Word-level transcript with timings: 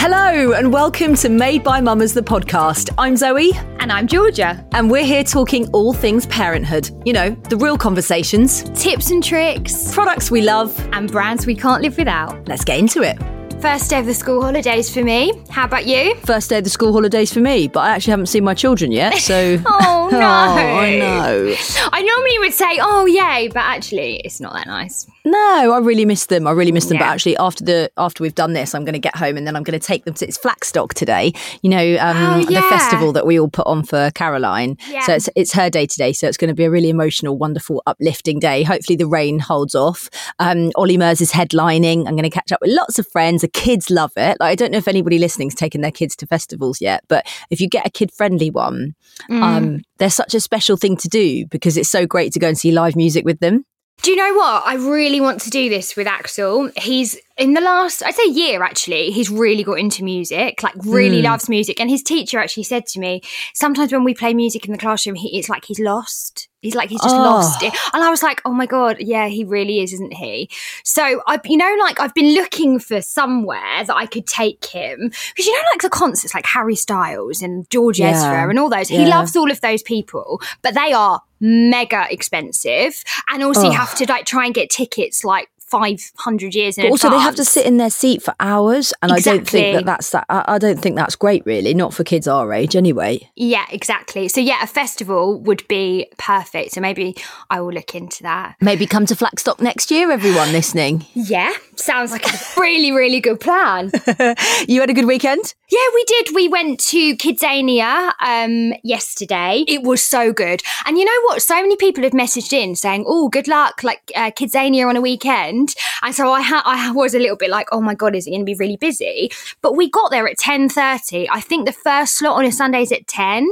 Hello, 0.00 0.52
and 0.52 0.72
welcome 0.72 1.14
to 1.16 1.28
Made 1.28 1.64
by 1.64 1.80
Mammas, 1.80 2.14
the 2.14 2.22
podcast. 2.22 2.88
I'm 2.98 3.16
Zoe. 3.16 3.50
And 3.80 3.90
I'm 3.90 4.06
Georgia. 4.06 4.64
And 4.72 4.90
we're 4.90 5.04
here 5.04 5.24
talking 5.24 5.68
all 5.70 5.92
things 5.92 6.24
parenthood. 6.26 6.88
You 7.04 7.12
know, 7.12 7.30
the 7.50 7.56
real 7.56 7.76
conversations, 7.76 8.62
Tips 8.80 9.10
and 9.10 9.22
tricks, 9.22 9.92
products 9.92 10.30
we 10.30 10.42
love. 10.42 10.78
and 10.92 11.10
brands 11.10 11.46
we 11.46 11.54
can't 11.54 11.82
live 11.82 11.96
without. 11.98 12.46
Let's 12.48 12.64
get 12.64 12.78
into 12.78 13.02
it. 13.02 13.18
First 13.60 13.90
day 13.90 13.98
of 13.98 14.06
the 14.06 14.14
school 14.14 14.40
holidays 14.40 14.88
for 14.92 15.02
me. 15.02 15.32
How 15.50 15.64
about 15.64 15.84
you? 15.86 16.14
First 16.24 16.48
day 16.50 16.58
of 16.58 16.64
the 16.64 16.70
school 16.70 16.92
holidays 16.92 17.32
for 17.32 17.40
me, 17.40 17.66
but 17.66 17.80
I 17.80 17.90
actually 17.90 18.12
haven't 18.12 18.26
seen 18.26 18.44
my 18.44 18.54
children 18.54 18.92
yet, 18.92 19.14
so. 19.18 19.58
Oh, 19.66 20.08
oh, 20.12 20.16
no. 20.16 20.20
I 20.20 20.96
know. 20.96 21.54
I 21.92 22.02
normally 22.02 22.38
would 22.38 22.54
say, 22.54 22.78
oh, 22.80 23.04
yay, 23.06 23.48
but 23.48 23.64
actually, 23.64 24.16
it's 24.24 24.40
not 24.40 24.52
that 24.54 24.68
nice. 24.68 25.06
No, 25.24 25.72
I 25.72 25.78
really 25.78 26.04
miss 26.04 26.26
them. 26.26 26.46
I 26.46 26.52
really 26.52 26.72
miss 26.72 26.86
them. 26.86 26.98
But 26.98 27.04
actually, 27.06 27.36
after 27.36 27.64
the 27.64 27.90
after 27.96 28.22
we've 28.22 28.34
done 28.34 28.52
this, 28.52 28.74
I'm 28.74 28.84
going 28.84 28.94
to 28.94 28.98
get 28.98 29.16
home 29.16 29.36
and 29.36 29.46
then 29.46 29.56
I'm 29.56 29.62
going 29.62 29.78
to 29.78 29.84
take 29.84 30.04
them 30.04 30.14
to 30.14 30.26
it's 30.26 30.38
Flackstock 30.38 30.94
today. 30.94 31.32
You 31.62 31.70
know, 31.70 31.96
um, 32.00 32.16
Oh, 32.18 32.44
the 32.44 32.62
festival 32.62 33.12
that 33.12 33.26
we 33.26 33.38
all 33.38 33.48
put 33.48 33.66
on 33.66 33.82
for 33.82 34.10
Caroline. 34.14 34.76
Yeah. 34.88 35.02
So 35.02 35.14
it's 35.14 35.28
it's 35.36 35.52
her 35.52 35.68
day 35.70 35.86
today. 35.86 36.12
So 36.12 36.28
it's 36.28 36.36
going 36.36 36.48
to 36.48 36.54
be 36.54 36.64
a 36.64 36.70
really 36.70 36.88
emotional, 36.88 37.36
wonderful, 37.36 37.82
uplifting 37.86 38.38
day. 38.38 38.62
Hopefully, 38.62 38.96
the 38.96 39.06
rain 39.06 39.38
holds 39.38 39.74
off. 39.74 40.08
Um, 40.38 40.70
Olly 40.76 40.96
Murs 40.96 41.20
is 41.20 41.32
headlining. 41.32 42.06
I'm 42.06 42.14
going 42.16 42.22
to 42.22 42.30
catch 42.30 42.52
up 42.52 42.60
with 42.62 42.70
lots 42.70 42.98
of 42.98 43.06
friends. 43.08 43.42
The 43.42 43.48
kids 43.48 43.90
love 43.90 44.12
it. 44.16 44.36
Like 44.40 44.52
I 44.52 44.54
don't 44.54 44.70
know 44.70 44.78
if 44.78 44.88
anybody 44.88 45.18
listening's 45.18 45.54
taken 45.54 45.80
their 45.82 45.92
kids 45.92 46.16
to 46.16 46.26
festivals 46.26 46.80
yet, 46.80 47.02
but 47.08 47.26
if 47.50 47.60
you 47.60 47.68
get 47.68 47.86
a 47.86 47.90
kid 47.90 48.12
friendly 48.12 48.50
one, 48.50 48.94
Mm. 49.28 49.42
um, 49.42 49.80
they're 49.98 50.10
such 50.10 50.34
a 50.34 50.40
special 50.40 50.76
thing 50.76 50.96
to 50.98 51.08
do 51.08 51.44
because 51.46 51.76
it's 51.76 51.88
so 51.88 52.06
great 52.06 52.32
to 52.32 52.38
go 52.38 52.46
and 52.48 52.56
see 52.56 52.70
live 52.70 52.94
music 52.96 53.24
with 53.24 53.40
them. 53.40 53.64
Do 54.02 54.10
you 54.10 54.16
know 54.16 54.34
what? 54.34 54.62
I 54.64 54.74
really 54.74 55.20
want 55.20 55.40
to 55.42 55.50
do 55.50 55.68
this 55.68 55.96
with 55.96 56.06
Axel. 56.06 56.70
He's 56.76 57.18
in 57.38 57.54
the 57.54 57.60
last, 57.60 58.02
I'd 58.02 58.14
say, 58.14 58.26
year 58.26 58.62
actually, 58.64 59.12
he's 59.12 59.30
really 59.30 59.62
got 59.62 59.78
into 59.78 60.02
music, 60.02 60.62
like 60.62 60.74
really 60.84 61.20
hmm. 61.20 61.26
loves 61.26 61.48
music. 61.48 61.80
And 61.80 61.88
his 61.88 62.02
teacher 62.02 62.38
actually 62.40 62.64
said 62.64 62.84
to 62.86 62.98
me, 63.00 63.22
sometimes 63.54 63.92
when 63.92 64.02
we 64.02 64.12
play 64.12 64.34
music 64.34 64.66
in 64.66 64.72
the 64.72 64.78
classroom, 64.78 65.14
he, 65.14 65.38
it's 65.38 65.48
like 65.48 65.64
he's 65.64 65.78
lost. 65.78 66.48
He's 66.60 66.74
like 66.74 66.90
he's 66.90 67.00
just 67.00 67.14
Oh. 67.14 67.18
lost 67.18 67.62
it, 67.62 67.72
and 67.92 68.02
I 68.02 68.10
was 68.10 68.20
like, 68.20 68.42
"Oh 68.44 68.50
my 68.50 68.66
god, 68.66 68.96
yeah, 68.98 69.28
he 69.28 69.44
really 69.44 69.78
is, 69.78 69.92
isn't 69.92 70.12
he?" 70.12 70.50
So 70.82 71.22
I, 71.24 71.38
you 71.44 71.56
know, 71.56 71.76
like 71.78 72.00
I've 72.00 72.14
been 72.14 72.34
looking 72.34 72.80
for 72.80 73.00
somewhere 73.00 73.84
that 73.84 73.94
I 73.94 74.06
could 74.06 74.26
take 74.26 74.64
him 74.64 74.98
because 75.08 75.46
you 75.46 75.52
know, 75.52 75.62
like 75.72 75.82
the 75.82 75.88
concerts, 75.88 76.34
like 76.34 76.46
Harry 76.46 76.74
Styles 76.74 77.42
and 77.42 77.70
George 77.70 78.00
Yeah. 78.00 78.10
Ezra 78.10 78.50
and 78.50 78.58
all 78.58 78.68
those. 78.68 78.88
He 78.88 79.06
loves 79.06 79.36
all 79.36 79.52
of 79.52 79.60
those 79.60 79.84
people, 79.84 80.40
but 80.62 80.74
they 80.74 80.92
are 80.92 81.22
mega 81.38 82.08
expensive, 82.10 83.04
and 83.28 83.44
also 83.44 83.66
you 83.66 83.70
have 83.70 83.94
to 83.94 84.06
like 84.08 84.26
try 84.26 84.44
and 84.44 84.52
get 84.52 84.68
tickets 84.68 85.22
like 85.22 85.48
five 85.68 86.12
hundred 86.16 86.54
years 86.54 86.78
in 86.78 86.84
But 86.84 86.90
also, 86.90 87.10
they 87.10 87.18
have 87.18 87.36
to 87.36 87.44
sit 87.44 87.66
in 87.66 87.76
their 87.76 87.90
seat 87.90 88.22
for 88.22 88.34
hours, 88.40 88.92
and 89.02 89.12
I 89.12 89.20
don't 89.20 89.48
think 89.48 89.76
that 89.76 89.84
that's 89.84 90.10
that. 90.10 90.26
I, 90.28 90.44
I 90.48 90.58
don't 90.58 90.80
think 90.80 90.96
that's 90.96 91.16
great, 91.16 91.44
really. 91.46 91.74
Not 91.74 91.94
for 91.94 92.04
kids 92.04 92.26
our 92.26 92.52
age, 92.52 92.74
anyway. 92.74 93.30
Yeah, 93.36 93.66
exactly. 93.70 94.28
So 94.28 94.40
yeah, 94.40 94.62
a 94.62 94.66
festival 94.66 95.38
would 95.40 95.66
be 95.68 96.10
perfect. 96.18 96.72
So 96.72 96.80
maybe 96.80 97.16
I 97.50 97.60
will 97.60 97.72
look 97.72 97.94
into 97.94 98.22
that. 98.22 98.56
Maybe 98.60 98.86
come 98.86 99.06
to 99.06 99.14
Flackstock 99.14 99.60
next 99.60 99.90
year, 99.90 100.10
everyone 100.10 100.52
listening. 100.52 101.06
Yeah, 101.14 101.52
sounds 101.78 102.12
like 102.12 102.26
a 102.26 102.60
really, 102.60 102.92
really 102.92 103.20
good 103.20 103.40
plan. 103.40 103.90
You 104.68 104.80
had 104.80 104.90
a 104.90 104.94
good 104.94 105.06
weekend. 105.06 105.54
Yeah, 105.70 105.86
we 105.94 106.04
did. 106.04 106.34
We 106.34 106.48
went 106.48 106.80
to 106.80 107.16
Kidzania 107.16 108.12
um, 108.20 108.74
yesterday. 108.82 109.64
It 109.66 109.82
was 109.82 110.02
so 110.02 110.32
good. 110.32 110.62
And 110.84 110.98
you 110.98 111.04
know 111.04 111.20
what? 111.24 111.42
So 111.42 111.54
many 111.54 111.76
people 111.76 112.02
have 112.02 112.12
messaged 112.12 112.52
in 112.52 112.74
saying, 112.76 113.04
"Oh, 113.06 113.28
good 113.28 113.48
luck, 113.48 113.82
like 113.82 114.12
uh, 114.14 114.30
Kidzania 114.30 114.86
on 114.88 114.96
a 114.96 115.00
weekend." 115.00 115.74
And 116.02 116.14
so 116.14 116.32
I, 116.32 116.42
ha- 116.42 116.62
I 116.64 116.90
was 116.90 117.14
a 117.14 117.18
little 117.18 117.36
bit 117.36 117.50
like, 117.50 117.68
"Oh 117.72 117.80
my 117.80 117.94
god, 117.94 118.14
is 118.14 118.26
it 118.26 118.30
going 118.30 118.40
to 118.40 118.44
be 118.44 118.54
really 118.54 118.76
busy?" 118.76 119.30
But 119.62 119.76
we 119.76 119.88
got 119.90 120.10
there 120.10 120.28
at 120.28 120.38
ten 120.38 120.68
thirty. 120.68 121.28
I 121.30 121.40
think 121.40 121.66
the 121.66 121.72
first 121.72 122.16
slot 122.16 122.36
on 122.36 122.44
a 122.44 122.52
Sunday 122.52 122.82
is 122.82 122.92
at 122.92 123.06
ten, 123.06 123.50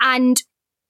and 0.00 0.42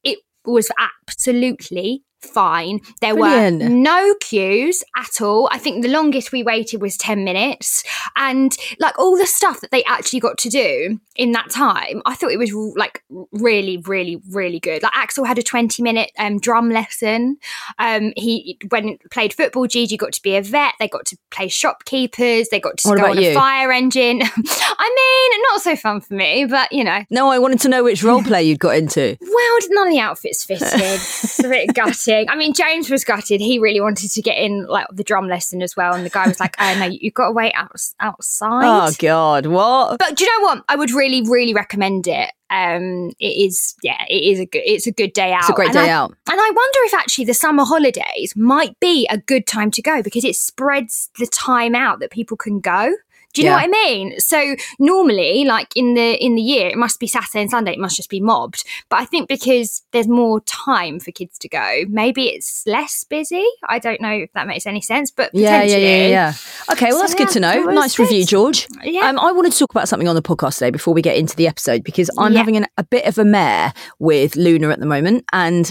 it 0.05 0.19
was 0.45 0.71
absolutely 0.79 2.05
fine. 2.23 2.81
There 3.01 3.15
Brilliant. 3.15 3.63
were 3.63 3.69
no 3.69 4.15
queues 4.21 4.83
at 4.97 5.21
all. 5.21 5.49
I 5.53 5.59
think 5.59 5.83
the 5.83 5.89
longest 5.89 6.33
we 6.33 6.43
waited 6.43 6.81
was 6.81 6.97
10 6.97 7.25
minutes. 7.25 7.85
And 8.17 8.57
like 8.79 8.99
all 8.99 9.17
the 9.17 9.27
stuff 9.27 9.61
that 9.61 9.71
they 9.71 9.85
actually 9.85 10.21
got 10.21 10.39
to 10.39 10.49
do 10.49 10.99
in 11.17 11.33
that 11.33 11.51
time, 11.51 12.03
I 12.07 12.15
thought 12.15 12.31
it 12.33 12.39
was 12.39 12.53
like 12.77 13.03
really, 13.33 13.79
really, 13.79 14.21
really 14.31 14.61
good. 14.61 14.83
Like 14.83 14.93
Axel 14.95 15.25
had 15.25 15.39
a 15.39 15.43
20 15.43 15.83
minute 15.83 16.11
um, 16.19 16.39
drum 16.39 16.71
lesson. 16.71 17.39
Um, 17.79 18.13
he, 18.17 18.59
when 18.71 18.99
played 19.11 19.33
football, 19.33 19.67
Gigi 19.67 19.97
got 19.97 20.13
to 20.13 20.23
be 20.23 20.37
a 20.37 20.43
vet. 20.43 20.75
They 20.79 20.89
got 20.89 21.07
to 21.07 21.19
play 21.31 21.49
shopkeepers. 21.49 22.49
They 22.49 22.61
got 22.61 22.79
to 22.79 22.89
What 22.89 22.99
go 22.99 23.11
on 23.11 23.21
you? 23.21 23.31
a 23.31 23.35
fire 23.35 23.73
engine. 23.73 24.21
I 24.23 25.29
mean, 25.31 25.43
not 25.51 25.63
so 25.63 25.77
fun 25.77 26.01
for 26.01 26.15
me, 26.15 26.45
but 26.45 26.73
you 26.73 26.85
know. 26.85 27.05
No, 27.11 27.29
I 27.29 27.39
wanted 27.39 27.61
to 27.61 27.69
know 27.69 27.83
which 27.85 28.03
role 28.03 28.23
play 28.23 28.43
you'd 28.43 28.59
got 28.59 28.77
into. 28.77 29.17
Well, 29.21 29.59
none 29.71 29.89
of 29.89 29.93
the 29.93 30.01
outfits 30.01 30.45
fitted. 30.45 30.69
it's 30.73 31.39
a 31.41 31.49
bit 31.49 31.75
gutting. 32.09 32.29
I 32.29 32.37
mean, 32.37 32.53
James 32.53 32.91
was 32.91 33.05
gutted. 33.05 33.41
He 33.41 33.59
really 33.59 33.81
wanted 33.81 34.11
to 34.11 34.23
get 34.23 34.39
in 34.39 34.67
like 34.67 34.87
the 34.93 35.05
drum 35.05 35.29
lesson 35.29 35.63
as 35.63 35.77
well, 35.77 35.95
and 35.95 36.05
the 36.05 36.11
guy 36.11 36.27
was 36.27 36.41
like, 36.41 36.57
"Oh 36.59 36.77
no, 36.79 36.87
you've 36.87 37.15
got 37.15 37.27
to 37.27 37.33
wait 37.33 37.53
out, 37.55 37.81
outside." 38.01 38.65
Oh 38.65 38.93
God, 38.99 39.47
what? 39.47 39.99
But 39.99 40.17
do 40.17 40.25
you 40.25 40.39
know 40.39 40.47
what? 40.47 40.65
I 40.69 40.77
would 40.77 40.91
really, 40.91 41.23
really 41.23 41.55
recommend 41.55 42.07
it. 42.09 42.31
Um, 42.51 43.11
it 43.21 43.47
is, 43.47 43.75
yeah, 43.83 44.03
it 44.09 44.23
is 44.23 44.41
a 44.41 44.47
good. 44.47 44.63
It's 44.65 44.87
a 44.87 44.93
good 44.93 45.13
day 45.13 45.33
out. 45.33 45.41
It's 45.41 45.51
a 45.51 45.53
great 45.53 45.67
And 45.69 45.75
day 45.75 45.91
I- 45.91 45.95
out. 45.95 46.11
And 46.11 46.41
I 46.41 46.51
wonder 46.51 46.79
if 46.85 46.95
actually 46.95 47.25
the 47.27 47.35
summer 47.35 47.65
holidays 47.65 48.35
might 48.37 48.79
be 48.81 49.07
a 49.11 49.19
good 49.19 49.47
time 49.47 49.71
to 49.73 49.83
go 49.83 50.03
because 50.03 50.25
it 50.25 50.37
spreads 50.37 51.11
the 51.19 51.27
time 51.27 51.75
out 51.75 52.01
that 52.01 52.11
people 52.11 52.37
can 52.37 52.61
go. 52.61 52.95
Do 53.35 53.43
you 53.43 53.51
know 53.51 53.57
what 53.57 53.65
I 53.65 53.69
mean? 53.69 54.19
So 54.19 54.57
normally, 54.79 55.45
like 55.45 55.69
in 55.77 55.93
the 55.95 56.15
in 56.25 56.35
the 56.35 56.41
year, 56.43 56.69
it 56.71 56.77
must 56.79 56.99
be 56.99 57.07
Saturday 57.07 57.43
and 57.43 57.51
Sunday. 57.51 57.73
It 57.73 57.79
must 57.79 57.95
just 57.95 58.09
be 58.09 58.21
mobbed. 58.21 58.65
But 58.89 59.01
I 59.01 59.05
think 59.05 59.29
because 59.29 59.83
there's 59.93 60.09
more 60.09 60.41
time 60.41 60.99
for 60.99 61.13
kids 61.13 61.39
to 61.41 61.49
go, 61.49 61.83
maybe 61.89 62.29
it's 62.29 62.65
less 62.67 63.05
busy. 63.05 63.45
I 63.69 63.79
don't 63.81 64.01
know 64.01 64.11
if 64.13 64.33
that 64.33 64.47
makes 64.47 64.67
any 64.67 64.81
sense, 64.81 65.11
but 65.11 65.31
Yeah, 65.35 65.63
yeah, 65.63 65.77
yeah, 65.77 66.07
yeah. 66.09 66.33
Okay, 66.73 66.87
well, 66.87 66.97
So, 66.97 67.01
that's 67.01 67.15
good 67.15 67.29
to 67.31 67.41
know. 67.41 67.65
Nice 67.65 67.97
good. 67.99 68.05
review, 68.05 68.25
George. 68.25 68.67
Yeah. 68.83 69.03
Um, 69.09 69.19
I 69.19 69.31
wanted 69.31 69.53
to 69.53 69.59
talk 69.59 69.71
about 69.73 69.89
something 69.89 70.09
on 70.09 70.17
the 70.17 70.23
podcast 70.23 70.55
today 70.55 70.71
before 70.71 70.95
we 70.95 71.03
get 71.03 71.17
into 71.17 71.37
the 71.37 71.47
episode 71.47 71.85
because 71.85 72.11
I'm 72.19 72.33
Yeah. 72.39 72.43
having 72.43 72.57
an, 72.57 72.67
a 72.77 72.85
bit 72.85 73.07
of 73.07 73.19
a 73.19 73.25
mare 73.25 73.73
with 73.99 74.37
Luna 74.37 74.71
at 74.71 74.81
the 74.81 74.87
moment, 74.87 75.25
and 75.33 75.71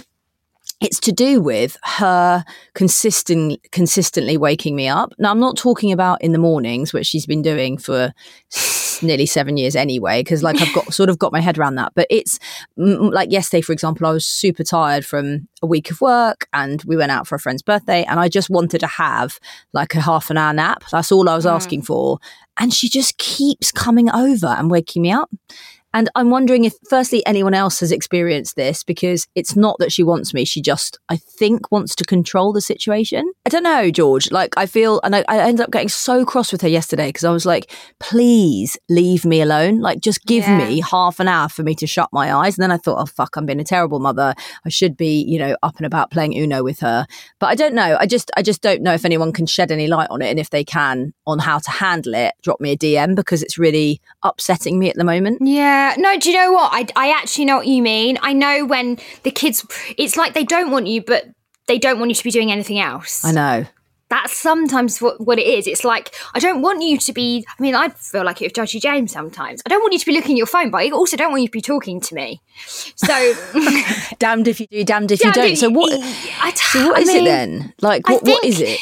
it's 0.79 0.99
to 0.99 1.11
do 1.11 1.41
with 1.41 1.75
her 1.83 2.43
consistent 2.75 3.59
consistently 3.71 4.37
waking 4.37 4.75
me 4.75 4.87
up. 4.87 5.13
Now, 5.17 5.31
I'm 5.31 5.39
not 5.39 5.57
talking 5.57 5.91
about 5.91 6.21
in 6.21 6.33
the 6.33 6.37
mornings, 6.37 6.93
which 6.93 7.07
she's 7.07 7.25
been 7.25 7.41
doing 7.41 7.77
for 7.77 8.13
nearly 9.01 9.25
seven 9.25 9.57
years 9.57 9.75
anyway, 9.75 10.21
because 10.21 10.43
like 10.43 10.61
I've 10.61 10.73
got 10.73 10.93
sort 10.93 11.09
of 11.09 11.17
got 11.17 11.31
my 11.31 11.39
head 11.39 11.57
around 11.57 11.75
that. 11.75 11.93
But 11.95 12.07
it's 12.11 12.39
mm, 12.77 13.11
like 13.11 13.31
yesterday, 13.31 13.61
for 13.61 13.73
example, 13.73 14.05
I 14.05 14.11
was 14.11 14.25
super 14.25 14.63
tired 14.63 15.05
from 15.05 15.47
a 15.63 15.67
week 15.67 15.89
of 15.89 15.99
work, 15.99 16.47
and 16.53 16.83
we 16.83 16.95
went 16.95 17.11
out 17.11 17.27
for 17.27 17.35
a 17.35 17.39
friend's 17.39 17.63
birthday, 17.63 18.03
and 18.03 18.19
I 18.19 18.29
just 18.29 18.49
wanted 18.49 18.79
to 18.79 18.87
have 18.87 19.39
like 19.73 19.95
a 19.95 20.01
half 20.01 20.29
an 20.29 20.37
hour 20.37 20.53
nap. 20.53 20.83
That's 20.91 21.11
all 21.11 21.27
I 21.27 21.35
was 21.35 21.47
asking 21.47 21.83
for, 21.83 22.19
and 22.57 22.71
she 22.71 22.87
just 22.87 23.17
keeps 23.17 23.71
coming 23.71 24.11
over 24.11 24.47
and 24.47 24.69
waking 24.69 25.01
me 25.01 25.11
up. 25.11 25.31
And 25.97 26.11
I'm 26.13 26.29
wondering 26.29 26.63
if, 26.63 26.75
firstly, 26.87 27.25
anyone 27.25 27.55
else 27.55 27.79
has 27.79 27.91
experienced 27.91 28.55
this 28.55 28.83
because 28.83 29.25
it's 29.33 29.55
not 29.55 29.77
that 29.79 29.91
she 29.91 30.03
wants 30.03 30.31
me. 30.31 30.45
She 30.45 30.61
just, 30.61 30.99
I 31.09 31.17
think, 31.17 31.71
wants 31.71 31.95
to 31.95 32.03
control 32.03 32.53
the 32.53 32.61
situation. 32.61 33.31
I 33.47 33.49
don't 33.49 33.63
know, 33.63 33.89
George. 33.89 34.29
Like, 34.29 34.53
I 34.57 34.67
feel, 34.67 35.01
and 35.03 35.15
I, 35.15 35.25
I 35.27 35.39
ended 35.39 35.61
up 35.63 35.71
getting 35.71 35.89
so 35.89 36.23
cross 36.23 36.51
with 36.51 36.61
her 36.61 36.67
yesterday 36.67 37.07
because 37.07 37.23
I 37.23 37.31
was 37.31 37.47
like, 37.47 37.71
please 37.99 38.77
leave 38.89 39.25
me 39.25 39.41
alone. 39.41 39.79
Like, 39.79 39.99
just 40.01 40.23
give 40.25 40.43
Yeah. 40.43 40.57
me 40.67 40.81
half 40.81 41.19
an 41.19 41.27
hour 41.27 41.49
for 41.49 41.63
me 41.63 41.73
to 41.73 41.87
shut 41.87 42.09
my 42.13 42.31
eyes. 42.31 42.57
And 42.59 42.61
then 42.63 42.71
I 42.71 42.77
thought, 42.77 43.01
oh, 43.01 43.07
fuck, 43.07 43.35
I'm 43.35 43.47
being 43.47 43.59
a 43.59 43.63
terrible 43.63 43.99
mother. 43.99 44.35
I 44.65 44.69
should 44.69 44.95
be, 44.95 45.23
you 45.27 45.39
know, 45.39 45.57
up 45.63 45.77
and 45.77 45.87
about 45.87 46.11
playing 46.11 46.37
Uno 46.37 46.63
with 46.63 46.79
her. 46.81 47.07
But 47.39 47.47
I 47.47 47.55
don't 47.55 47.73
know. 47.73 47.97
I 47.99 48.05
just, 48.05 48.29
I 48.37 48.43
just 48.43 48.61
don't 48.61 48.83
know 48.83 48.93
if 48.93 49.03
anyone 49.03 49.33
can 49.33 49.47
shed 49.47 49.71
any 49.71 49.87
light 49.87 50.09
on 50.11 50.21
it. 50.21 50.29
And 50.29 50.37
if 50.39 50.51
they 50.51 50.63
can, 50.63 51.13
on 51.25 51.39
how 51.39 51.57
to 51.57 51.71
handle 51.71 52.13
it, 52.13 52.35
drop 52.43 52.61
me 52.61 52.71
a 52.73 52.77
DM 52.77 53.15
because 53.15 53.41
it's 53.41 53.57
really 53.57 53.99
upsetting 54.21 54.77
me 54.77 54.89
at 54.91 54.95
the 54.95 55.03
moment. 55.03 55.39
Yeah, 55.41 55.86
no, 55.97 56.17
do 56.19 56.29
you 56.31 56.35
know 56.37 56.51
what? 56.51 56.71
I, 56.73 56.85
I 56.95 57.11
actually 57.11 57.45
know 57.45 57.57
what 57.57 57.67
you 57.67 57.81
mean. 57.81 58.17
I 58.21 58.33
know 58.33 58.65
when 58.65 58.97
the 59.23 59.31
kids, 59.31 59.65
it's 59.97 60.17
like 60.17 60.33
they 60.33 60.43
don't 60.43 60.71
want 60.71 60.87
you, 60.87 61.01
but 61.01 61.25
they 61.67 61.77
don't 61.79 61.99
want 61.99 62.09
you 62.09 62.15
to 62.15 62.23
be 62.23 62.31
doing 62.31 62.51
anything 62.51 62.79
else. 62.79 63.23
I 63.23 63.31
know. 63.31 63.65
That's 64.09 64.37
sometimes 64.37 65.01
what, 65.01 65.19
what 65.19 65.37
it 65.37 65.45
is. 65.45 65.67
It's 65.67 65.83
like, 65.83 66.15
I 66.33 66.39
don't 66.39 66.61
want 66.61 66.81
you 66.81 66.97
to 66.97 67.11
be, 67.11 67.45
I 67.47 67.61
mean, 67.61 67.75
I 67.75 67.89
feel 67.89 68.23
like 68.23 68.41
it 68.41 68.45
with 68.45 68.53
Judgy 68.53 68.79
James 68.81 69.11
sometimes. 69.11 69.61
I 69.65 69.69
don't 69.69 69.81
want 69.81 69.91
you 69.91 69.99
to 69.99 70.05
be 70.05 70.13
looking 70.13 70.31
at 70.31 70.37
your 70.37 70.45
phone, 70.45 70.71
but 70.71 70.77
I 70.77 70.89
also 70.91 71.17
don't 71.17 71.29
want 71.31 71.41
you 71.41 71.49
to 71.49 71.51
be 71.51 71.59
talking 71.61 71.99
to 71.99 72.15
me. 72.15 72.41
So, 72.95 73.33
Damned 74.19 74.47
if 74.47 74.61
you 74.61 74.67
do, 74.67 74.83
damned 74.85 75.11
if 75.11 75.21
you 75.23 75.31
don't. 75.33 75.49
but 75.51 75.57
So 75.57 75.69
what? 75.69 75.91
I, 76.41 76.51
So 76.53 76.87
what 76.87 76.97
I 76.97 77.01
is 77.01 77.07
mean, 77.09 77.23
it 77.23 77.25
then? 77.25 77.73
Like 77.81 78.07
what? 78.07 78.23
what 78.23 78.41
think- 78.43 78.45
is 78.45 78.61
it? 78.61 78.79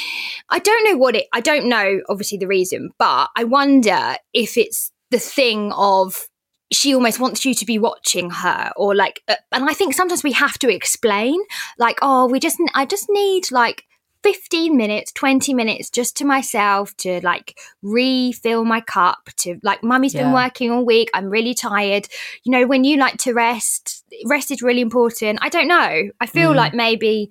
I 0.49 0.59
don't 0.59 0.83
know 0.83 0.97
what 0.97 1.15
it. 1.15 1.25
I 1.33 1.41
don't 1.41 1.67
know, 1.69 2.01
obviously, 2.07 2.37
the 2.37 2.45
reason, 2.45 2.91
but 2.99 3.29
I 3.35 3.45
wonder 3.45 4.17
if 4.31 4.57
it's 4.57 4.91
the 5.09 5.17
thing 5.17 5.71
of 5.71 6.27
she 6.71 6.93
almost 6.95 7.19
wants 7.19 7.45
you 7.45 7.53
to 7.53 7.65
be 7.65 7.77
watching 7.79 8.29
her, 8.29 8.71
or 8.75 8.95
like, 8.95 9.21
uh, 9.27 9.35
and 9.51 9.69
I 9.69 9.73
think 9.73 9.93
sometimes 9.93 10.23
we 10.23 10.31
have 10.33 10.57
to 10.59 10.69
explain, 10.69 11.39
like, 11.77 11.97
oh, 12.01 12.27
we 12.27 12.39
just, 12.39 12.57
I 12.73 12.85
just 12.85 13.07
need 13.09 13.51
like. 13.51 13.83
15 14.23 14.75
minutes, 14.75 15.11
20 15.11 15.53
minutes 15.53 15.91
just 15.91 16.17
to 16.17 16.25
myself 16.25 16.97
to 16.97 17.19
like 17.21 17.59
refill 17.83 18.65
my 18.65 18.81
cup 18.81 19.29
to 19.37 19.59
like 19.61 19.83
mummy's 19.83 20.15
been 20.15 20.33
working 20.33 20.71
all 20.71 20.83
week 20.83 21.11
I'm 21.13 21.29
really 21.29 21.53
tired 21.53 22.07
you 22.43 22.51
know 22.51 22.65
when 22.65 22.83
you 22.83 22.97
like 22.97 23.17
to 23.17 23.33
rest 23.33 24.03
rest 24.25 24.49
is 24.49 24.63
really 24.63 24.81
important 24.81 25.37
I 25.43 25.49
don't 25.49 25.67
know 25.67 26.09
I 26.19 26.25
feel 26.25 26.53
Mm. 26.53 26.55
like 26.55 26.73
maybe 26.73 27.29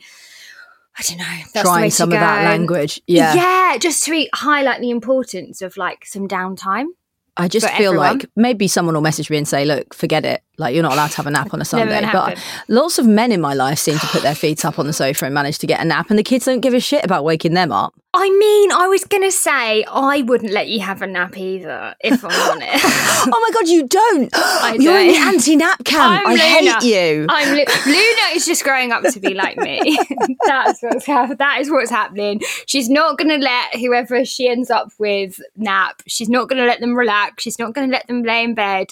I 0.96 1.02
don't 1.02 1.18
know 1.18 1.36
that's 1.52 1.68
Trying 1.68 1.90
some 1.90 2.12
of 2.12 2.20
that 2.20 2.44
language. 2.44 3.00
Yeah. 3.08 3.34
Yeah, 3.34 3.78
just 3.78 4.04
to 4.04 4.28
highlight 4.32 4.80
the 4.80 4.90
importance 4.90 5.62
of 5.62 5.76
like 5.76 6.06
some 6.06 6.28
downtime. 6.28 6.86
I 7.36 7.48
just 7.48 7.68
feel 7.70 7.92
everyone. 7.92 8.18
like 8.18 8.26
maybe 8.36 8.68
someone 8.68 8.94
will 8.94 9.02
message 9.02 9.28
me 9.28 9.36
and 9.36 9.48
say, 9.48 9.64
"Look, 9.64 9.92
forget 9.92 10.24
it. 10.24 10.42
Like 10.56 10.74
you're 10.74 10.84
not 10.84 10.92
allowed 10.92 11.10
to 11.10 11.16
have 11.16 11.26
a 11.26 11.30
nap 11.30 11.52
on 11.52 11.60
a 11.60 11.64
Sunday." 11.74 12.08
But 12.12 12.38
lots 12.68 12.98
of 12.98 13.06
men 13.06 13.32
in 13.32 13.40
my 13.40 13.54
life 13.54 13.78
seem 13.78 13.98
to 13.98 14.06
put 14.06 14.22
their 14.22 14.36
feet 14.36 14.64
up 14.64 14.78
on 14.78 14.86
the 14.86 14.92
sofa 14.92 15.24
and 15.24 15.34
manage 15.34 15.58
to 15.58 15.66
get 15.66 15.80
a 15.80 15.84
nap, 15.84 16.10
and 16.10 16.18
the 16.18 16.22
kids 16.22 16.44
don't 16.44 16.60
give 16.60 16.74
a 16.74 16.80
shit 16.80 17.04
about 17.04 17.24
waking 17.24 17.54
them 17.54 17.72
up. 17.72 17.94
I 18.16 18.30
mean, 18.30 18.72
I 18.72 18.86
was 18.86 19.04
gonna 19.04 19.30
say 19.30 19.84
I 19.84 20.22
wouldn't 20.22 20.52
let 20.52 20.68
you 20.68 20.80
have 20.80 21.02
a 21.02 21.06
nap 21.06 21.36
either, 21.36 21.94
if 22.00 22.24
I'm 22.24 22.30
honest. 22.50 22.84
oh 22.84 23.40
my 23.40 23.50
god, 23.52 23.68
you 23.68 23.86
don't! 23.88 24.30
I 24.34 24.76
You're 24.78 24.98
in 25.00 25.08
the 25.08 25.16
anti-nap 25.18 25.84
camp. 25.84 26.20
I'm 26.22 26.26
I 26.26 26.30
Luna. 26.30 26.80
hate 26.80 26.82
you. 26.84 27.26
I'm 27.28 27.48
Lu- 27.54 27.64
Luna 27.86 28.26
is 28.34 28.46
just 28.46 28.62
growing 28.64 28.92
up 28.92 29.02
to 29.04 29.20
be 29.20 29.34
like 29.34 29.56
me. 29.58 29.98
That's 30.46 30.80
what's 30.82 31.06
hap- 31.06 31.38
that 31.38 31.60
is 31.60 31.70
what's 31.70 31.90
happening. 31.90 32.40
She's 32.66 32.88
not 32.88 33.18
gonna 33.18 33.38
let 33.38 33.74
whoever 33.76 34.24
she 34.24 34.48
ends 34.48 34.70
up 34.70 34.88
with 34.98 35.38
nap. 35.56 36.02
She's 36.06 36.28
not 36.28 36.48
gonna 36.48 36.64
let 36.66 36.80
them 36.80 36.94
relax. 36.94 37.42
She's 37.42 37.58
not 37.58 37.74
gonna 37.74 37.92
let 37.92 38.06
them 38.06 38.22
lay 38.22 38.44
in 38.44 38.54
bed. 38.54 38.88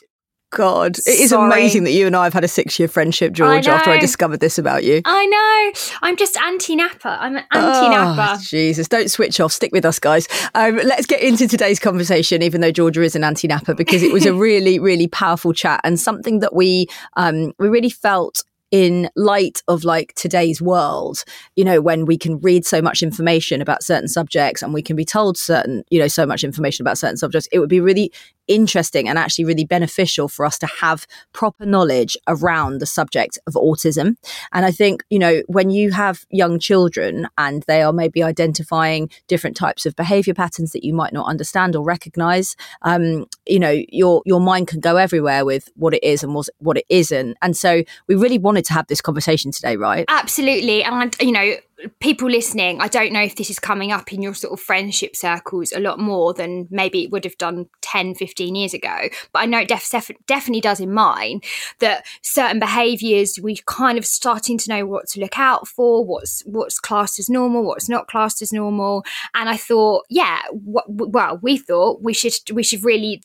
God, 0.52 0.99
it 0.99 1.06
is 1.06 1.31
Sorry. 1.31 1.50
amazing 1.50 1.84
that 1.84 1.93
you 1.93 2.06
and 2.06 2.14
I 2.14 2.25
have 2.25 2.34
had 2.34 2.44
a 2.44 2.49
six-year 2.49 2.87
friendship, 2.87 3.32
George. 3.32 3.66
After 3.66 3.90
I 3.90 3.99
discovered 3.99 4.40
this 4.40 4.58
about 4.58 4.84
you. 4.84 5.00
I 5.06 5.25
know. 5.25 5.81
I'm 6.02 6.14
just 6.14 6.37
anti-napper. 6.37 7.08
I'm 7.08 7.37
an 7.37 7.44
anti-napper. 7.52 8.38
Oh, 8.38 8.43
Jesus, 8.43 8.87
don't 8.87 9.10
switch 9.10 9.40
off. 9.40 9.50
Stick 9.50 9.72
with 9.72 9.87
us, 9.87 9.99
guys. 9.99 10.28
Um, 10.54 10.76
let's 10.76 11.06
get 11.06 11.22
into 11.22 11.49
today's 11.49 11.78
conversation, 11.78 12.43
even 12.43 12.60
though 12.60 12.70
Georgia 12.70 13.02
is 13.02 13.16
an 13.16 13.25
anti-napper, 13.25 13.75
because 13.75 14.02
it 14.02 14.12
was 14.12 14.26
a 14.26 14.34
really, 14.43 14.78
really 14.78 15.08
powerful 15.08 15.54
chat 15.54 15.81
and 15.84 15.99
something 15.99 16.40
that 16.40 16.55
we 16.55 16.87
um, 17.16 17.55
we 17.58 17.69
really 17.69 17.90
felt 17.90 18.44
in 18.72 19.10
light 19.14 19.62
of 19.69 19.84
like 19.84 20.14
today's 20.14 20.60
world 20.60 21.25
you 21.56 21.64
know 21.64 21.81
when 21.81 22.06
we 22.06 22.16
can 22.16 22.40
read 22.40 22.64
so 22.64 22.81
much 22.81 23.02
information 23.02 23.60
about 23.60 23.82
certain 23.82 24.08
subjects 24.08 24.62
and 24.62 24.72
we 24.72 24.82
can 24.82 24.96
be 24.96 25.05
told 25.05 25.37
certain 25.37 25.84
you 25.90 26.00
know 26.00 26.08
so 26.08 26.25
much 26.25 26.43
information 26.43 26.82
about 26.82 26.96
certain 26.96 27.19
subjects 27.19 27.46
it 27.52 27.58
would 27.58 27.69
be 27.69 27.81
really 27.81 28.10
interesting 28.48 29.08
and 29.08 29.18
actually 29.18 29.44
really 29.44 29.64
beneficial 29.64 30.28
for 30.28 30.44
us 30.44 30.58
to 30.58 30.66
have 30.66 31.06
proper 31.32 31.64
knowledge 31.64 32.16
around 32.26 32.78
the 32.78 32.86
subject 32.86 33.38
of 33.46 33.54
autism 33.54 34.16
and 34.52 34.64
I 34.64 34.70
think, 34.70 35.04
you 35.10 35.18
know, 35.18 35.42
when 35.46 35.70
you 35.70 35.90
have 35.92 36.26
young 36.30 36.58
children 36.58 37.28
and 37.38 37.62
they 37.66 37.82
are 37.82 37.92
maybe 37.92 38.22
identifying 38.22 39.10
different 39.28 39.56
types 39.56 39.86
of 39.86 39.96
behavior 39.96 40.34
patterns 40.34 40.72
that 40.72 40.84
you 40.84 40.94
might 40.94 41.12
not 41.12 41.26
understand 41.26 41.76
or 41.76 41.84
recognize, 41.84 42.56
um, 42.82 43.26
you 43.46 43.58
know, 43.58 43.82
your 43.88 44.22
your 44.24 44.40
mind 44.40 44.68
can 44.68 44.80
go 44.80 44.96
everywhere 44.96 45.44
with 45.44 45.70
what 45.74 45.94
it 45.94 46.02
is 46.02 46.22
and 46.22 46.34
what 46.58 46.76
it 46.76 46.84
isn't. 46.88 47.36
And 47.42 47.56
so 47.56 47.82
we 48.06 48.14
really 48.14 48.38
wanted 48.38 48.64
to 48.66 48.72
have 48.72 48.86
this 48.88 49.00
conversation 49.00 49.50
today, 49.50 49.76
right? 49.76 50.04
Absolutely. 50.08 50.82
And, 50.82 51.14
you 51.20 51.32
know, 51.32 51.54
people 52.00 52.29
listening, 52.29 52.81
I 52.81 52.88
don't 52.88 53.12
know 53.12 53.23
if 53.23 53.37
this 53.37 53.50
is 53.50 53.58
coming 53.58 53.93
up 53.93 54.12
in 54.12 54.23
your 54.23 54.34
sort 54.34 54.52
of 54.52 54.61
friendship 54.61 55.17
circles 55.17 55.73
a 55.73 55.81
lot 55.81 55.99
more 55.99 56.32
than 56.34 56.69
maybe 56.70 57.05
it 57.05 57.11
would 57.11 57.25
have 57.25 57.38
done 57.38 57.69
10, 57.81 58.14
15 58.14 58.55
years 58.55 58.75
ago. 58.75 59.08
But 59.32 59.40
I 59.40 59.46
know 59.46 59.61
it 59.61 59.69
def- 59.69 59.90
def- 59.90 60.11
definitely 60.26 60.61
does 60.61 60.81
in 60.81 60.93
mine 60.93 61.40
that 61.81 62.06
certain 62.23 62.58
behaviours, 62.58 63.38
we 63.43 63.58
kind 63.67 63.99
of 63.99 64.05
starting 64.05 64.58
to 64.58 64.70
know 64.70 64.87
what 64.87 65.08
to 65.08 65.20
look 65.20 65.38
out 65.38 65.69
for, 65.69 66.05
what's 66.05 66.43
what's 66.46 66.79
classed 66.79 67.19
as 67.19 67.29
normal, 67.29 67.64
what's 67.64 67.88
not 67.88 68.08
classed 68.08 68.43
as 68.43 68.52
normal. 68.52 69.05
And 69.34 69.49
I 69.49 69.56
thought, 69.56 70.05
yeah, 70.08 70.40
w- 70.50 70.84
well, 70.88 71.38
we 71.43 71.56
thought 71.58 72.02
we 72.02 72.14
should 72.14 72.34
we 72.52 72.62
should 72.62 72.84
really 72.84 73.23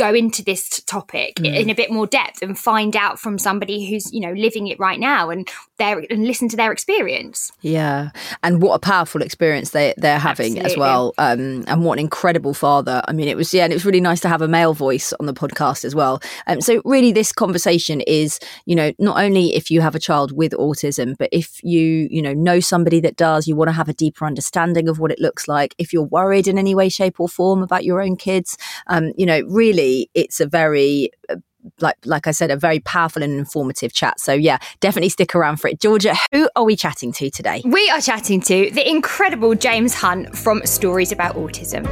go 0.00 0.14
into 0.14 0.42
this 0.42 0.80
topic 0.86 1.36
mm. 1.36 1.54
in 1.54 1.68
a 1.68 1.74
bit 1.74 1.90
more 1.90 2.06
depth 2.06 2.40
and 2.40 2.58
find 2.58 2.96
out 2.96 3.20
from 3.20 3.38
somebody 3.38 3.84
who's 3.84 4.10
you 4.14 4.20
know 4.20 4.32
living 4.32 4.66
it 4.66 4.78
right 4.78 4.98
now 4.98 5.28
and 5.28 5.46
their 5.80 6.04
and 6.10 6.26
listen 6.26 6.48
to 6.48 6.56
their 6.56 6.70
experience 6.70 7.52
Yeah, 7.62 8.10
and 8.42 8.62
what 8.62 8.74
a 8.74 8.78
powerful 8.78 9.22
experience 9.22 9.70
they 9.70 9.94
they're 9.96 10.18
having 10.18 10.58
as 10.60 10.76
well, 10.76 11.14
um, 11.18 11.64
and 11.66 11.84
what 11.84 11.94
an 11.94 12.00
incredible 12.00 12.54
father. 12.54 13.02
I 13.08 13.12
mean, 13.12 13.28
it 13.28 13.36
was 13.36 13.52
yeah, 13.52 13.64
and 13.64 13.72
it 13.72 13.76
was 13.76 13.84
really 13.84 14.00
nice 14.00 14.20
to 14.20 14.28
have 14.28 14.42
a 14.42 14.48
male 14.48 14.74
voice 14.74 15.12
on 15.18 15.26
the 15.26 15.34
podcast 15.34 15.84
as 15.84 15.94
well. 15.94 16.20
Um, 16.46 16.60
so 16.60 16.82
really, 16.84 17.12
this 17.12 17.32
conversation 17.32 18.02
is 18.02 18.38
you 18.66 18.76
know 18.76 18.92
not 18.98 19.18
only 19.18 19.56
if 19.56 19.70
you 19.70 19.80
have 19.80 19.94
a 19.94 19.98
child 19.98 20.32
with 20.32 20.52
autism, 20.52 21.16
but 21.18 21.30
if 21.32 21.62
you 21.64 22.08
you 22.10 22.22
know 22.22 22.34
know 22.34 22.60
somebody 22.60 23.00
that 23.00 23.16
does, 23.16 23.48
you 23.48 23.56
want 23.56 23.68
to 23.68 23.72
have 23.72 23.88
a 23.88 23.94
deeper 23.94 24.26
understanding 24.26 24.88
of 24.88 24.98
what 24.98 25.10
it 25.10 25.18
looks 25.18 25.48
like. 25.48 25.74
If 25.78 25.92
you're 25.92 26.02
worried 26.02 26.46
in 26.46 26.58
any 26.58 26.74
way, 26.74 26.88
shape, 26.88 27.18
or 27.18 27.28
form 27.28 27.62
about 27.62 27.84
your 27.84 28.02
own 28.02 28.16
kids, 28.16 28.56
um, 28.86 29.12
you 29.16 29.26
know, 29.26 29.40
really, 29.48 30.10
it's 30.14 30.40
a 30.40 30.46
very 30.46 31.10
uh, 31.28 31.36
like 31.80 31.96
like 32.04 32.26
I 32.26 32.30
said, 32.32 32.50
a 32.50 32.56
very 32.56 32.80
powerful 32.80 33.22
and 33.22 33.38
informative 33.38 33.92
chat. 33.92 34.20
So 34.20 34.32
yeah, 34.32 34.58
definitely 34.80 35.10
stick 35.10 35.34
around 35.34 35.58
for 35.58 35.68
it. 35.68 35.80
Georgia, 35.80 36.14
who 36.32 36.48
are 36.56 36.64
we 36.64 36.76
chatting 36.76 37.12
to 37.12 37.30
today? 37.30 37.62
we 37.64 37.88
are 37.90 38.00
chatting 38.00 38.40
to 38.40 38.70
the 38.72 38.88
incredible 38.88 39.54
james 39.54 39.94
hunt 39.94 40.36
from 40.36 40.64
stories 40.64 41.12
about 41.12 41.34
autism 41.36 41.86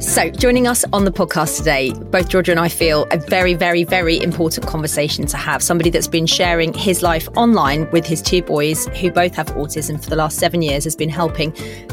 So, 0.00 0.30
joining 0.30 0.66
us 0.66 0.82
on 0.94 1.04
the 1.04 1.10
podcast 1.10 1.58
today, 1.58 1.92
both 1.92 2.28
Georgia 2.28 2.50
and 2.52 2.60
I 2.60 2.68
feel 2.68 3.06
a 3.10 3.18
very, 3.18 3.54
very, 3.54 3.84
very 3.84 4.22
important 4.22 4.66
conversation 4.66 5.26
to 5.26 5.36
have. 5.36 5.62
Somebody 5.62 5.90
that's 5.90 6.08
been 6.08 6.26
sharing 6.26 6.72
his 6.72 7.02
life 7.02 7.28
online 7.36 7.90
with 7.90 8.06
his 8.06 8.22
two 8.22 8.40
boys, 8.40 8.86
who 8.98 9.10
both 9.10 9.34
have 9.34 9.48
autism 9.48 10.02
for 10.02 10.08
the 10.08 10.16
last 10.16 10.38
seven 10.38 10.62
years, 10.62 10.84
has 10.84 10.96
been 10.96 11.10
helping 11.10 11.52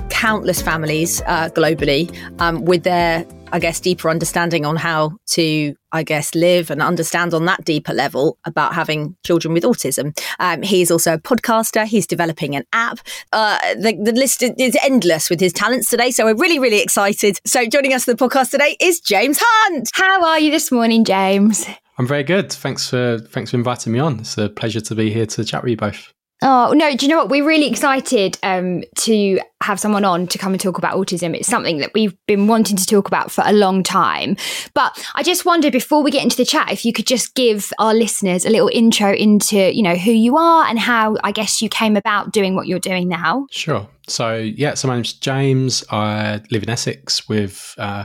countless 0.09 0.61
families 0.61 1.21
uh, 1.25 1.49
globally 1.49 2.15
um, 2.39 2.63
with 2.63 2.83
their, 2.83 3.25
I 3.53 3.59
guess, 3.59 3.79
deeper 3.79 4.09
understanding 4.09 4.65
on 4.65 4.75
how 4.75 5.17
to, 5.27 5.75
I 5.91 6.03
guess, 6.03 6.33
live 6.33 6.71
and 6.71 6.81
understand 6.81 7.33
on 7.33 7.45
that 7.45 7.63
deeper 7.63 7.93
level 7.93 8.37
about 8.45 8.73
having 8.73 9.15
children 9.23 9.53
with 9.53 9.63
autism. 9.63 10.19
Um, 10.39 10.63
he's 10.63 10.89
also 10.89 11.13
a 11.13 11.19
podcaster. 11.19 11.85
He's 11.85 12.07
developing 12.07 12.55
an 12.55 12.65
app. 12.73 12.99
Uh, 13.31 13.59
the, 13.75 13.95
the 14.03 14.11
list 14.11 14.43
is 14.43 14.75
endless 14.83 15.29
with 15.29 15.39
his 15.39 15.53
talents 15.53 15.89
today. 15.89 16.09
So 16.09 16.25
we're 16.25 16.35
really, 16.35 16.59
really 16.59 16.81
excited. 16.81 17.37
So 17.45 17.65
joining 17.67 17.93
us 17.93 18.05
for 18.05 18.13
the 18.13 18.17
podcast 18.17 18.49
today 18.49 18.75
is 18.81 18.99
James 18.99 19.37
Hunt. 19.39 19.89
how 19.93 20.25
are 20.25 20.39
you 20.39 20.51
this 20.51 20.71
morning 20.71 21.03
james 21.05 21.65
I'm 21.97 22.07
very 22.07 22.23
good. 22.23 22.51
Thanks 22.51 22.89
for 22.89 23.19
thanks 23.19 23.51
for 23.51 23.57
inviting 23.57 23.93
me 23.93 23.99
on. 23.99 24.19
It's 24.21 24.37
a 24.37 24.49
pleasure 24.49 24.81
to 24.81 24.95
be 24.95 25.13
here 25.13 25.27
to 25.27 25.45
chat 25.45 25.61
with 25.61 25.71
you 25.71 25.77
both. 25.77 26.11
Oh 26.45 26.73
no! 26.73 26.93
Do 26.93 27.05
you 27.05 27.09
know 27.09 27.19
what? 27.19 27.29
We're 27.29 27.45
really 27.45 27.67
excited 27.67 28.37
um, 28.43 28.83
to 28.97 29.39
have 29.61 29.79
someone 29.79 30.03
on 30.03 30.27
to 30.27 30.37
come 30.37 30.51
and 30.51 30.59
talk 30.59 30.77
about 30.77 30.97
autism. 30.97 31.33
It's 31.33 31.47
something 31.47 31.77
that 31.77 31.91
we've 31.93 32.13
been 32.27 32.47
wanting 32.47 32.75
to 32.75 32.85
talk 32.85 33.07
about 33.07 33.31
for 33.31 33.45
a 33.47 33.53
long 33.53 33.81
time. 33.81 34.35
But 34.73 35.09
I 35.15 35.23
just 35.23 35.45
wondered 35.45 35.71
before 35.71 36.03
we 36.03 36.11
get 36.11 36.21
into 36.21 36.35
the 36.35 36.43
chat, 36.43 36.69
if 36.69 36.83
you 36.83 36.91
could 36.91 37.07
just 37.07 37.33
give 37.35 37.71
our 37.79 37.93
listeners 37.93 38.45
a 38.45 38.49
little 38.49 38.67
intro 38.67 39.13
into 39.13 39.73
you 39.73 39.81
know 39.81 39.95
who 39.95 40.11
you 40.11 40.35
are 40.35 40.65
and 40.65 40.77
how 40.77 41.15
I 41.23 41.31
guess 41.31 41.61
you 41.61 41.69
came 41.69 41.95
about 41.95 42.33
doing 42.33 42.55
what 42.55 42.67
you're 42.67 42.77
doing 42.77 43.07
now. 43.07 43.47
Sure. 43.49 43.87
So 44.09 44.35
yeah, 44.35 44.73
so 44.73 44.89
my 44.89 44.95
name's 44.95 45.13
James. 45.13 45.81
I 45.91 46.41
live 46.51 46.63
in 46.63 46.69
Essex 46.69 47.29
with 47.29 47.73
uh, 47.77 48.03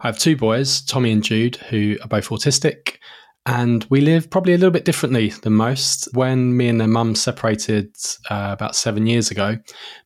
I 0.00 0.06
have 0.06 0.18
two 0.18 0.36
boys, 0.36 0.80
Tommy 0.80 1.12
and 1.12 1.22
Jude, 1.22 1.56
who 1.56 1.98
are 2.00 2.08
both 2.08 2.30
autistic. 2.30 2.96
And 3.48 3.86
we 3.88 4.02
live 4.02 4.28
probably 4.28 4.52
a 4.52 4.58
little 4.58 4.70
bit 4.70 4.84
differently 4.84 5.30
than 5.30 5.54
most. 5.54 6.06
When 6.12 6.54
me 6.54 6.68
and 6.68 6.78
their 6.78 6.86
mum 6.86 7.14
separated 7.14 7.96
uh, 8.28 8.50
about 8.52 8.76
seven 8.76 9.06
years 9.06 9.30
ago, 9.30 9.56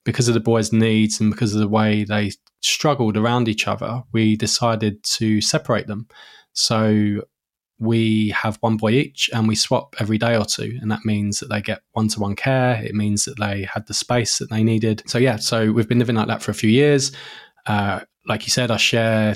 because 0.04 0.28
of 0.28 0.34
the 0.34 0.40
boys' 0.40 0.72
needs 0.72 1.20
and 1.20 1.32
because 1.32 1.52
of 1.52 1.60
the 1.60 1.66
way 1.66 2.04
they 2.04 2.30
struggled 2.60 3.16
around 3.16 3.48
each 3.48 3.66
other, 3.66 4.04
we 4.12 4.36
decided 4.36 5.02
to 5.02 5.40
separate 5.40 5.88
them. 5.88 6.06
So 6.52 7.22
we 7.80 8.28
have 8.28 8.58
one 8.60 8.76
boy 8.76 8.92
each 8.92 9.28
and 9.32 9.48
we 9.48 9.56
swap 9.56 9.96
every 9.98 10.18
day 10.18 10.36
or 10.36 10.44
two. 10.44 10.78
And 10.80 10.88
that 10.92 11.04
means 11.04 11.40
that 11.40 11.48
they 11.48 11.60
get 11.60 11.82
one 11.94 12.06
to 12.10 12.20
one 12.20 12.36
care. 12.36 12.80
It 12.80 12.94
means 12.94 13.24
that 13.24 13.40
they 13.40 13.64
had 13.64 13.88
the 13.88 13.94
space 13.94 14.38
that 14.38 14.50
they 14.50 14.62
needed. 14.62 15.02
So, 15.06 15.18
yeah, 15.18 15.34
so 15.34 15.72
we've 15.72 15.88
been 15.88 15.98
living 15.98 16.14
like 16.14 16.28
that 16.28 16.42
for 16.42 16.52
a 16.52 16.54
few 16.54 16.70
years. 16.70 17.10
Uh, 17.66 18.02
like 18.24 18.46
you 18.46 18.50
said, 18.50 18.70
I 18.70 18.76
share 18.76 19.34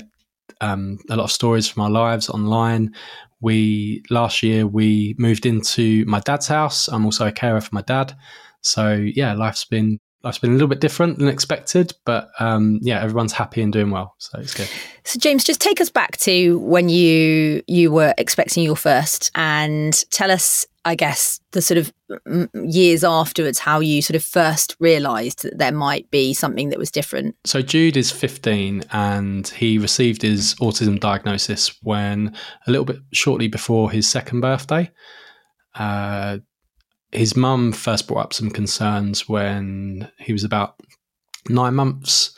um, 0.61 0.97
a 1.09 1.15
lot 1.15 1.25
of 1.25 1.31
stories 1.31 1.67
from 1.67 1.83
our 1.83 1.89
lives 1.89 2.29
online 2.29 2.93
we 3.39 4.03
last 4.09 4.41
year 4.41 4.65
we 4.65 5.15
moved 5.17 5.45
into 5.45 6.05
my 6.05 6.19
dad's 6.21 6.47
house. 6.47 6.87
I'm 6.87 7.05
also 7.05 7.27
a 7.27 7.31
carer 7.31 7.61
for 7.61 7.73
my 7.73 7.81
dad, 7.81 8.15
so 8.61 8.93
yeah, 8.93 9.33
life's 9.33 9.65
been 9.65 9.99
life's 10.23 10.39
been 10.39 10.49
a 10.49 10.53
little 10.53 10.67
bit 10.67 10.81
different 10.81 11.19
than 11.19 11.27
expected, 11.27 11.93
but 12.03 12.29
um, 12.39 12.79
yeah, 12.81 13.01
everyone's 13.01 13.33
happy 13.33 13.61
and 13.61 13.71
doing 13.71 13.91
well, 13.91 14.15
so 14.17 14.39
it's 14.39 14.53
good. 14.53 14.67
So 15.03 15.19
James, 15.19 15.43
just 15.43 15.61
take 15.61 15.79
us 15.79 15.89
back 15.89 16.17
to 16.17 16.57
when 16.59 16.89
you 16.89 17.61
you 17.67 17.91
were 17.91 18.13
expecting 18.17 18.63
your 18.63 18.75
first, 18.75 19.29
and 19.35 19.93
tell 20.09 20.31
us, 20.31 20.65
I 20.87 20.95
guess, 20.95 21.41
the 21.51 21.61
sort 21.61 21.77
of 21.77 21.93
years 22.53 23.03
afterwards 23.03 23.59
how 23.59 23.81
you 23.81 24.01
sort 24.01 24.15
of 24.15 24.23
first 24.23 24.77
realised 24.79 25.43
that 25.43 25.57
there 25.57 25.73
might 25.73 26.09
be 26.11 26.33
something 26.33 26.69
that 26.69 26.79
was 26.79 26.89
different. 26.89 27.35
So 27.43 27.61
Jude 27.61 27.97
is 27.97 28.09
15, 28.09 28.85
and 28.93 29.45
he 29.49 29.77
received 29.79 30.21
his 30.21 30.55
autism 30.55 30.97
diagnosis 30.97 31.77
when 31.83 32.33
a 32.67 32.71
little 32.71 32.85
bit 32.85 32.99
shortly 33.11 33.49
before 33.49 33.91
his 33.91 34.07
second 34.07 34.39
birthday. 34.39 34.89
Uh, 35.75 36.37
his 37.11 37.35
mum 37.35 37.73
first 37.73 38.07
brought 38.07 38.23
up 38.23 38.33
some 38.33 38.49
concerns 38.49 39.27
when 39.27 40.09
he 40.19 40.31
was 40.31 40.45
about 40.45 40.79
nine 41.49 41.75
months. 41.75 42.33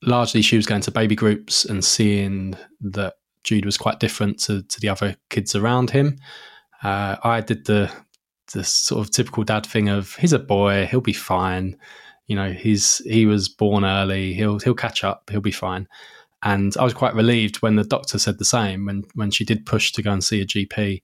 Largely, 0.00 0.40
she 0.40 0.56
was 0.56 0.64
going 0.64 0.80
to 0.80 0.90
baby 0.90 1.14
groups 1.14 1.66
and 1.66 1.84
seeing 1.84 2.56
that 2.80 3.16
Jude 3.44 3.66
was 3.66 3.76
quite 3.76 4.00
different 4.00 4.38
to, 4.40 4.62
to 4.62 4.80
the 4.80 4.88
other 4.88 5.16
kids 5.28 5.54
around 5.54 5.90
him. 5.90 6.16
Uh, 6.82 7.16
I 7.22 7.40
did 7.40 7.66
the 7.66 7.90
the 8.52 8.64
sort 8.64 9.06
of 9.06 9.12
typical 9.12 9.44
dad 9.44 9.64
thing 9.64 9.88
of 9.88 10.16
he's 10.16 10.32
a 10.32 10.38
boy, 10.38 10.86
he'll 10.86 11.00
be 11.00 11.12
fine. 11.12 11.76
You 12.26 12.36
know, 12.36 12.52
he's 12.52 12.98
he 12.98 13.26
was 13.26 13.48
born 13.48 13.84
early, 13.84 14.34
he'll 14.34 14.58
he'll 14.58 14.74
catch 14.74 15.04
up, 15.04 15.28
he'll 15.30 15.40
be 15.40 15.50
fine. 15.50 15.88
And 16.42 16.74
I 16.78 16.84
was 16.84 16.94
quite 16.94 17.14
relieved 17.14 17.56
when 17.56 17.76
the 17.76 17.84
doctor 17.84 18.18
said 18.18 18.38
the 18.38 18.44
same 18.44 18.86
when 18.86 19.04
when 19.14 19.30
she 19.30 19.44
did 19.44 19.66
push 19.66 19.92
to 19.92 20.02
go 20.02 20.12
and 20.12 20.24
see 20.24 20.40
a 20.40 20.46
GP 20.46 21.02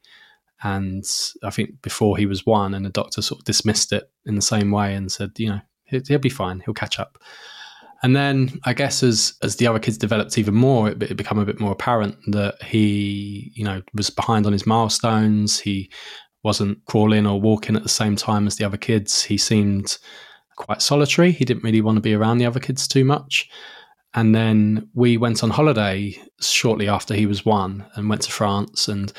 and 0.62 1.04
I 1.42 1.50
think 1.50 1.82
before 1.82 2.16
he 2.16 2.26
was 2.26 2.46
one, 2.46 2.74
and 2.74 2.84
the 2.84 2.90
doctor 2.90 3.20
sort 3.22 3.40
of 3.40 3.44
dismissed 3.44 3.92
it 3.92 4.10
in 4.24 4.36
the 4.36 4.42
same 4.42 4.70
way 4.70 4.94
and 4.94 5.12
said, 5.12 5.32
you 5.36 5.50
know, 5.50 5.60
he'll, 5.84 6.02
he'll 6.06 6.18
be 6.18 6.28
fine, 6.28 6.60
he'll 6.60 6.74
catch 6.74 6.98
up. 6.98 7.18
And 8.02 8.14
then 8.14 8.60
I 8.64 8.74
guess 8.74 9.02
as 9.02 9.34
as 9.42 9.56
the 9.56 9.66
other 9.66 9.78
kids 9.78 9.98
developed 9.98 10.38
even 10.38 10.54
more, 10.54 10.90
it, 10.90 11.02
it 11.02 11.16
became 11.16 11.38
a 11.38 11.46
bit 11.46 11.60
more 11.60 11.72
apparent 11.72 12.16
that 12.28 12.62
he, 12.62 13.52
you 13.54 13.64
know, 13.64 13.82
was 13.94 14.10
behind 14.10 14.46
on 14.46 14.52
his 14.52 14.66
milestones. 14.66 15.58
He 15.58 15.90
wasn't 16.42 16.84
crawling 16.84 17.26
or 17.26 17.40
walking 17.40 17.76
at 17.76 17.82
the 17.82 17.88
same 17.88 18.16
time 18.16 18.46
as 18.46 18.56
the 18.56 18.64
other 18.64 18.76
kids. 18.76 19.22
He 19.22 19.38
seemed 19.38 19.98
quite 20.56 20.82
solitary. 20.82 21.32
He 21.32 21.44
didn't 21.44 21.64
really 21.64 21.80
want 21.80 21.96
to 21.96 22.02
be 22.02 22.14
around 22.14 22.38
the 22.38 22.46
other 22.46 22.60
kids 22.60 22.86
too 22.86 23.04
much. 23.04 23.48
And 24.14 24.34
then 24.34 24.88
we 24.94 25.16
went 25.16 25.42
on 25.42 25.50
holiday 25.50 26.18
shortly 26.40 26.88
after 26.88 27.14
he 27.14 27.26
was 27.26 27.44
one 27.44 27.84
and 27.94 28.08
went 28.08 28.22
to 28.22 28.32
France. 28.32 28.88
And 28.88 29.12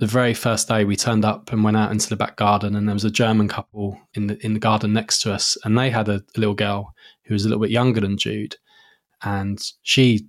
the 0.00 0.06
very 0.06 0.34
first 0.34 0.68
day 0.68 0.84
we 0.84 0.96
turned 0.96 1.24
up 1.24 1.52
and 1.52 1.62
went 1.62 1.76
out 1.76 1.92
into 1.92 2.08
the 2.08 2.16
back 2.16 2.36
garden 2.36 2.74
and 2.74 2.88
there 2.88 2.94
was 2.94 3.04
a 3.04 3.10
German 3.10 3.48
couple 3.48 4.00
in 4.14 4.26
the 4.26 4.44
in 4.44 4.54
the 4.54 4.60
garden 4.60 4.94
next 4.94 5.20
to 5.20 5.32
us 5.32 5.58
and 5.62 5.76
they 5.76 5.90
had 5.90 6.08
a, 6.08 6.14
a 6.14 6.38
little 6.40 6.54
girl 6.54 6.94
who 7.30 7.34
was 7.34 7.44
a 7.44 7.48
little 7.48 7.62
bit 7.62 7.70
younger 7.70 8.00
than 8.00 8.18
Jude 8.18 8.56
and 9.22 9.62
she 9.82 10.26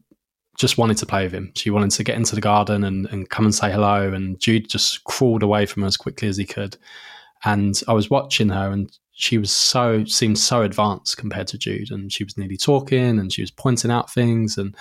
just 0.56 0.78
wanted 0.78 0.98
to 0.98 1.08
play 1.08 1.24
with 1.24 1.34
him. 1.34 1.52
She 1.56 1.72
wanted 1.72 1.90
to 1.90 2.04
get 2.04 2.16
into 2.16 2.36
the 2.36 2.42
garden 2.42 2.84
and, 2.84 3.08
and 3.08 3.28
come 3.28 3.46
and 3.46 3.56
say 3.56 3.72
hello 3.72 4.14
and 4.14 4.40
Jude 4.40 4.70
just 4.70 5.04
crawled 5.06 5.42
away 5.42 5.66
from 5.66 5.82
her 5.82 5.88
as 5.88 5.98
quickly 5.98 6.28
as 6.28 6.38
he 6.38 6.46
could. 6.46 6.78
And 7.44 7.82
I 7.88 7.94
was 7.94 8.12
watching 8.12 8.50
her 8.50 8.70
and 8.70 8.96
she 9.14 9.40
was 9.40 9.50
so 9.50 10.06
seemed 10.06 10.38
so 10.38 10.62
advanced 10.62 11.18
compared 11.18 11.48
to 11.48 11.58
Jude 11.58 11.90
and 11.90 12.14
she 12.14 12.24
was 12.24 12.38
nearly 12.38 12.58
talking 12.58 13.18
and 13.18 13.34
she 13.34 13.42
was 13.42 13.50
pointing 13.50 13.90
out 13.90 14.14
things 14.14 14.60
and 14.60 14.76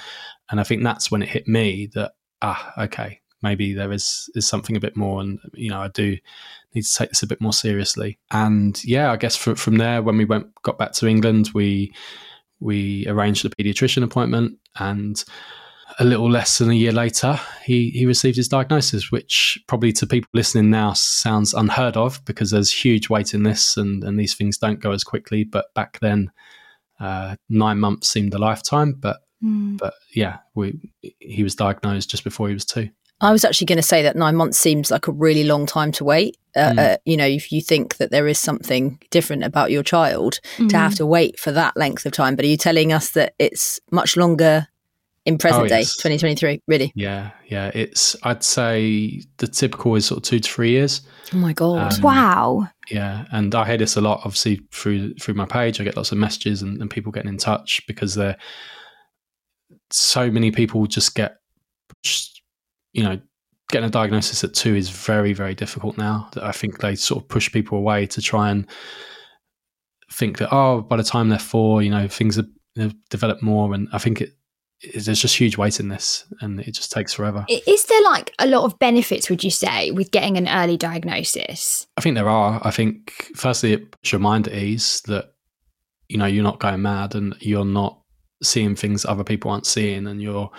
and 0.50 0.60
I 0.60 0.64
think 0.64 0.84
that's 0.84 1.10
when 1.10 1.22
it 1.22 1.30
hit 1.30 1.48
me 1.48 1.88
that 1.94 2.12
ah 2.42 2.74
okay 2.84 3.19
maybe 3.42 3.72
there 3.72 3.92
is 3.92 4.30
is 4.34 4.46
something 4.46 4.76
a 4.76 4.80
bit 4.80 4.96
more, 4.96 5.20
and 5.20 5.38
you 5.54 5.70
know, 5.70 5.80
I 5.80 5.88
do 5.88 6.16
need 6.74 6.82
to 6.82 6.94
take 6.94 7.10
this 7.10 7.22
a 7.22 7.26
bit 7.26 7.40
more 7.40 7.52
seriously. 7.52 8.18
And 8.30 8.82
yeah, 8.84 9.12
I 9.12 9.16
guess 9.16 9.36
from 9.36 9.56
from 9.56 9.78
there, 9.78 10.02
when 10.02 10.16
we 10.16 10.24
went 10.24 10.48
got 10.62 10.78
back 10.78 10.92
to 10.92 11.06
England, 11.06 11.50
we 11.54 11.92
we 12.60 13.06
arranged 13.08 13.44
a 13.44 13.50
paediatrician 13.50 14.02
appointment, 14.02 14.58
and 14.78 15.22
a 15.98 16.04
little 16.04 16.30
less 16.30 16.58
than 16.58 16.70
a 16.70 16.74
year 16.74 16.92
later, 16.92 17.38
he 17.64 17.90
he 17.90 18.06
received 18.06 18.36
his 18.36 18.48
diagnosis, 18.48 19.10
which 19.10 19.58
probably 19.66 19.92
to 19.92 20.06
people 20.06 20.28
listening 20.32 20.70
now 20.70 20.92
sounds 20.92 21.54
unheard 21.54 21.96
of 21.96 22.24
because 22.24 22.50
there's 22.50 22.72
huge 22.72 23.08
waiting 23.08 23.42
lists 23.42 23.76
and 23.76 24.04
and 24.04 24.18
these 24.18 24.34
things 24.34 24.58
don't 24.58 24.80
go 24.80 24.92
as 24.92 25.04
quickly. 25.04 25.44
But 25.44 25.66
back 25.74 25.98
then, 26.00 26.30
uh, 27.00 27.36
nine 27.48 27.80
months 27.80 28.08
seemed 28.08 28.34
a 28.34 28.38
lifetime. 28.38 28.94
But 28.98 29.20
mm. 29.42 29.78
but 29.78 29.94
yeah, 30.14 30.38
we 30.54 30.78
he 31.18 31.42
was 31.42 31.54
diagnosed 31.54 32.10
just 32.10 32.24
before 32.24 32.48
he 32.48 32.54
was 32.54 32.64
two. 32.64 32.90
I 33.20 33.32
was 33.32 33.44
actually 33.44 33.66
going 33.66 33.76
to 33.76 33.82
say 33.82 34.02
that 34.02 34.16
nine 34.16 34.36
months 34.36 34.58
seems 34.58 34.90
like 34.90 35.06
a 35.06 35.12
really 35.12 35.44
long 35.44 35.66
time 35.66 35.92
to 35.92 36.04
wait. 36.04 36.36
Uh, 36.56 36.72
mm. 36.72 36.78
uh, 36.78 36.96
you 37.04 37.16
know, 37.16 37.26
if 37.26 37.52
you 37.52 37.60
think 37.60 37.98
that 37.98 38.10
there 38.10 38.26
is 38.26 38.38
something 38.38 38.98
different 39.10 39.44
about 39.44 39.70
your 39.70 39.82
child, 39.82 40.40
mm. 40.56 40.68
to 40.68 40.76
have 40.76 40.92
mm. 40.92 40.96
to 40.96 41.06
wait 41.06 41.38
for 41.38 41.52
that 41.52 41.76
length 41.76 42.06
of 42.06 42.12
time. 42.12 42.34
But 42.34 42.44
are 42.44 42.48
you 42.48 42.56
telling 42.56 42.92
us 42.92 43.10
that 43.12 43.34
it's 43.38 43.78
much 43.90 44.16
longer 44.16 44.66
in 45.26 45.38
present 45.38 45.66
oh, 45.66 45.68
day, 45.68 45.82
2023? 45.82 46.62
Really? 46.66 46.92
Yeah, 46.94 47.30
yeah. 47.46 47.70
It's 47.74 48.16
I'd 48.22 48.42
say 48.42 49.22
the 49.36 49.46
typical 49.46 49.94
is 49.94 50.06
sort 50.06 50.18
of 50.18 50.22
two 50.24 50.40
to 50.40 50.50
three 50.50 50.70
years. 50.70 51.02
Oh 51.32 51.36
my 51.36 51.52
god! 51.52 51.94
Um, 51.94 52.02
wow. 52.02 52.68
Yeah, 52.90 53.26
and 53.30 53.54
I 53.54 53.66
hear 53.66 53.76
this 53.76 53.96
a 53.96 54.00
lot. 54.00 54.22
Obviously, 54.24 54.62
through 54.72 55.14
through 55.14 55.34
my 55.34 55.46
page, 55.46 55.80
I 55.80 55.84
get 55.84 55.96
lots 55.96 56.10
of 56.10 56.18
messages 56.18 56.62
and, 56.62 56.80
and 56.80 56.90
people 56.90 57.12
getting 57.12 57.28
in 57.28 57.38
touch 57.38 57.86
because 57.86 58.14
they're 58.14 58.36
so 59.90 60.30
many 60.30 60.50
people 60.50 60.86
just 60.86 61.14
get 61.14 61.36
you 62.92 63.02
know, 63.02 63.20
getting 63.70 63.86
a 63.86 63.90
diagnosis 63.90 64.42
at 64.44 64.54
two 64.54 64.74
is 64.74 64.90
very, 64.90 65.32
very 65.32 65.54
difficult 65.54 65.96
now. 65.96 66.28
I 66.42 66.52
think 66.52 66.80
they 66.80 66.96
sort 66.96 67.22
of 67.22 67.28
push 67.28 67.50
people 67.52 67.78
away 67.78 68.06
to 68.06 68.20
try 68.20 68.50
and 68.50 68.66
think 70.12 70.38
that, 70.38 70.52
oh, 70.52 70.80
by 70.82 70.96
the 70.96 71.04
time 71.04 71.28
they're 71.28 71.38
four, 71.38 71.82
you 71.82 71.90
know, 71.90 72.08
things 72.08 72.36
have, 72.36 72.48
have 72.76 72.94
developed 73.10 73.42
more. 73.42 73.72
And 73.72 73.88
I 73.92 73.98
think 73.98 74.20
it, 74.20 74.30
there's 74.94 75.20
just 75.20 75.36
huge 75.36 75.56
weight 75.56 75.78
in 75.78 75.88
this 75.88 76.24
and 76.40 76.58
it 76.60 76.72
just 76.72 76.90
takes 76.90 77.12
forever. 77.12 77.44
Is 77.48 77.84
there 77.84 78.02
like 78.02 78.32
a 78.38 78.46
lot 78.46 78.64
of 78.64 78.78
benefits, 78.78 79.30
would 79.30 79.44
you 79.44 79.50
say, 79.50 79.90
with 79.92 80.10
getting 80.10 80.36
an 80.36 80.48
early 80.48 80.76
diagnosis? 80.76 81.86
I 81.96 82.00
think 82.00 82.16
there 82.16 82.28
are. 82.28 82.60
I 82.64 82.70
think, 82.70 83.30
firstly, 83.36 83.72
it 83.72 83.90
puts 83.92 84.10
your 84.10 84.20
mind 84.20 84.48
at 84.48 84.54
ease 84.54 85.02
that, 85.06 85.32
you 86.08 86.18
know, 86.18 86.26
you're 86.26 86.42
not 86.42 86.58
going 86.58 86.82
mad 86.82 87.14
and 87.14 87.36
you're 87.40 87.64
not 87.64 88.00
seeing 88.42 88.74
things 88.74 89.04
other 89.04 89.22
people 89.22 89.50
aren't 89.50 89.66
seeing. 89.66 90.08
And 90.08 90.20
you're, 90.20 90.50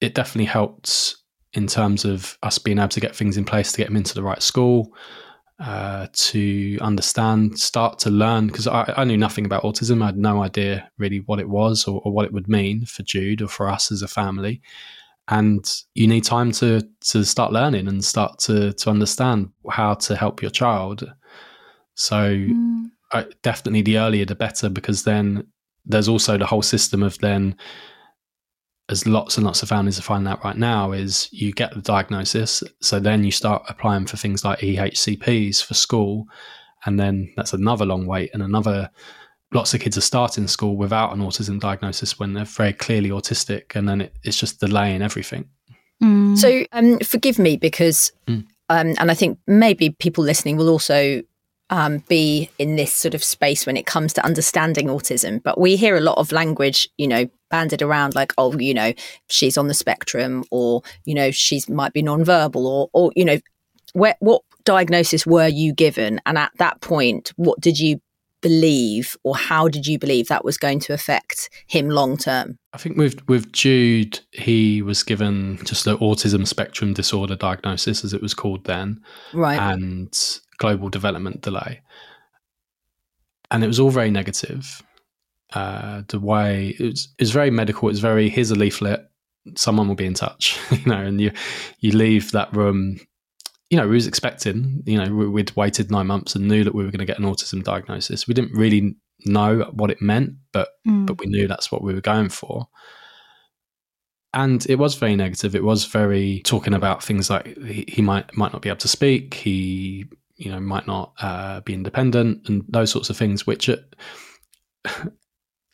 it 0.00 0.14
definitely 0.14 0.46
helps 0.46 1.22
in 1.56 1.66
terms 1.66 2.04
of 2.04 2.38
us 2.42 2.58
being 2.58 2.78
able 2.78 2.88
to 2.88 3.00
get 3.00 3.16
things 3.16 3.36
in 3.36 3.44
place 3.44 3.72
to 3.72 3.78
get 3.78 3.88
them 3.88 3.96
into 3.96 4.14
the 4.14 4.22
right 4.22 4.42
school, 4.42 4.94
uh, 5.58 6.06
to 6.12 6.78
understand, 6.82 7.58
start 7.58 7.98
to 8.00 8.10
learn. 8.10 8.46
Because 8.46 8.66
I, 8.66 8.92
I, 8.94 9.04
knew 9.04 9.16
nothing 9.16 9.46
about 9.46 9.62
autism. 9.62 10.02
I 10.02 10.06
had 10.06 10.18
no 10.18 10.42
idea 10.42 10.90
really 10.98 11.20
what 11.20 11.40
it 11.40 11.48
was 11.48 11.88
or, 11.88 12.02
or, 12.04 12.12
what 12.12 12.26
it 12.26 12.32
would 12.32 12.46
mean 12.46 12.84
for 12.84 13.02
Jude 13.04 13.40
or 13.40 13.48
for 13.48 13.68
us 13.68 13.90
as 13.90 14.02
a 14.02 14.08
family. 14.08 14.60
And 15.28 15.66
you 15.94 16.06
need 16.06 16.24
time 16.24 16.52
to 16.52 16.86
to 17.08 17.24
start 17.24 17.52
learning 17.52 17.88
and 17.88 18.04
start 18.04 18.38
to 18.40 18.74
to 18.74 18.90
understand 18.90 19.50
how 19.70 19.94
to 19.94 20.14
help 20.14 20.42
your 20.42 20.50
child. 20.50 21.10
So 21.94 22.16
mm. 22.16 22.90
I, 23.12 23.24
definitely 23.42 23.82
the 23.82 23.98
earlier 23.98 24.26
the 24.26 24.34
better, 24.34 24.68
because 24.68 25.04
then 25.04 25.46
there's 25.86 26.08
also 26.08 26.36
the 26.36 26.46
whole 26.46 26.62
system 26.62 27.02
of 27.02 27.18
then 27.18 27.56
as 28.88 29.06
lots 29.06 29.36
and 29.36 29.44
lots 29.44 29.62
of 29.62 29.68
families 29.68 29.98
are 29.98 30.02
finding 30.02 30.30
out 30.30 30.44
right 30.44 30.56
now, 30.56 30.92
is 30.92 31.28
you 31.32 31.52
get 31.52 31.74
the 31.74 31.82
diagnosis. 31.82 32.62
So 32.80 33.00
then 33.00 33.24
you 33.24 33.32
start 33.32 33.64
applying 33.68 34.06
for 34.06 34.16
things 34.16 34.44
like 34.44 34.60
EHCPs 34.60 35.64
for 35.64 35.74
school. 35.74 36.26
And 36.84 36.98
then 37.00 37.32
that's 37.36 37.52
another 37.52 37.84
long 37.84 38.06
wait 38.06 38.30
and 38.32 38.42
another. 38.42 38.90
Lots 39.52 39.74
of 39.74 39.80
kids 39.80 39.98
are 39.98 40.02
starting 40.02 40.46
school 40.46 40.76
without 40.76 41.12
an 41.12 41.20
autism 41.20 41.58
diagnosis 41.58 42.18
when 42.18 42.34
they're 42.34 42.44
very 42.44 42.72
clearly 42.72 43.10
autistic. 43.10 43.74
And 43.74 43.88
then 43.88 44.02
it, 44.02 44.14
it's 44.22 44.38
just 44.38 44.60
delaying 44.60 45.02
everything. 45.02 45.48
Mm. 46.02 46.38
So 46.38 46.64
um, 46.72 46.98
forgive 47.00 47.38
me 47.38 47.56
because, 47.56 48.12
mm. 48.28 48.46
um, 48.68 48.94
and 48.98 49.10
I 49.10 49.14
think 49.14 49.38
maybe 49.48 49.90
people 49.90 50.22
listening 50.22 50.56
will 50.56 50.68
also 50.68 51.22
um, 51.70 51.98
be 52.08 52.48
in 52.58 52.76
this 52.76 52.92
sort 52.92 53.14
of 53.14 53.24
space 53.24 53.66
when 53.66 53.76
it 53.76 53.86
comes 53.86 54.12
to 54.14 54.24
understanding 54.24 54.86
autism. 54.86 55.42
But 55.42 55.60
we 55.60 55.76
hear 55.76 55.96
a 55.96 56.00
lot 56.00 56.18
of 56.18 56.32
language, 56.32 56.88
you 56.96 57.08
know, 57.08 57.28
banded 57.50 57.82
around 57.82 58.14
like, 58.14 58.32
oh, 58.38 58.56
you 58.58 58.74
know, 58.74 58.92
she's 59.28 59.58
on 59.58 59.68
the 59.68 59.74
spectrum, 59.74 60.44
or 60.50 60.82
you 61.04 61.14
know, 61.14 61.30
she's 61.30 61.68
might 61.68 61.92
be 61.92 62.02
nonverbal, 62.02 62.64
or 62.64 62.88
or 62.92 63.12
you 63.16 63.24
know, 63.24 63.38
where, 63.92 64.16
what 64.20 64.42
diagnosis 64.64 65.26
were 65.26 65.48
you 65.48 65.72
given, 65.72 66.20
and 66.26 66.38
at 66.38 66.52
that 66.58 66.80
point, 66.80 67.32
what 67.36 67.60
did 67.60 67.78
you 67.78 68.00
believe, 68.42 69.16
or 69.24 69.34
how 69.36 69.66
did 69.66 69.86
you 69.86 69.98
believe 69.98 70.28
that 70.28 70.44
was 70.44 70.58
going 70.58 70.78
to 70.78 70.92
affect 70.92 71.48
him 71.66 71.88
long 71.88 72.16
term? 72.16 72.56
I 72.72 72.78
think 72.78 72.96
with 72.96 73.26
with 73.28 73.50
Jude, 73.52 74.20
he 74.32 74.82
was 74.82 75.02
given 75.02 75.58
just 75.64 75.86
an 75.86 75.96
autism 75.96 76.46
spectrum 76.46 76.92
disorder 76.92 77.34
diagnosis, 77.34 78.04
as 78.04 78.12
it 78.12 78.22
was 78.22 78.34
called 78.34 78.64
then, 78.64 79.00
Right. 79.32 79.58
and 79.58 80.16
global 80.58 80.88
development 80.88 81.40
delay, 81.42 81.82
and 83.50 83.62
it 83.64 83.66
was 83.68 83.80
all 83.80 83.90
very 83.90 84.10
negative. 84.10 84.82
Uh, 85.52 86.02
the 86.08 86.18
way 86.18 86.74
it 86.78 86.82
was, 86.84 87.08
it 87.18 87.22
was 87.22 87.30
very 87.30 87.50
medical. 87.50 87.88
It's 87.88 88.00
very 88.00 88.28
here's 88.28 88.50
a 88.50 88.56
leaflet. 88.56 89.08
Someone 89.54 89.86
will 89.86 89.94
be 89.94 90.06
in 90.06 90.14
touch, 90.14 90.58
you 90.70 90.84
know, 90.86 91.00
and 91.00 91.20
you 91.20 91.30
you 91.80 91.92
leave 91.92 92.32
that 92.32 92.54
room. 92.54 92.98
You 93.70 93.76
know, 93.78 93.86
we 93.88 93.94
was 93.94 94.06
expecting. 94.06 94.82
You 94.86 95.02
know, 95.04 95.14
we- 95.14 95.28
we'd 95.28 95.54
waited 95.56 95.90
nine 95.90 96.06
months 96.08 96.34
and 96.34 96.48
knew 96.48 96.64
that 96.64 96.74
we 96.74 96.84
were 96.84 96.90
going 96.90 96.98
to 97.00 97.04
get 97.12 97.18
an 97.18 97.24
autism 97.24 97.62
diagnosis. 97.62 98.26
We 98.28 98.34
didn't 98.34 98.52
really 98.54 98.96
know 99.24 99.70
what 99.72 99.90
it 99.90 100.00
meant, 100.02 100.34
but 100.52 100.68
but 101.06 101.18
we 101.18 101.26
knew 101.26 101.46
that's 101.48 101.70
what 101.72 101.82
we 101.82 101.94
were 101.94 102.00
going 102.00 102.28
for. 102.28 102.68
And 104.34 104.66
it 104.68 104.76
was 104.76 104.96
very 104.96 105.16
negative. 105.16 105.54
It 105.54 105.64
was 105.64 105.86
very 105.86 106.42
talking 106.44 106.74
about 106.74 107.02
things 107.02 107.30
like 107.30 107.56
he, 107.64 107.84
he 107.88 108.02
might 108.02 108.36
might 108.36 108.52
not 108.52 108.62
be 108.62 108.68
able 108.68 108.78
to 108.78 108.88
speak. 108.88 109.34
He 109.34 110.06
you 110.36 110.50
know 110.50 110.60
might 110.60 110.86
not 110.86 111.12
uh, 111.20 111.60
be 111.60 111.74
independent 111.74 112.48
and 112.48 112.64
those 112.68 112.90
sorts 112.90 113.10
of 113.10 113.16
things, 113.16 113.46
which 113.46 113.68
it, 113.68 113.96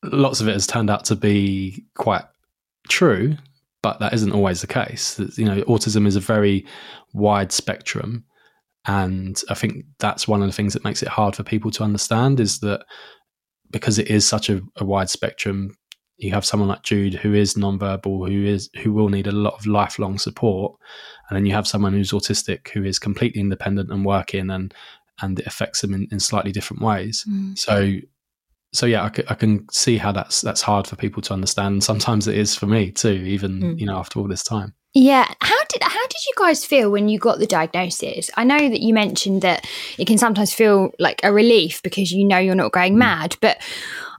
lots 0.04 0.40
of 0.40 0.48
it 0.48 0.52
has 0.52 0.66
turned 0.66 0.90
out 0.90 1.04
to 1.06 1.16
be 1.16 1.84
quite 1.96 2.24
true, 2.88 3.36
but 3.82 4.00
that 4.00 4.14
isn't 4.14 4.32
always 4.32 4.60
the 4.60 4.66
case. 4.66 5.18
You 5.36 5.44
know, 5.44 5.62
autism 5.62 6.06
is 6.06 6.16
a 6.16 6.20
very 6.20 6.66
wide 7.12 7.52
spectrum, 7.52 8.24
and 8.86 9.40
I 9.48 9.54
think 9.54 9.84
that's 9.98 10.28
one 10.28 10.42
of 10.42 10.48
the 10.48 10.54
things 10.54 10.72
that 10.74 10.84
makes 10.84 11.02
it 11.02 11.08
hard 11.08 11.36
for 11.36 11.42
people 11.42 11.70
to 11.72 11.84
understand 11.84 12.40
is 12.40 12.60
that 12.60 12.84
because 13.70 13.98
it 13.98 14.08
is 14.08 14.26
such 14.26 14.50
a, 14.50 14.60
a 14.76 14.84
wide 14.84 15.10
spectrum, 15.10 15.74
you 16.22 16.32
have 16.32 16.44
someone 16.44 16.68
like 16.68 16.82
Jude 16.82 17.14
who 17.14 17.34
is 17.34 17.54
nonverbal, 17.54 18.28
who 18.28 18.44
is 18.44 18.70
who 18.82 18.92
will 18.92 19.08
need 19.08 19.26
a 19.26 19.32
lot 19.32 19.54
of 19.54 19.66
lifelong 19.66 20.18
support, 20.18 20.78
and 21.28 21.36
then 21.36 21.46
you 21.46 21.52
have 21.52 21.66
someone 21.66 21.92
who's 21.92 22.12
autistic 22.12 22.68
who 22.68 22.84
is 22.84 22.98
completely 22.98 23.40
independent 23.40 23.90
and 23.90 24.04
working, 24.04 24.50
and 24.50 24.74
and 25.20 25.38
it 25.38 25.46
affects 25.46 25.80
them 25.80 25.94
in, 25.94 26.08
in 26.10 26.20
slightly 26.20 26.52
different 26.52 26.82
ways. 26.82 27.24
Mm. 27.28 27.58
So, 27.58 27.94
so 28.72 28.86
yeah, 28.86 29.04
I, 29.04 29.16
c- 29.16 29.24
I 29.28 29.34
can 29.34 29.66
see 29.70 29.98
how 29.98 30.12
that's 30.12 30.40
that's 30.40 30.62
hard 30.62 30.86
for 30.86 30.96
people 30.96 31.22
to 31.22 31.34
understand. 31.34 31.84
Sometimes 31.84 32.26
it 32.26 32.36
is 32.36 32.56
for 32.56 32.66
me 32.66 32.90
too, 32.90 33.10
even 33.10 33.60
mm. 33.60 33.78
you 33.78 33.86
know 33.86 33.96
after 33.96 34.18
all 34.18 34.28
this 34.28 34.44
time. 34.44 34.74
Yeah. 34.94 35.26
How 35.40 35.64
did 35.70 35.82
how 35.82 36.06
did 36.06 36.26
you 36.26 36.34
guys 36.36 36.64
feel 36.64 36.90
when 36.90 37.08
you 37.08 37.18
got 37.18 37.38
the 37.38 37.46
diagnosis? 37.46 38.30
I 38.36 38.44
know 38.44 38.58
that 38.58 38.80
you 38.80 38.92
mentioned 38.92 39.40
that 39.40 39.66
it 39.96 40.06
can 40.06 40.18
sometimes 40.18 40.52
feel 40.52 40.90
like 40.98 41.20
a 41.22 41.32
relief 41.32 41.82
because 41.82 42.12
you 42.12 42.26
know 42.26 42.38
you're 42.38 42.54
not 42.54 42.72
going 42.72 42.94
mm. 42.94 42.98
mad, 42.98 43.36
but 43.40 43.58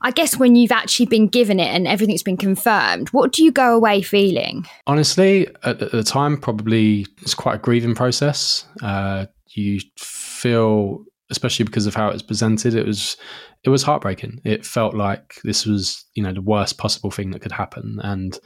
I 0.04 0.10
guess 0.10 0.36
when 0.36 0.54
you've 0.54 0.70
actually 0.70 1.06
been 1.06 1.28
given 1.28 1.58
it 1.58 1.68
and 1.68 1.88
everything's 1.88 2.22
been 2.22 2.36
confirmed, 2.36 3.08
what 3.08 3.32
do 3.32 3.42
you 3.42 3.50
go 3.50 3.74
away 3.74 4.02
feeling? 4.02 4.66
Honestly, 4.86 5.48
at, 5.62 5.78
the 5.78 6.04
time, 6.04 6.36
probably 6.36 7.06
it's 7.22 7.32
quite 7.32 7.54
a 7.54 7.58
grieving 7.58 7.94
process. 7.94 8.66
Uh, 8.82 9.24
you 9.54 9.80
feel, 9.96 11.02
especially 11.30 11.64
because 11.64 11.86
of 11.86 11.94
how 11.94 12.10
it 12.10 12.12
was 12.12 12.22
presented, 12.22 12.74
it 12.74 12.86
was 12.86 13.16
it 13.64 13.70
was 13.70 13.82
heartbreaking. 13.82 14.42
It 14.44 14.66
felt 14.66 14.94
like 14.94 15.40
this 15.42 15.64
was 15.64 16.04
you 16.12 16.22
know 16.22 16.34
the 16.34 16.42
worst 16.42 16.76
possible 16.76 17.10
thing 17.10 17.30
that 17.30 17.40
could 17.40 17.52
happen, 17.52 17.98
and 18.04 18.38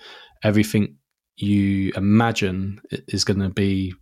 everything 0.44 0.96
you 1.34 1.92
imagine 1.96 2.80
is 3.08 3.24
going 3.24 3.40
to 3.40 3.48
be 3.48 3.92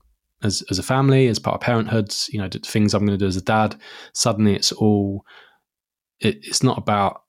as 0.43 0.63
as 0.71 0.79
a 0.79 0.83
family, 0.83 1.27
as 1.29 1.39
part 1.39 1.55
of 1.55 1.63
parenthood. 1.63 2.15
You 2.29 2.39
know, 2.39 2.49
the 2.49 2.59
things 2.59 2.93
I'm 2.93 3.07
going 3.07 3.19
to 3.19 3.25
do 3.25 3.29
as 3.29 3.37
a 3.37 3.43
dad. 3.43 3.81
Suddenly, 4.13 4.57
it's 4.57 4.73
all. 4.73 5.25
It, 6.21 6.37
it's 6.43 6.63
not 6.63 6.79
about 6.79 7.23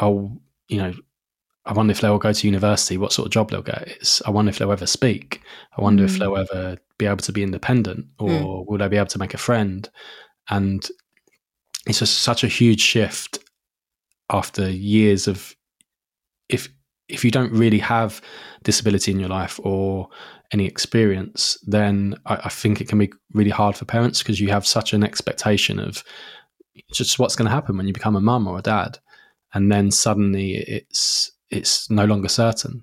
oh 0.00 0.40
you 0.68 0.78
know 0.78 0.92
I 1.66 1.74
wonder 1.74 1.92
if 1.92 2.00
they'll 2.00 2.18
go 2.18 2.32
to 2.32 2.46
university, 2.46 2.96
what 2.96 3.12
sort 3.12 3.26
of 3.26 3.32
job 3.32 3.50
they'll 3.50 3.62
get. 3.62 3.86
It's, 3.86 4.22
I 4.26 4.30
wonder 4.30 4.48
if 4.48 4.58
they'll 4.58 4.72
ever 4.72 4.86
speak. 4.86 5.42
I 5.76 5.82
wonder 5.82 6.04
if 6.04 6.12
hmm. 6.12 6.18
they'll 6.18 6.36
ever 6.38 6.78
be 6.98 7.06
able 7.06 7.18
to 7.18 7.32
be 7.32 7.42
independent 7.42 8.06
or 8.18 8.30
hmm. 8.30 8.70
will 8.70 8.78
they 8.78 8.88
be 8.88 8.96
able 8.96 9.06
to 9.08 9.18
make 9.18 9.34
a 9.34 9.38
friend? 9.38 9.88
And 10.48 10.86
it's 11.86 11.98
just 11.98 12.20
such 12.20 12.44
a 12.44 12.48
huge 12.48 12.80
shift 12.80 13.38
after 14.30 14.70
years 14.70 15.28
of 15.28 15.54
if 16.48 16.68
if 17.08 17.24
you 17.24 17.30
don't 17.30 17.52
really 17.52 17.80
have 17.80 18.22
disability 18.62 19.10
in 19.10 19.18
your 19.18 19.28
life 19.28 19.58
or 19.62 20.08
any 20.52 20.64
experience, 20.66 21.58
then 21.66 22.14
I, 22.26 22.36
I 22.44 22.48
think 22.48 22.80
it 22.80 22.88
can 22.88 22.98
be 22.98 23.12
really 23.32 23.50
hard 23.50 23.76
for 23.76 23.84
parents 23.84 24.20
because 24.22 24.40
you 24.40 24.48
have 24.48 24.66
such 24.66 24.92
an 24.92 25.02
expectation 25.02 25.80
of 25.80 26.04
just 26.92 27.18
what's 27.18 27.36
going 27.36 27.46
to 27.46 27.54
happen 27.54 27.76
when 27.76 27.86
you 27.86 27.92
become 27.92 28.16
a 28.16 28.20
mum 28.20 28.46
or 28.46 28.58
a 28.58 28.62
dad, 28.62 28.98
and 29.54 29.70
then 29.70 29.90
suddenly 29.90 30.54
it's 30.56 31.30
it's 31.50 31.90
no 31.90 32.04
longer 32.04 32.28
certain 32.28 32.82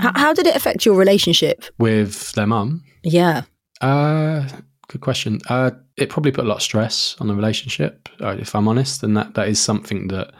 How, 0.00 0.12
how 0.14 0.34
did 0.34 0.46
it 0.46 0.56
affect 0.56 0.84
your 0.86 0.96
relationship? 0.96 1.64
with 1.78 2.32
their 2.32 2.46
mum. 2.46 2.82
Yeah. 3.02 3.42
Uh, 3.80 4.48
good 4.88 5.00
question. 5.00 5.40
Uh, 5.48 5.70
it 5.96 6.10
probably 6.10 6.32
put 6.32 6.44
a 6.44 6.48
lot 6.48 6.56
of 6.56 6.62
stress 6.62 7.16
on 7.20 7.28
the 7.28 7.34
relationship, 7.34 8.08
uh, 8.20 8.36
if 8.38 8.54
I'm 8.54 8.68
honest, 8.68 9.02
and 9.02 9.16
that 9.16 9.34
that 9.34 9.48
is 9.48 9.60
something 9.60 10.08
that 10.08 10.32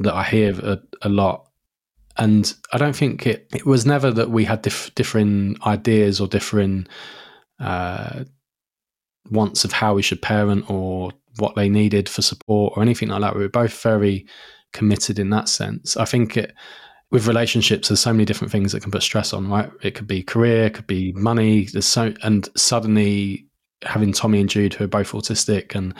that 0.00 0.14
I 0.14 0.24
hear 0.24 0.52
a, 0.60 0.78
a 1.02 1.08
lot. 1.08 1.48
And 2.18 2.52
I 2.72 2.78
don't 2.78 2.96
think 2.96 3.26
it. 3.26 3.46
It 3.54 3.66
was 3.66 3.86
never 3.86 4.10
that 4.10 4.30
we 4.30 4.44
had 4.44 4.62
diff, 4.62 4.90
different 4.94 5.64
ideas 5.66 6.20
or 6.20 6.26
different 6.26 6.88
uh, 7.60 8.24
wants 9.30 9.64
of 9.64 9.72
how 9.72 9.94
we 9.94 10.02
should 10.02 10.22
parent 10.22 10.68
or 10.70 11.12
what 11.38 11.54
they 11.54 11.68
needed 11.68 12.08
for 12.08 12.22
support 12.22 12.72
or 12.76 12.82
anything 12.82 13.08
like 13.08 13.20
that. 13.20 13.36
We 13.36 13.42
were 13.42 13.48
both 13.48 13.80
very 13.82 14.26
committed 14.72 15.18
in 15.18 15.30
that 15.30 15.48
sense. 15.48 15.96
I 15.96 16.04
think 16.04 16.36
it 16.36 16.54
with 17.10 17.28
relationships, 17.28 17.88
there's 17.88 18.00
so 18.00 18.12
many 18.12 18.24
different 18.24 18.50
things 18.50 18.72
that 18.72 18.82
can 18.82 18.90
put 18.90 19.02
stress 19.02 19.32
on, 19.32 19.48
right? 19.48 19.70
It 19.82 19.94
could 19.94 20.08
be 20.08 20.22
career, 20.22 20.66
it 20.66 20.74
could 20.74 20.86
be 20.86 21.12
money. 21.12 21.66
There's 21.72 21.86
so, 21.86 22.12
and 22.22 22.48
suddenly 22.56 23.46
having 23.82 24.12
Tommy 24.12 24.40
and 24.40 24.50
Jude, 24.50 24.74
who 24.74 24.84
are 24.84 24.88
both 24.88 25.12
autistic 25.12 25.74
and 25.74 25.94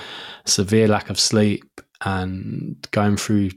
severe 0.47 0.89
lack 0.89 1.11
of 1.11 1.21
sleep, 1.21 1.81
and 2.05 2.87
going 2.91 3.17
through 3.17 3.51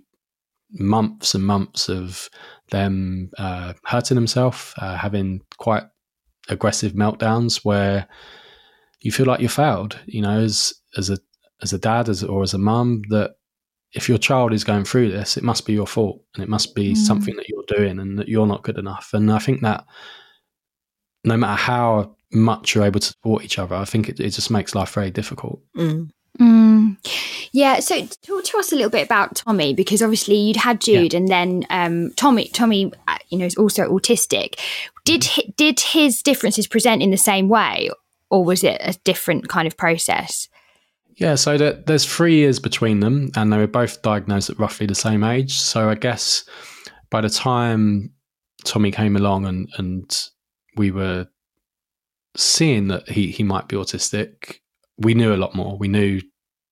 months 0.72 1.34
and 1.34 1.44
months 1.44 1.90
of 1.90 2.30
them 2.72 3.32
uh, 3.38 3.74
hurting 3.86 4.16
themselves, 4.16 4.74
uh, 4.78 4.96
having 4.96 5.42
quite 5.58 5.84
aggressive 6.50 6.94
meltdowns 6.94 7.66
where 7.66 8.08
you 9.02 9.12
feel 9.12 9.26
like 9.26 9.40
you 9.40 9.50
failed, 9.50 10.00
you 10.06 10.22
know, 10.22 10.40
as 10.40 10.74
as 10.98 11.10
a 11.10 11.18
as 11.62 11.74
a 11.74 11.80
dad 11.80 12.10
as 12.10 12.24
or 12.24 12.44
as 12.44 12.54
a 12.54 12.58
mum 12.58 13.02
that 13.10 13.36
if 13.94 14.08
your 14.08 14.18
child 14.18 14.54
is 14.54 14.64
going 14.64 14.86
through 14.86 15.12
this, 15.12 15.38
it 15.38 15.44
must 15.44 15.66
be 15.66 15.74
your 15.74 15.88
fault 15.88 16.24
and 16.36 16.44
it 16.44 16.50
must 16.50 16.76
be 16.76 16.94
something 16.94 17.36
that 17.36 17.50
you're 17.50 17.64
doing 17.68 18.00
and 18.00 18.20
that 18.20 18.28
you're 18.28 18.48
not 18.48 18.64
good 18.64 18.78
enough. 18.78 19.12
And 19.14 19.32
I 19.32 19.40
think 19.40 19.62
that 19.62 19.86
no 21.24 21.36
matter 21.38 21.60
how 21.60 22.16
much 22.32 22.76
you're 22.76 22.86
able 22.86 23.00
to 23.00 23.08
support 23.08 23.44
each 23.44 23.58
other, 23.58 23.76
I 23.76 23.86
think 23.86 24.08
it, 24.08 24.20
it 24.20 24.30
just 24.30 24.52
makes 24.52 24.76
life 24.76 24.94
very 24.94 25.10
difficult. 25.10 25.62
Mm. 25.76 26.12
Mm. 26.40 26.98
Yeah, 27.52 27.80
so 27.80 28.06
talk 28.26 28.44
to 28.44 28.58
us 28.60 28.72
a 28.72 28.76
little 28.76 28.92
bit 28.92 29.06
about 29.06 29.36
Tommy 29.36 29.74
because 29.74 30.02
obviously 30.02 30.36
you'd 30.36 30.56
had 30.56 30.80
Jude, 30.80 31.16
and 31.16 31.28
then 31.28 31.66
um, 31.72 32.12
Tommy, 32.16 32.48
Tommy, 32.50 32.94
uh, 33.08 33.18
you 33.30 33.38
know, 33.38 33.46
is 33.46 33.56
also 33.56 33.90
autistic. 33.90 34.60
Did 35.04 35.28
did 35.58 35.80
his 35.80 36.22
differences 36.22 36.68
present 36.68 37.02
in 37.02 37.10
the 37.10 37.18
same 37.18 37.50
way, 37.50 37.90
or 38.30 38.46
was 38.46 38.64
it 38.64 38.80
a 38.82 38.98
different 39.04 39.50
kind 39.50 39.68
of 39.68 39.76
process? 39.76 40.48
Yeah, 41.20 41.36
so 41.36 41.58
there, 41.58 41.74
there's 41.86 42.06
three 42.06 42.36
years 42.36 42.60
between 42.60 43.02
them, 43.02 43.30
and 43.36 43.52
they 43.52 43.58
were 43.58 43.68
both 43.68 44.02
diagnosed 44.02 44.50
at 44.50 44.58
roughly 44.58 44.88
the 44.88 44.96
same 44.96 45.24
age. 45.24 45.60
So 45.60 45.90
I 45.90 45.96
guess 45.96 46.46
by 47.10 47.20
the 47.20 47.30
time 47.30 48.14
Tommy 48.64 48.90
came 48.90 49.18
along 49.18 49.46
and, 49.46 49.68
and 49.78 50.30
we 50.78 50.92
were 50.92 51.28
seeing 52.38 52.88
that 52.88 53.10
he, 53.10 53.32
he 53.32 53.44
might 53.44 53.68
be 53.68 53.76
autistic, 53.76 54.60
we 54.98 55.14
knew 55.14 55.34
a 55.34 55.36
lot 55.36 55.56
more. 55.56 55.78
We 55.78 55.90
knew, 55.90 56.22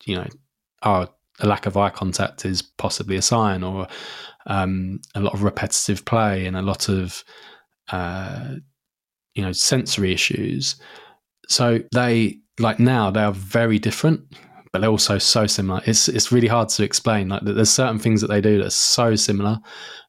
you 0.06 0.16
know, 0.16 0.28
our 0.82 1.10
a 1.40 1.48
lack 1.48 1.66
of 1.68 1.78
eye 1.78 1.90
contact 1.90 2.46
is 2.46 2.62
possibly 2.62 3.16
a 3.16 3.22
sign, 3.22 3.64
or 3.64 3.88
um, 4.48 5.02
a 5.14 5.20
lot 5.20 5.34
of 5.34 5.44
repetitive 5.44 6.04
play 6.06 6.46
and 6.46 6.56
a 6.56 6.62
lot 6.64 6.90
of, 6.90 7.24
uh, 7.92 8.56
you 9.36 9.44
know, 9.44 9.52
sensory 9.52 10.14
issues. 10.14 10.78
So 11.48 11.80
they 11.92 12.40
like 12.60 12.80
now 12.80 13.12
they 13.12 13.22
are 13.22 13.32
very 13.32 13.80
different, 13.80 14.22
but 14.72 14.82
they're 14.82 14.90
also 14.90 15.18
so 15.18 15.48
similar. 15.48 15.82
It's 15.86 16.08
it's 16.08 16.32
really 16.32 16.48
hard 16.48 16.70
to 16.70 16.84
explain. 16.84 17.30
Like 17.30 17.44
there's 17.44 17.70
certain 17.70 18.00
things 18.00 18.22
that 18.22 18.28
they 18.28 18.42
do 18.42 18.58
that 18.58 18.68
are 18.68 18.72
so 18.72 19.16
similar, 19.16 19.60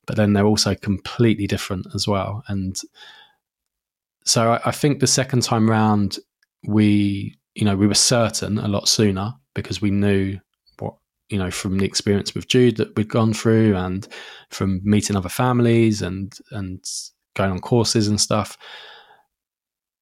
but 0.07 0.17
then 0.17 0.33
they're 0.33 0.47
also 0.47 0.75
completely 0.75 1.47
different 1.47 1.87
as 1.95 2.09
well. 2.09 2.43
And 2.49 2.77
so 4.25 4.53
I, 4.53 4.61
I 4.67 4.71
think 4.71 5.01
the 5.01 5.07
second 5.07 5.43
time 5.43 5.71
round 5.71 6.19
we 6.67 7.39
you 7.55 7.65
know 7.65 7.77
we 7.77 7.87
were 7.87 7.95
certain 7.95 8.59
a 8.59 8.69
lot 8.69 8.89
sooner 8.89 9.33
because 9.55 9.81
we 9.81 9.91
knew 9.91 10.39
what 10.79 10.95
you 11.29 11.39
know 11.39 11.51
from 11.51 11.79
the 11.79 11.85
experience 11.85 12.35
with 12.35 12.49
Jude 12.49 12.77
that 12.79 12.97
we'd 12.97 13.09
gone 13.09 13.35
through, 13.35 13.77
and 13.77 14.09
from 14.51 14.81
meeting 14.85 15.17
other 15.17 15.29
families 15.29 16.03
and 16.03 16.33
and 16.51 16.83
going 17.35 17.51
on 17.51 17.61
courses 17.61 18.09
and 18.09 18.21
stuff. 18.21 18.57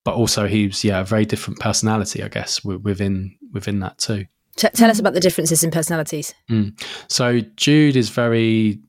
But 0.07 0.15
also, 0.15 0.47
he's 0.47 0.85
yeah 0.85 1.01
a 1.01 1.03
very 1.03 1.25
different 1.25 1.59
personality, 1.59 2.23
I 2.23 2.29
guess, 2.29 2.63
within 2.63 3.35
within 3.51 3.81
that 3.81 3.97
too. 3.97 4.25
T- 4.55 4.69
tell 4.69 4.89
us 4.89 4.99
about 4.99 5.13
the 5.13 5.19
differences 5.19 5.65
in 5.65 5.69
personalities. 5.69 6.33
Mm. 6.49 6.81
So 7.09 7.41
Jude 7.57 7.97
is 7.97 8.07
very 8.07 8.79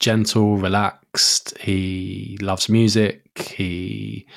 gentle, 0.00 0.58
relaxed. 0.58 1.56
He 1.56 2.36
loves 2.42 2.68
music. 2.68 3.22
He 3.56 4.28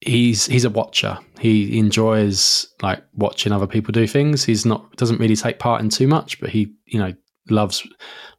he's 0.00 0.46
he's 0.46 0.64
a 0.64 0.70
watcher. 0.70 1.16
He 1.38 1.78
enjoys 1.78 2.66
like 2.82 3.04
watching 3.14 3.52
other 3.52 3.68
people 3.68 3.92
do 3.92 4.08
things. 4.08 4.44
He's 4.44 4.66
not 4.66 4.96
doesn't 4.96 5.20
really 5.20 5.36
take 5.36 5.60
part 5.60 5.80
in 5.80 5.90
too 5.90 6.08
much, 6.08 6.40
but 6.40 6.50
he 6.50 6.74
you 6.86 6.98
know 6.98 7.14
loves 7.50 7.86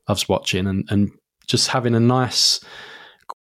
loves 0.10 0.28
watching 0.28 0.68
and 0.68 0.84
and 0.90 1.10
just 1.48 1.70
having 1.70 1.96
a 1.96 2.02
nice 2.02 2.60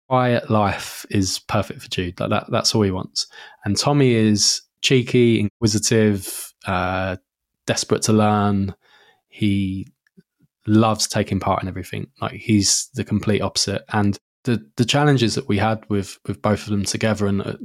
quiet 0.09 0.51
life 0.51 1.07
is 1.11 1.39
perfect 1.39 1.83
for 1.83 1.89
Jude. 1.89 2.19
Like 2.21 2.31
that 2.31 2.47
that's 2.51 2.75
all 2.75 2.83
he 2.83 2.91
wants. 2.91 3.27
And 3.65 3.77
Tommy 3.77 4.15
is 4.15 4.63
cheeky, 4.81 5.41
inquisitive, 5.41 6.53
uh, 6.67 7.17
desperate 7.67 8.03
to 8.03 8.13
learn. 8.13 8.75
He 9.29 9.89
loves 10.67 11.09
taking 11.09 11.41
part 11.41 11.63
in 11.63 11.69
everything. 11.69 12.09
Like 12.21 12.33
he's 12.33 12.89
the 12.95 13.05
complete 13.05 13.41
opposite. 13.41 13.83
And 13.93 14.19
the 14.45 14.65
the 14.77 14.85
challenges 14.85 15.35
that 15.35 15.49
we 15.49 15.59
had 15.59 15.85
with 15.89 16.19
with 16.27 16.41
both 16.43 16.65
of 16.65 16.71
them 16.71 16.85
together, 16.85 17.27
and 17.27 17.41
at, 17.43 17.59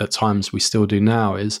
at 0.00 0.10
times 0.10 0.52
we 0.52 0.60
still 0.60 0.86
do 0.86 1.00
now, 1.00 1.36
is 1.36 1.60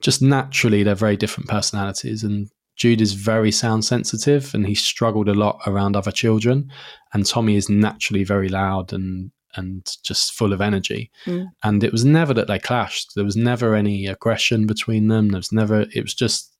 just 0.00 0.20
naturally 0.20 0.82
they're 0.82 0.94
very 0.94 1.16
different 1.16 1.48
personalities. 1.48 2.24
And 2.24 2.48
Jude 2.74 3.00
is 3.00 3.14
very 3.14 3.52
sound 3.52 3.84
sensitive, 3.84 4.54
and 4.54 4.66
he 4.66 4.74
struggled 4.74 5.28
a 5.28 5.34
lot 5.34 5.60
around 5.66 5.96
other 5.96 6.10
children. 6.10 6.70
And 7.14 7.24
Tommy 7.24 7.56
is 7.56 7.70
naturally 7.70 8.24
very 8.24 8.48
loud 8.48 8.92
and 8.92 9.30
and 9.56 9.96
just 10.02 10.32
full 10.32 10.52
of 10.52 10.60
energy. 10.60 11.10
Mm. 11.26 11.48
And 11.64 11.84
it 11.84 11.92
was 11.92 12.04
never 12.04 12.34
that 12.34 12.46
they 12.46 12.58
clashed. 12.58 13.14
There 13.14 13.24
was 13.24 13.36
never 13.36 13.74
any 13.74 14.06
aggression 14.06 14.66
between 14.66 15.08
them. 15.08 15.28
There 15.28 15.38
was 15.38 15.52
never. 15.52 15.86
It 15.94 16.02
was 16.02 16.14
just 16.14 16.52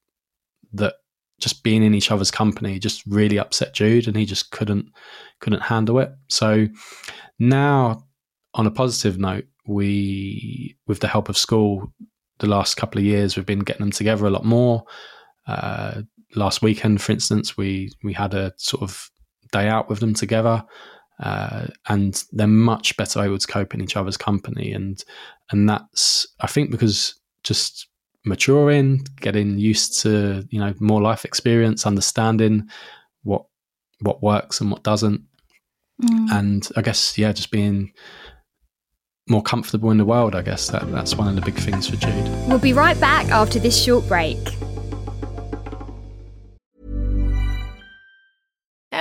that 0.73 0.95
just 1.39 1.63
being 1.63 1.83
in 1.83 1.95
each 1.95 2.11
other's 2.11 2.31
company 2.31 2.79
just 2.79 3.05
really 3.07 3.39
upset 3.39 3.75
Jude, 3.75 4.09
and 4.09 4.17
he 4.17 4.25
just 4.25 4.51
couldn't 4.51 4.87
couldn't 5.41 5.63
handle 5.63 5.99
it. 5.99 6.13
So 6.29 6.67
now, 7.39 8.05
on 8.55 8.67
a 8.67 8.71
positive 8.71 9.19
note, 9.19 9.45
we, 9.67 10.77
with 10.87 11.01
the 11.01 11.09
help 11.09 11.29
of 11.29 11.37
school, 11.37 11.93
the 12.39 12.47
last 12.47 12.77
couple 12.77 12.99
of 12.99 13.05
years, 13.05 13.37
we've 13.37 13.47
been 13.47 13.61
getting 13.61 13.85
them 13.85 13.91
together 13.91 14.27
a 14.27 14.31
lot 14.31 14.45
more. 14.45 14.85
Uh, 15.47 16.03
last 16.35 16.63
weekend, 16.63 17.01
for 17.01 17.13
instance, 17.13 17.57
we 17.57 17.91
we 18.03 18.13
had 18.13 18.35
a 18.35 18.53
sort 18.57 18.83
of 18.83 19.11
day 19.53 19.69
out 19.69 19.89
with 19.89 20.01
them 20.01 20.15
together, 20.15 20.65
uh, 21.19 21.67
and 21.89 22.25
they're 22.33 22.47
much 22.47 22.97
better 22.97 23.23
able 23.23 23.39
to 23.39 23.47
cope 23.47 23.75
in 23.75 23.81
each 23.81 23.97
other's 23.97 24.17
company, 24.17 24.73
and 24.73 25.03
and 25.51 25.69
that's 25.69 26.27
I 26.41 26.47
think 26.47 26.71
because 26.71 27.15
just 27.43 27.89
maturing, 28.25 29.07
getting 29.21 29.59
used 29.59 30.01
to 30.03 30.47
you 30.51 30.61
know 30.61 30.75
more 30.81 31.01
life 31.01 31.25
experience, 31.25 31.87
understanding 31.87 32.69
what 33.23 33.47
what 34.01 34.23
works 34.23 34.61
and 34.61 34.71
what 34.71 34.83
doesn't, 34.83 35.23
mm. 36.03 36.31
and 36.33 36.69
I 36.77 36.83
guess 36.83 37.17
yeah, 37.17 37.33
just 37.33 37.51
being 37.51 37.93
more 39.29 39.43
comfortable 39.43 39.91
in 39.91 39.99
the 39.99 40.05
world. 40.05 40.35
I 40.35 40.43
guess 40.43 40.69
that 40.69 40.91
that's 40.93 41.17
one 41.17 41.29
of 41.29 41.35
the 41.35 41.41
big 41.41 41.59
things 41.59 41.89
for 41.89 41.97
Jude. 41.97 42.29
We'll 42.47 42.59
be 42.59 42.73
right 42.73 42.99
back 43.01 43.29
after 43.31 43.59
this 43.59 43.83
short 43.83 44.07
break. 44.07 44.39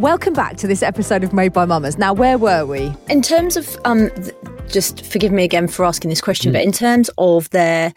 Welcome 0.00 0.32
back 0.32 0.56
to 0.56 0.66
this 0.66 0.82
episode 0.82 1.22
of 1.24 1.34
Made 1.34 1.52
by 1.52 1.66
Mammas. 1.66 1.98
Now, 1.98 2.14
where 2.14 2.38
were 2.38 2.64
we? 2.64 2.90
In 3.10 3.20
terms 3.20 3.58
of, 3.58 3.76
um, 3.84 4.08
th- 4.08 4.34
just 4.66 5.04
forgive 5.04 5.30
me 5.30 5.44
again 5.44 5.68
for 5.68 5.84
asking 5.84 6.08
this 6.08 6.22
question, 6.22 6.52
mm. 6.52 6.54
but 6.54 6.62
in 6.62 6.72
terms 6.72 7.10
of 7.18 7.50
their 7.50 7.92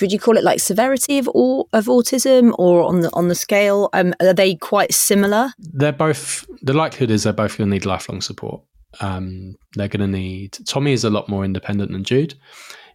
would 0.00 0.10
you 0.10 0.18
call 0.18 0.36
it 0.36 0.42
like 0.42 0.58
severity 0.58 1.18
of 1.18 1.28
all, 1.28 1.68
of 1.72 1.84
autism 1.84 2.52
or 2.58 2.82
on 2.82 3.02
the 3.02 3.10
on 3.12 3.28
the 3.28 3.36
scale 3.36 3.90
um, 3.92 4.12
are 4.20 4.32
they 4.32 4.56
quite 4.56 4.92
similar 4.92 5.52
they're 5.58 5.92
both 5.92 6.46
the 6.62 6.72
likelihood 6.72 7.10
is 7.10 7.24
they're 7.24 7.32
both 7.34 7.58
going 7.58 7.68
to 7.68 7.74
need 7.74 7.84
lifelong 7.84 8.22
support 8.22 8.62
um, 9.00 9.54
they're 9.74 9.86
going 9.86 10.00
to 10.00 10.18
need 10.18 10.56
tommy 10.66 10.94
is 10.94 11.04
a 11.04 11.10
lot 11.10 11.28
more 11.28 11.44
independent 11.44 11.92
than 11.92 12.04
jude 12.04 12.34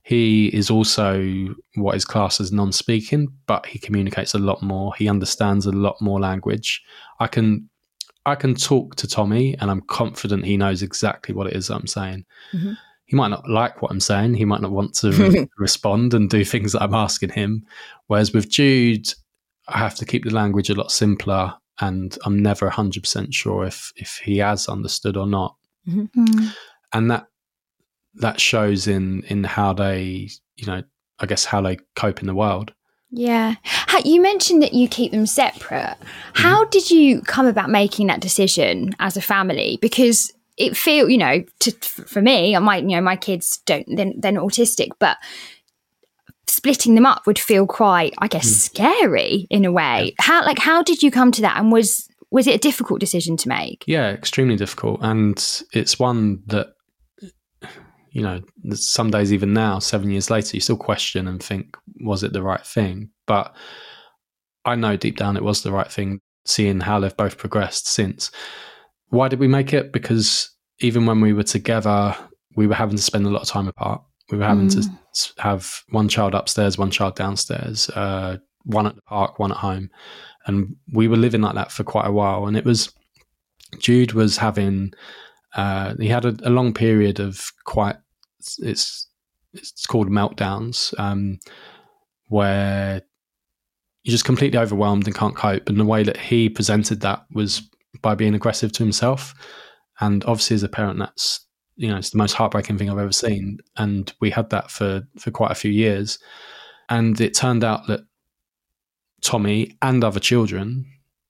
he 0.02 0.48
is 0.48 0.72
also 0.72 1.24
what 1.76 1.96
is 1.96 2.04
classed 2.04 2.42
as 2.42 2.52
non-speaking 2.52 3.28
but 3.46 3.64
he 3.68 3.78
communicates 3.78 4.34
a 4.34 4.40
lot 4.40 4.64
more 4.64 4.92
he 4.96 5.08
understands 5.08 5.68
a 5.68 5.72
lot 5.72 6.02
more 6.02 6.20
language 6.20 6.82
i 7.20 7.28
can 7.28 7.70
I 8.26 8.36
can 8.36 8.56
talk 8.56 8.96
to 8.98 9.08
Tommy 9.08 9.58
and 9.58 9.72
I'm 9.72 9.82
confident 9.82 10.46
he 10.46 10.58
knows 10.58 10.84
exactly 10.84 11.34
what 11.34 11.48
it 11.48 11.54
is 11.54 11.70
I'm 11.70 11.88
saying. 11.88 12.26
Mm-hmm. 12.54 12.74
He 13.06 13.16
might 13.16 13.30
not 13.30 13.50
like 13.50 13.82
what 13.82 13.92
I'm 13.92 14.00
saying. 14.00 14.36
He 14.36 14.46
might 14.46 14.62
not 14.62 14.72
want 14.72 14.94
to 14.96 15.12
re- 15.12 15.48
respond 15.58 16.14
and 16.14 16.30
do 16.30 16.46
things 16.46 16.74
that 16.74 16.82
I'm 16.82 16.94
asking 16.94 17.32
him. 17.32 17.66
Whereas 18.08 18.32
with 18.32 18.50
Jude, 18.50 19.08
I 19.68 19.80
have 19.80 19.96
to 19.96 20.06
keep 20.06 20.24
the 20.24 20.34
language 20.34 20.70
a 20.70 20.76
lot 20.76 20.92
simpler 20.92 21.54
and 21.80 22.18
I'm 22.24 22.40
never 22.40 22.70
100% 22.70 23.34
sure 23.34 23.66
if, 23.66 23.92
if 23.96 24.22
he 24.24 24.38
has 24.38 24.70
understood 24.70 25.18
or 25.18 25.28
not. 25.28 25.56
Mm-hmm. 25.88 26.22
mm-hmm. 26.24 26.48
And 26.94 27.10
that 27.10 27.28
that 28.16 28.40
shows 28.40 28.88
in 28.88 29.24
in 29.24 29.44
how 29.44 29.74
they, 29.74 30.30
you 30.58 30.66
know, 30.66 30.84
I 31.20 31.26
guess 31.26 31.46
how 31.46 31.62
they 31.62 31.78
cope 31.96 32.20
in 32.20 32.28
the 32.28 32.36
world. 32.36 32.74
Yeah. 33.12 33.56
You 34.06 34.22
mentioned 34.22 34.64
that 34.64 34.74
you 34.74 34.88
keep 34.88 35.12
them 35.12 35.26
separate. 35.26 35.98
How 36.34 36.66
did 36.66 36.90
you 36.90 37.22
come 37.22 37.46
about 37.46 37.70
making 37.70 38.08
that 38.08 38.22
decision 38.22 38.96
as 39.00 39.18
a 39.18 39.22
family? 39.22 39.78
Because 39.82 40.34
it 40.58 40.78
feel, 40.78 41.10
you 41.10 41.18
know, 41.18 41.44
to, 41.60 41.72
for 41.72 42.22
me, 42.22 42.58
my, 42.60 42.78
you 42.78 42.96
know, 42.96 43.02
my 43.02 43.16
kids 43.16 43.58
don't, 43.66 43.86
they're, 43.96 44.14
they're 44.18 44.32
not 44.32 44.46
autistic, 44.46 44.90
but 45.00 45.18
splitting 46.48 46.96
them 46.96 47.06
up 47.06 47.28
would 47.28 47.40
feel 47.40 47.68
quite, 47.68 48.14
I 48.20 48.28
guess, 48.28 48.48
mm. 48.48 48.54
scary 48.54 49.48
in 49.50 49.66
a 49.66 49.72
way. 49.72 50.16
How, 50.20 50.46
like, 50.46 50.60
how 50.60 50.82
did 50.82 51.04
you 51.04 51.12
come 51.12 51.32
to 51.34 51.42
that? 51.42 51.58
And 51.58 51.72
was, 51.72 52.08
was 52.30 52.48
it 52.48 52.56
a 52.56 52.60
difficult 52.60 53.00
decision 53.00 53.36
to 53.38 53.50
make? 53.50 53.84
Yeah, 53.88 54.10
extremely 54.10 54.56
difficult. 54.56 55.00
And 55.02 55.38
it's 55.74 56.00
one 56.00 56.44
that 56.48 56.76
you 58.12 58.22
know, 58.22 58.42
some 58.74 59.10
days 59.10 59.32
even 59.32 59.54
now, 59.54 59.80
seven 59.80 60.12
years 60.12 60.30
later, 60.30 60.56
you 60.56 60.62
still 60.62 60.78
question 60.78 61.28
and 61.28 61.42
think, 61.42 61.78
was 62.02 62.24
it 62.24 62.34
the 62.34 62.44
right 62.44 62.66
thing? 62.66 63.10
But 63.26 63.56
I 64.66 64.76
know 64.76 64.98
deep 64.98 65.18
down 65.18 65.38
it 65.38 65.44
was 65.44 65.64
the 65.64 65.72
right 65.72 65.90
thing, 65.90 66.20
seeing 66.46 66.82
how 66.82 67.00
they've 67.00 67.16
both 67.16 67.38
progressed 67.38 67.88
since. 67.88 68.30
Why 69.10 69.30
did 69.30 69.40
we 69.40 69.48
make 69.48 69.74
it? 69.74 69.94
Because 69.94 70.54
even 70.80 71.06
when 71.06 71.22
we 71.22 71.32
were 71.32 71.44
together, 71.44 72.16
we 72.56 72.68
were 72.68 72.76
having 72.76 72.98
to 72.98 73.04
spend 73.04 73.26
a 73.26 73.30
lot 73.30 73.44
of 73.44 73.48
time 73.48 73.68
apart. 73.68 74.02
We 74.30 74.38
were 74.38 74.46
having 74.46 74.68
mm. 74.68 74.84
to 74.84 75.42
have 75.42 75.82
one 75.90 76.10
child 76.10 76.36
upstairs, 76.36 76.78
one 76.78 76.92
child 76.92 77.16
downstairs, 77.16 77.90
uh, 77.92 78.38
one 78.64 78.88
at 78.88 78.96
the 78.96 79.02
park, 79.04 79.40
one 79.40 79.52
at 79.52 79.58
home. 79.58 79.90
And 80.48 80.76
we 80.92 81.08
were 81.08 81.18
living 81.18 81.42
like 81.42 81.56
that 81.56 81.72
for 81.72 81.84
quite 81.84 82.08
a 82.08 82.12
while. 82.12 82.48
And 82.48 82.58
it 82.58 82.66
was, 82.66 82.94
Jude 83.80 84.14
was 84.14 84.38
having 84.38 84.94
uh, 85.56 85.96
he 86.00 86.08
had 86.08 86.26
a, 86.26 86.36
a, 86.44 86.50
long 86.50 86.74
period 86.74 87.20
of 87.20 87.52
quite 87.66 87.98
it's 88.60 89.08
it's 89.54 89.86
called 89.86 90.10
meltdowns. 90.10 90.98
Um, 91.00 91.40
where 92.32 93.02
you're 94.04 94.14
just 94.14 94.26
completely 94.26 94.58
overwhelmed 94.58 95.06
and 95.06 95.16
can't 95.16 95.36
cope. 95.36 95.68
And 95.68 95.78
the 95.78 95.86
way 95.86 96.02
that 96.02 96.16
he 96.16 96.48
presented 96.48 97.02
that 97.02 97.26
was 97.34 97.62
by 98.02 98.16
being 98.16 98.34
aggressive 98.34 98.72
to 98.72 98.84
himself. 98.84 99.36
And 100.00 100.24
obviously, 100.24 100.56
as 100.56 100.64
a 100.64 100.70
parent, 100.70 100.98
that's 100.98 101.46
you 101.76 101.90
know 101.90 101.98
it's 101.98 102.12
the 102.12 102.18
most 102.18 102.34
heartbreaking 102.34 102.78
thing 102.78 102.90
I've 102.90 102.98
ever 102.98 103.12
seen. 103.12 103.60
And 103.78 104.12
we 104.22 104.32
had 104.32 104.50
that 104.52 104.72
for 104.72 105.04
for 105.20 105.30
quite 105.30 105.52
a 105.52 105.56
few 105.56 105.72
years. 105.72 106.18
And 106.90 107.20
it 107.20 107.34
turned 107.34 107.64
out 107.64 107.88
that 107.88 108.02
Tommy 109.22 109.78
and 109.82 110.04
other 110.04 110.20
children 110.20 110.86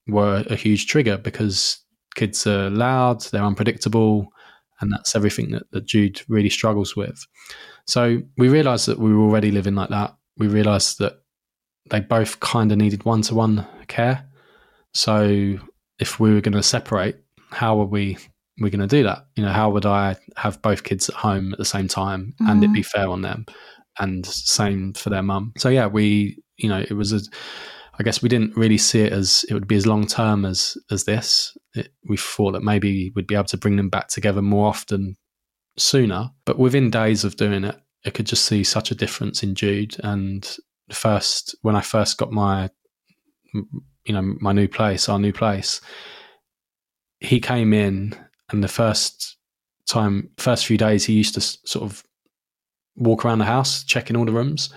were 0.08 0.44
a 0.50 0.56
huge 0.56 0.88
trigger 0.88 1.18
because 1.18 1.80
kids 2.16 2.46
are 2.48 2.70
loud, 2.70 3.22
they're 3.24 3.44
unpredictable, 3.44 4.28
and 4.82 4.92
that's 4.92 5.16
everything 5.16 5.52
that, 5.52 5.70
that 5.72 5.86
Jude 5.86 6.22
really 6.28 6.50
struggles 6.50 6.96
with. 6.96 7.26
So 7.86 8.22
we 8.38 8.50
realized 8.50 8.88
that 8.88 9.00
we 9.00 9.14
were 9.14 9.24
already 9.24 9.52
living 9.52 9.76
like 9.76 9.90
that. 9.90 10.16
We 10.38 10.48
realized 10.48 11.00
that 11.00 11.22
they 11.90 12.00
both 12.00 12.40
kind 12.40 12.72
of 12.72 12.78
needed 12.78 13.06
one 13.06 13.22
to 13.24 13.36
one 13.36 13.68
care. 13.88 14.26
So 14.94 15.58
if 16.00 16.20
we 16.20 16.34
were 16.34 16.42
going 16.42 16.54
to 16.54 16.64
separate, 16.64 17.18
how 17.52 17.80
are 17.80 17.86
we 17.86 18.18
we 18.60 18.70
going 18.70 18.88
to 18.88 18.96
do 18.96 19.04
that? 19.04 19.26
You 19.36 19.44
know, 19.44 19.52
how 19.52 19.70
would 19.72 19.86
I 19.86 20.18
have 20.38 20.62
both 20.62 20.84
kids 20.84 21.10
at 21.10 21.16
home 21.16 21.52
at 21.52 21.58
the 21.58 21.66
same 21.66 21.88
time 21.88 22.34
mm-hmm. 22.34 22.52
and 22.52 22.64
it 22.64 22.74
be 22.74 22.84
fair 22.84 23.08
on 23.08 23.22
them? 23.22 23.46
And 24.00 24.26
same 24.26 24.94
for 24.94 25.10
their 25.10 25.24
mum. 25.24 25.54
So 25.58 25.70
yeah, 25.70 25.88
we 25.88 26.42
you 26.58 26.70
know 26.70 26.80
it 26.80 26.94
was 26.94 27.14
a. 27.14 27.20
I 28.00 28.04
guess 28.04 28.22
we 28.22 28.30
didn't 28.30 28.56
really 28.56 28.78
see 28.78 29.02
it 29.02 29.14
as 29.14 29.46
it 29.50 29.54
would 29.54 29.68
be 29.68 29.76
as 29.76 29.86
long 29.86 30.08
term 30.08 30.46
as 30.46 30.78
as 30.90 31.04
this. 31.04 31.56
It, 31.74 31.94
we 32.08 32.18
thought 32.18 32.52
that 32.52 32.64
maybe 32.64 33.12
we'd 33.16 33.28
be 33.28 33.36
able 33.36 33.46
to 33.46 33.58
bring 33.58 33.78
them 33.78 33.90
back 33.90 34.08
together 34.08 34.42
more 34.42 34.68
often 34.68 35.16
sooner. 35.78 36.32
But 36.46 36.60
within 36.60 36.90
days 36.90 37.24
of 37.24 37.38
doing 37.38 37.64
it, 37.64 37.76
I 38.06 38.10
could 38.10 38.26
just 38.26 38.46
see 38.46 38.64
such 38.64 38.92
a 38.92 38.96
difference 38.96 39.44
in 39.44 39.56
Jude. 39.56 39.96
And 40.04 40.48
first, 40.92 41.56
when 41.62 41.76
I 41.76 41.82
first 41.82 42.18
got 42.18 42.32
my, 42.32 42.70
you 43.54 44.14
know, 44.14 44.36
my 44.40 44.52
new 44.52 44.68
place, 44.68 45.08
our 45.08 45.20
new 45.20 45.34
place, 45.34 45.82
he 47.20 47.40
came 47.40 47.74
in, 47.74 48.16
and 48.50 48.64
the 48.64 48.68
first 48.68 49.38
time, 49.88 50.30
first 50.38 50.66
few 50.66 50.78
days, 50.78 51.06
he 51.06 51.14
used 51.14 51.36
to 51.36 51.42
sort 51.42 51.84
of 51.86 52.04
walk 52.96 53.24
around 53.24 53.40
the 53.40 53.46
house, 53.46 53.84
checking 53.84 54.18
all 54.18 54.26
the 54.26 54.32
rooms, 54.32 54.74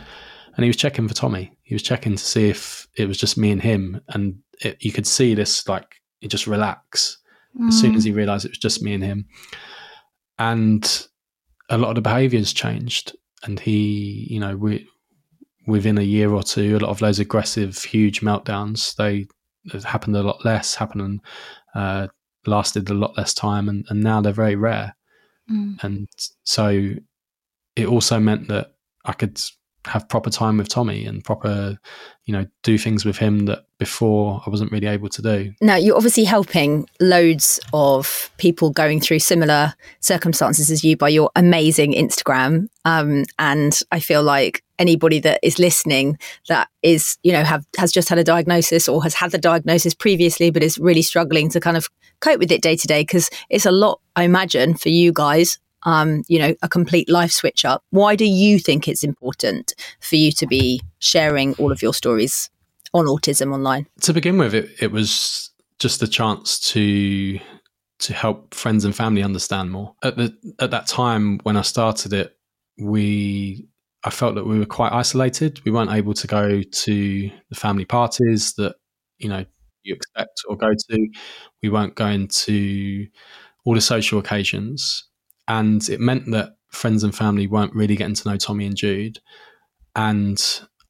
and 0.55 0.65
he 0.65 0.69
was 0.69 0.77
checking 0.77 1.09
for 1.09 1.15
Tommy. 1.15 1.57
He 1.63 1.75
was 1.75 1.83
checking 1.83 2.13
to 2.13 2.25
see 2.25 2.49
if 2.49 2.87
it 2.97 3.09
was 3.09 3.17
just 3.17 3.39
me 3.39 3.51
and 3.51 3.63
him, 3.63 4.01
and 4.09 4.37
it, 4.61 4.77
you 4.85 4.93
could 4.93 5.07
see 5.07 5.35
this 5.35 5.67
like 5.67 5.97
it 6.25 6.29
just 6.29 6.47
relax 6.47 7.19
mm. 7.59 7.69
as 7.69 7.79
soon 7.79 7.95
as 7.95 8.05
he 8.05 8.11
realized 8.11 8.45
it 8.45 8.51
was 8.51 8.59
just 8.59 8.83
me 8.83 8.95
and 8.95 9.05
him 9.05 9.27
and 10.39 11.07
a 11.71 11.79
lot 11.79 11.91
of 11.91 11.95
the 11.95 12.01
behaviors 12.01 12.53
changed 12.53 13.15
and 13.45 13.61
he 13.61 14.27
you 14.31 14.41
know 14.41 14.57
we, 14.57 14.89
within 15.67 15.99
a 15.99 16.03
year 16.03 16.33
or 16.33 16.43
two 16.43 16.77
a 16.77 16.81
lot 16.81 16.91
of 16.91 16.99
those 16.99 17.19
aggressive 17.19 17.79
huge 17.83 18.21
meltdowns 18.21 18.97
they 18.97 19.27
happened 19.85 20.17
a 20.17 20.23
lot 20.23 20.45
less 20.45 20.75
happened 20.75 21.21
uh, 21.75 22.07
lasted 22.47 22.91
a 22.91 22.95
lot 22.95 23.17
less 23.17 23.33
time 23.33 23.69
and, 23.69 23.85
and 23.89 24.03
now 24.03 24.21
they're 24.21 24.33
very 24.33 24.57
rare 24.57 24.95
mm. 25.51 25.83
and 25.83 26.09
so 26.45 26.95
it 27.77 27.87
also 27.87 28.19
meant 28.19 28.49
that 28.49 28.75
i 29.05 29.13
could 29.13 29.41
have 29.87 30.09
proper 30.09 30.31
time 30.31 30.57
with 30.57 30.69
Tommy 30.69 31.05
and 31.05 31.23
proper, 31.23 31.79
you 32.25 32.33
know, 32.33 32.47
do 32.63 32.79
things 32.79 33.05
with 33.05 33.19
him 33.19 33.47
that 33.47 33.65
before 33.79 34.41
I 34.47 34.51
wasn't 34.51 34.73
really 34.73 34.87
able 34.87 35.09
to 35.11 35.23
do. 35.23 35.53
Now, 35.61 35.77
you're 35.77 35.97
obviously 35.97 36.25
helping 36.25 36.89
loads 37.01 37.61
of 37.73 38.31
people 38.39 38.71
going 38.71 39.01
through 39.01 39.19
similar 39.19 39.75
circumstances 40.01 40.71
as 40.71 40.85
you 40.85 40.97
by 40.97 41.11
your 41.11 41.31
amazing 41.37 41.93
Instagram. 41.93 42.69
Um, 42.85 43.25
and 43.39 43.79
I 43.93 44.01
feel 44.01 44.23
like 44.23 44.63
anybody 44.79 45.21
that 45.21 45.41
is 45.43 45.59
listening 45.59 46.19
that 46.49 46.69
is, 46.83 47.19
you 47.23 47.33
know, 47.33 47.45
have 47.45 47.65
has 47.77 47.93
just 47.93 48.09
had 48.09 48.19
a 48.19 48.25
diagnosis 48.25 48.89
or 48.89 49.03
has 49.03 49.15
had 49.15 49.31
the 49.31 49.39
diagnosis 49.39 49.95
previously, 49.95 50.51
but 50.51 50.63
is 50.63 50.79
really 50.79 51.03
struggling 51.03 51.51
to 51.51 51.61
kind 51.61 51.77
of 51.77 51.89
cope 52.21 52.39
with 52.39 52.51
it 52.51 52.63
day 52.63 52.77
to 52.77 52.87
day 52.87 53.03
because 53.03 53.29
it's 53.51 53.67
a 53.67 53.73
lot, 53.73 54.01
I 54.17 54.25
imagine, 54.25 54.75
for 54.75 54.89
you 54.89 55.13
guys 55.13 55.59
um, 55.85 56.23
you 56.29 56.39
know, 56.39 56.55
a 56.63 56.69
complete 56.69 57.09
life 57.09 57.31
switch 57.31 57.65
up. 57.65 57.85
Why 57.91 58.17
do 58.17 58.25
you 58.25 58.59
think 58.59 58.89
it's 58.89 59.05
important 59.05 59.75
for 60.01 60.17
you 60.17 60.33
to 60.33 60.47
be 60.47 60.81
sharing 60.99 61.55
all 61.55 61.73
of 61.73 61.83
your 61.83 61.95
stories 61.95 62.51
on 62.93 63.07
autism 63.07 63.53
online? 63.53 63.87
To 64.03 64.13
begin 64.13 64.39
with, 64.39 64.55
it, 64.55 64.71
it 64.81 64.93
was 64.93 65.51
just 65.79 66.03
a 66.03 66.09
chance 66.09 66.59
to 66.73 67.39
to 68.01 68.13
help 68.13 68.55
friends 68.55 68.85
and 68.85 68.95
family 68.95 69.23
understand 69.23 69.71
more. 69.71 69.95
At 70.03 70.17
the 70.17 70.37
at 70.59 70.71
that 70.71 70.87
time 70.87 71.39
when 71.43 71.57
I 71.57 71.63
started 71.63 72.13
it, 72.13 72.37
we 72.79 73.69
I 74.05 74.11
felt 74.11 74.35
that 74.35 74.47
we 74.47 74.59
were 74.59 74.67
quite 74.67 74.93
isolated. 74.93 75.61
We 75.65 75.73
weren't 75.73 75.93
able 75.93 76.15
to 76.15 76.27
go 76.27 76.63
to 76.63 77.31
the 77.49 77.55
family 77.55 77.85
parties 77.85 78.55
that 78.55 78.77
you 79.19 79.29
know 79.29 79.45
you 79.83 79.95
expect 79.95 80.43
or 80.49 80.57
go 80.57 80.73
to. 80.73 81.09
We 81.63 81.69
weren't 81.69 81.95
going 81.95 82.29
to 82.29 83.07
all 83.65 83.75
the 83.75 83.81
social 83.81 84.19
occasions, 84.19 85.05
and 85.49 85.87
it 85.89 86.01
meant 86.01 86.31
that 86.31 86.57
friends 86.71 87.05
and 87.05 87.15
family 87.15 87.47
weren't 87.47 87.75
really 87.75 87.97
getting 87.97 88.15
to 88.15 88.29
know 88.29 88.37
Tommy 88.37 88.67
and 88.67 88.77
Jude, 88.77 89.19
and 89.95 90.43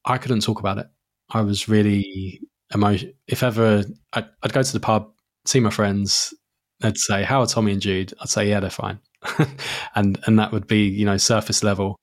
I 0.05 0.19
couldn't 0.19 0.41
talk 0.41 0.61
about 0.61 0.79
it. 0.79 0.87
I 1.31 1.43
was 1.43 1.69
really 1.69 2.41
emotional. 2.73 3.13
If 3.27 3.43
ever 3.43 3.85
I'd, 4.13 4.29
I'd, 4.43 4.53
go 4.53 4.63
to 4.63 4.73
the 4.73 4.81
pub, 4.81 5.11
see 5.47 5.61
my 5.61 5.71
friends, 5.71 6.35
they'd 6.81 6.99
say, 6.99 7.23
"How 7.23 7.41
are 7.41 7.47
Tommy 7.47 7.73
and 7.73 7.81
Jude?" 7.81 8.13
I'd 8.21 8.29
say, 8.29 8.49
"Yeah, 8.49 8.61
they're 8.61 8.71
fine," 8.71 9.01
and 9.95 10.19
and 10.27 10.39
that 10.39 10.53
would 10.53 10.67
be 10.67 10.87
you 10.89 11.05
know 11.05 11.17
surface 11.17 11.63
level 11.63 11.97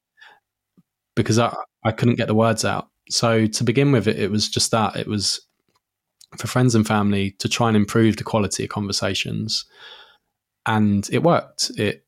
because 1.16 1.40
I 1.40 1.56
I 1.84 1.92
couldn't 1.92 2.16
get 2.16 2.28
the 2.28 2.36
words 2.36 2.66
out. 2.66 2.88
So 3.10 3.48
to 3.48 3.64
begin 3.64 3.92
with, 3.92 4.08
it, 4.08 4.20
it 4.20 4.32
was 4.32 4.50
just 4.50 4.72
that 4.72 4.96
it 4.96 5.08
was 5.08 5.46
for 6.38 6.48
friends 6.48 6.76
and 6.76 6.88
family 6.88 7.32
to 7.40 7.50
try 7.50 7.68
and 7.68 7.76
improve 7.76 8.18
the 8.18 8.24
quality 8.24 8.64
of 8.64 8.70
conversations, 8.70 9.66
and 10.66 11.08
it 11.12 11.24
worked. 11.24 11.72
It 11.78 12.06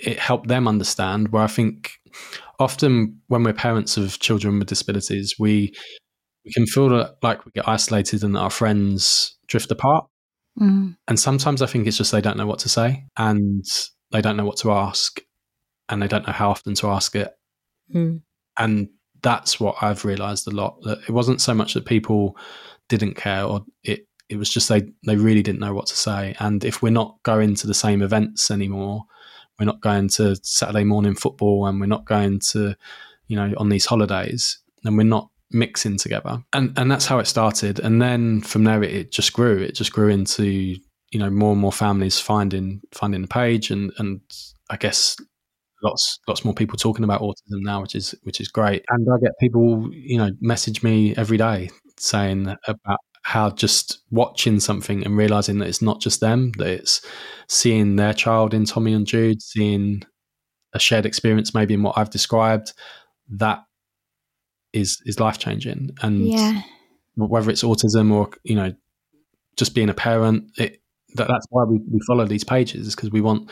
it 0.00 0.18
helped 0.18 0.48
them 0.48 0.68
understand. 0.68 1.28
Where 1.28 1.42
I 1.42 1.48
think 1.48 1.92
often 2.58 3.20
when 3.28 3.42
we're 3.42 3.52
parents 3.52 3.96
of 3.96 4.18
children 4.18 4.58
with 4.58 4.68
disabilities, 4.68 5.34
we 5.38 5.72
we 6.44 6.52
can 6.52 6.66
feel 6.66 7.14
like 7.22 7.44
we 7.44 7.52
get 7.52 7.68
isolated 7.68 8.22
and 8.22 8.34
that 8.34 8.40
our 8.40 8.50
friends 8.50 9.36
drift 9.46 9.70
apart. 9.70 10.06
Mm. 10.60 10.96
And 11.08 11.18
sometimes 11.18 11.62
I 11.62 11.66
think 11.66 11.86
it's 11.86 11.96
just 11.96 12.12
they 12.12 12.20
don't 12.20 12.36
know 12.36 12.46
what 12.46 12.58
to 12.60 12.68
say 12.68 13.06
and 13.16 13.64
they 14.12 14.20
don't 14.20 14.36
know 14.36 14.44
what 14.44 14.58
to 14.58 14.70
ask 14.72 15.20
and 15.88 16.00
they 16.00 16.08
don't 16.08 16.26
know 16.26 16.32
how 16.32 16.50
often 16.50 16.74
to 16.74 16.88
ask 16.88 17.16
it. 17.16 17.30
Mm. 17.94 18.20
And 18.58 18.88
that's 19.22 19.58
what 19.58 19.76
I've 19.80 20.04
realized 20.04 20.46
a 20.46 20.50
lot 20.50 20.76
that 20.82 20.98
it 21.08 21.10
wasn't 21.10 21.40
so 21.40 21.54
much 21.54 21.74
that 21.74 21.86
people 21.86 22.36
didn't 22.88 23.14
care 23.14 23.44
or 23.44 23.64
it 23.82 24.06
it 24.28 24.36
was 24.36 24.50
just 24.50 24.68
they 24.68 24.82
they 25.06 25.16
really 25.16 25.42
didn't 25.42 25.60
know 25.60 25.74
what 25.74 25.86
to 25.86 25.96
say 25.96 26.34
and 26.38 26.64
if 26.64 26.82
we're 26.82 26.90
not 26.90 27.16
going 27.22 27.54
to 27.54 27.66
the 27.66 27.74
same 27.74 28.02
events 28.02 28.50
anymore 28.50 29.04
we're 29.58 29.66
not 29.66 29.80
going 29.80 30.08
to 30.08 30.36
Saturday 30.42 30.84
morning 30.84 31.14
football 31.14 31.66
and 31.66 31.80
we're 31.80 31.86
not 31.86 32.04
going 32.04 32.40
to, 32.40 32.74
you 33.28 33.36
know, 33.36 33.52
on 33.56 33.68
these 33.68 33.86
holidays 33.86 34.58
and 34.84 34.96
we're 34.96 35.04
not 35.04 35.28
mixing 35.50 35.96
together. 35.96 36.42
And 36.52 36.76
and 36.76 36.90
that's 36.90 37.06
how 37.06 37.18
it 37.18 37.26
started. 37.26 37.78
And 37.78 38.02
then 38.02 38.40
from 38.40 38.64
there 38.64 38.82
it, 38.82 38.92
it 38.92 39.12
just 39.12 39.32
grew. 39.32 39.58
It 39.58 39.74
just 39.74 39.92
grew 39.92 40.08
into, 40.08 40.44
you 40.46 41.18
know, 41.18 41.30
more 41.30 41.52
and 41.52 41.60
more 41.60 41.72
families 41.72 42.18
finding 42.18 42.80
finding 42.92 43.22
the 43.22 43.28
page 43.28 43.70
and 43.70 43.92
and 43.98 44.20
I 44.70 44.76
guess 44.76 45.16
lots 45.82 46.18
lots 46.26 46.44
more 46.44 46.54
people 46.54 46.76
talking 46.76 47.04
about 47.04 47.20
autism 47.20 47.62
now, 47.62 47.80
which 47.80 47.94
is 47.94 48.14
which 48.22 48.40
is 48.40 48.48
great. 48.48 48.84
And 48.88 49.06
I 49.08 49.18
get 49.20 49.32
people, 49.38 49.88
you 49.92 50.18
know, 50.18 50.30
message 50.40 50.82
me 50.82 51.14
every 51.16 51.36
day 51.36 51.70
saying 51.96 52.54
about 52.66 52.98
how 53.24 53.50
just 53.50 54.00
watching 54.10 54.60
something 54.60 55.02
and 55.04 55.16
realizing 55.16 55.58
that 55.58 55.68
it's 55.68 55.82
not 55.82 56.00
just 56.00 56.20
them, 56.20 56.52
that 56.58 56.68
it's 56.68 57.00
seeing 57.48 57.96
their 57.96 58.12
child 58.12 58.52
in 58.52 58.66
Tommy 58.66 58.92
and 58.92 59.06
Jude, 59.06 59.40
seeing 59.42 60.02
a 60.74 60.78
shared 60.78 61.06
experience 61.06 61.54
maybe 61.54 61.72
in 61.74 61.82
what 61.82 61.96
I've 61.96 62.10
described, 62.10 62.74
that 63.30 63.64
is 64.74 65.00
is 65.06 65.18
life 65.18 65.38
changing. 65.38 65.90
And 66.02 66.28
yeah. 66.28 66.60
whether 67.16 67.50
it's 67.50 67.62
autism 67.62 68.12
or 68.12 68.28
you 68.44 68.56
know 68.56 68.74
just 69.56 69.74
being 69.74 69.88
a 69.88 69.94
parent, 69.94 70.50
it, 70.58 70.82
that, 71.14 71.28
that's 71.28 71.46
why 71.48 71.64
we, 71.64 71.78
we 71.90 72.00
follow 72.06 72.26
these 72.26 72.44
pages 72.44 72.94
because 72.94 73.10
we 73.10 73.22
want 73.22 73.50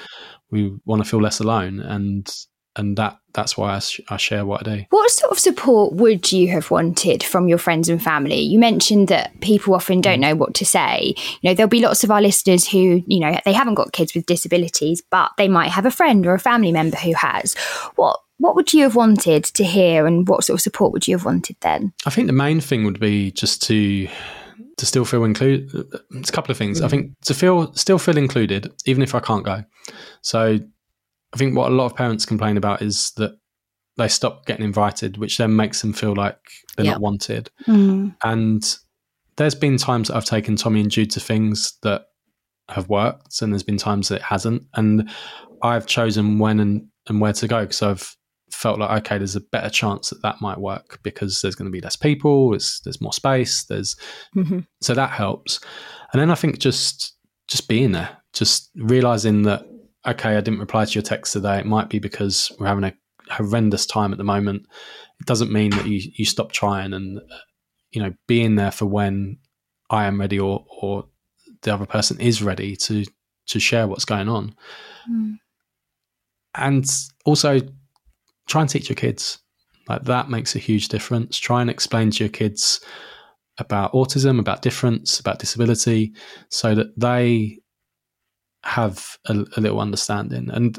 we 0.50 0.76
want 0.84 1.02
to 1.02 1.08
feel 1.08 1.20
less 1.22 1.40
alone 1.40 1.80
and 1.80 2.30
and 2.76 2.96
that 2.96 3.18
that's 3.34 3.56
why 3.56 3.74
I, 3.74 3.78
sh- 3.78 4.00
I, 4.08 4.16
share 4.18 4.44
what 4.44 4.66
I 4.66 4.76
do. 4.76 4.84
What 4.90 5.10
sort 5.10 5.32
of 5.32 5.38
support 5.38 5.94
would 5.94 6.32
you 6.32 6.48
have 6.48 6.70
wanted 6.70 7.22
from 7.22 7.48
your 7.48 7.58
friends 7.58 7.88
and 7.88 8.02
family? 8.02 8.40
You 8.40 8.58
mentioned 8.58 9.08
that 9.08 9.40
people 9.40 9.74
often 9.74 10.00
don't 10.00 10.18
mm. 10.18 10.22
know 10.22 10.34
what 10.34 10.54
to 10.54 10.66
say. 10.66 11.14
You 11.40 11.50
know, 11.50 11.54
there'll 11.54 11.68
be 11.68 11.80
lots 11.80 12.04
of 12.04 12.10
our 12.10 12.20
listeners 12.20 12.68
who, 12.68 13.02
you 13.06 13.20
know, 13.20 13.38
they 13.44 13.54
haven't 13.54 13.74
got 13.74 13.92
kids 13.92 14.14
with 14.14 14.26
disabilities, 14.26 15.02
but 15.10 15.30
they 15.38 15.48
might 15.48 15.70
have 15.70 15.86
a 15.86 15.90
friend 15.90 16.26
or 16.26 16.34
a 16.34 16.38
family 16.38 16.72
member 16.72 16.96
who 16.96 17.14
has. 17.14 17.54
What 17.96 18.20
what 18.38 18.56
would 18.56 18.72
you 18.72 18.82
have 18.82 18.96
wanted 18.96 19.44
to 19.44 19.64
hear, 19.64 20.06
and 20.06 20.26
what 20.26 20.44
sort 20.44 20.56
of 20.56 20.60
support 20.60 20.92
would 20.92 21.06
you 21.06 21.16
have 21.16 21.24
wanted 21.24 21.56
then? 21.60 21.92
I 22.06 22.10
think 22.10 22.26
the 22.26 22.32
main 22.32 22.60
thing 22.60 22.84
would 22.84 22.98
be 22.98 23.30
just 23.30 23.62
to 23.64 24.08
to 24.78 24.86
still 24.86 25.04
feel 25.04 25.24
included. 25.24 25.70
It's 26.10 26.28
a 26.28 26.32
couple 26.32 26.50
of 26.50 26.58
things. 26.58 26.80
Mm. 26.80 26.84
I 26.84 26.88
think 26.88 27.20
to 27.22 27.34
feel 27.34 27.72
still 27.74 27.98
feel 27.98 28.18
included, 28.18 28.72
even 28.84 29.02
if 29.02 29.14
I 29.14 29.20
can't 29.20 29.44
go. 29.44 29.64
So 30.22 30.58
I 31.34 31.38
think 31.38 31.56
what 31.56 31.70
a 31.70 31.74
lot 31.74 31.86
of 31.86 31.94
parents 31.96 32.26
complain 32.26 32.56
about 32.56 32.82
is 32.82 33.12
that 33.16 33.32
they 33.96 34.08
stop 34.08 34.46
getting 34.46 34.64
invited, 34.64 35.16
which 35.18 35.38
then 35.38 35.54
makes 35.56 35.80
them 35.82 35.92
feel 35.92 36.14
like 36.14 36.38
they're 36.76 36.86
Yeah. 36.86 36.92
not 36.92 37.00
wanted. 37.00 37.50
Mm. 37.66 38.14
And 38.24 38.76
there's 39.36 39.54
been 39.54 39.76
times 39.78 40.08
that 40.08 40.16
I've 40.16 40.24
taken 40.24 40.56
Tommy 40.56 40.80
and 40.80 40.90
Jude 40.90 41.10
to 41.12 41.20
things 41.20 41.74
that 41.82 42.04
have 42.70 42.88
worked, 42.88 43.42
and 43.42 43.52
there's 43.52 43.62
been 43.62 43.76
times 43.78 44.08
that 44.08 44.16
it 44.16 44.22
hasn't. 44.22 44.62
And 44.74 45.10
I've 45.62 45.86
chosen 45.86 46.38
when 46.38 46.60
and, 46.60 46.86
and 47.08 47.20
where 47.20 47.32
to 47.34 47.48
go 47.48 47.62
because 47.62 47.82
I've 47.82 48.16
felt 48.50 48.78
like 48.78 48.90
okay, 49.04 49.16
there's 49.18 49.34
a 49.36 49.40
better 49.40 49.70
chance 49.70 50.10
that 50.10 50.20
that 50.22 50.40
might 50.42 50.58
work 50.58 51.00
because 51.02 51.40
there's 51.40 51.54
going 51.54 51.66
to 51.66 51.72
be 51.72 51.80
less 51.80 51.96
people, 51.96 52.50
there's 52.50 52.80
there's 52.84 53.00
more 53.00 53.12
space, 53.12 53.64
there's 53.64 53.96
Mhm. 54.36 54.66
so 54.82 54.92
that 54.94 55.10
helps. 55.10 55.58
And 56.12 56.20
then 56.20 56.30
I 56.30 56.34
think 56.34 56.58
just 56.58 57.16
just 57.48 57.66
being 57.68 57.92
there, 57.92 58.18
just 58.34 58.70
realizing 58.76 59.42
that 59.42 59.64
okay, 60.06 60.36
I 60.36 60.40
didn't 60.40 60.60
reply 60.60 60.84
to 60.84 60.92
your 60.92 61.02
text 61.02 61.32
today. 61.32 61.58
It 61.58 61.66
might 61.66 61.88
be 61.88 61.98
because 61.98 62.52
we're 62.58 62.66
having 62.66 62.84
a 62.84 62.94
horrendous 63.30 63.86
time 63.86 64.12
at 64.12 64.18
the 64.18 64.24
moment. 64.24 64.66
It 65.20 65.26
doesn't 65.26 65.52
mean 65.52 65.70
that 65.70 65.86
you 65.86 66.00
you 66.14 66.24
stop 66.24 66.52
trying 66.52 66.92
and 66.92 67.20
you 67.90 68.02
know 68.02 68.12
being 68.26 68.56
there 68.56 68.72
for 68.72 68.86
when 68.86 69.38
I 69.90 70.06
am 70.06 70.20
ready 70.20 70.38
or 70.38 70.64
or 70.80 71.06
the 71.62 71.74
other 71.74 71.86
person 71.86 72.20
is 72.20 72.42
ready 72.42 72.76
to 72.76 73.04
to 73.46 73.60
share 73.60 73.86
what's 73.86 74.04
going 74.04 74.28
on. 74.28 74.54
Mm. 75.10 75.38
And 76.54 76.84
also 77.24 77.60
try 78.48 78.60
and 78.60 78.70
teach 78.70 78.88
your 78.88 78.96
kids. 78.96 79.38
Like 79.88 80.04
that 80.04 80.30
makes 80.30 80.54
a 80.54 80.60
huge 80.60 80.88
difference. 80.88 81.38
Try 81.38 81.60
and 81.60 81.70
explain 81.70 82.10
to 82.10 82.24
your 82.24 82.30
kids 82.30 82.80
about 83.58 83.92
autism, 83.92 84.38
about 84.38 84.62
difference, 84.62 85.18
about 85.20 85.38
disability, 85.38 86.12
so 86.48 86.74
that 86.74 86.98
they 86.98 87.58
have 88.64 89.18
a, 89.26 89.44
a 89.56 89.60
little 89.60 89.80
understanding. 89.80 90.50
And 90.50 90.78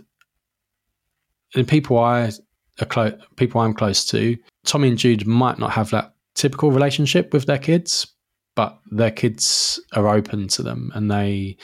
the 1.53 1.63
people 1.63 1.97
I 1.99 2.31
are 2.81 2.85
clo- 2.85 3.17
people 3.35 3.61
I'm 3.61 3.73
close 3.73 4.05
to, 4.07 4.37
Tommy 4.65 4.89
and 4.89 4.97
Jude 4.97 5.27
might 5.27 5.59
not 5.59 5.71
have 5.71 5.89
that 5.91 6.15
typical 6.35 6.71
relationship 6.71 7.33
with 7.33 7.45
their 7.45 7.59
kids, 7.59 8.07
but 8.55 8.79
their 8.91 9.11
kids 9.11 9.79
are 9.93 10.07
open 10.07 10.47
to 10.47 10.63
them, 10.63 10.91
and 10.95 11.11
they, 11.11 11.57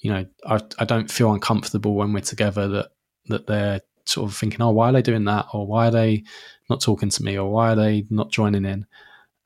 you 0.00 0.12
know, 0.12 0.26
I, 0.46 0.60
I 0.78 0.84
don't 0.84 1.10
feel 1.10 1.32
uncomfortable 1.32 1.94
when 1.94 2.12
we're 2.12 2.20
together 2.20 2.68
that 2.68 2.90
that 3.28 3.46
they're 3.46 3.80
sort 4.04 4.30
of 4.30 4.36
thinking, 4.36 4.62
oh, 4.62 4.70
why 4.70 4.88
are 4.88 4.92
they 4.92 5.02
doing 5.02 5.24
that, 5.24 5.46
or 5.52 5.66
why 5.66 5.88
are 5.88 5.92
they 5.92 6.24
not 6.70 6.80
talking 6.80 7.10
to 7.10 7.22
me, 7.22 7.38
or 7.38 7.50
why 7.50 7.72
are 7.72 7.76
they 7.76 8.06
not 8.10 8.30
joining 8.30 8.64
in? 8.64 8.86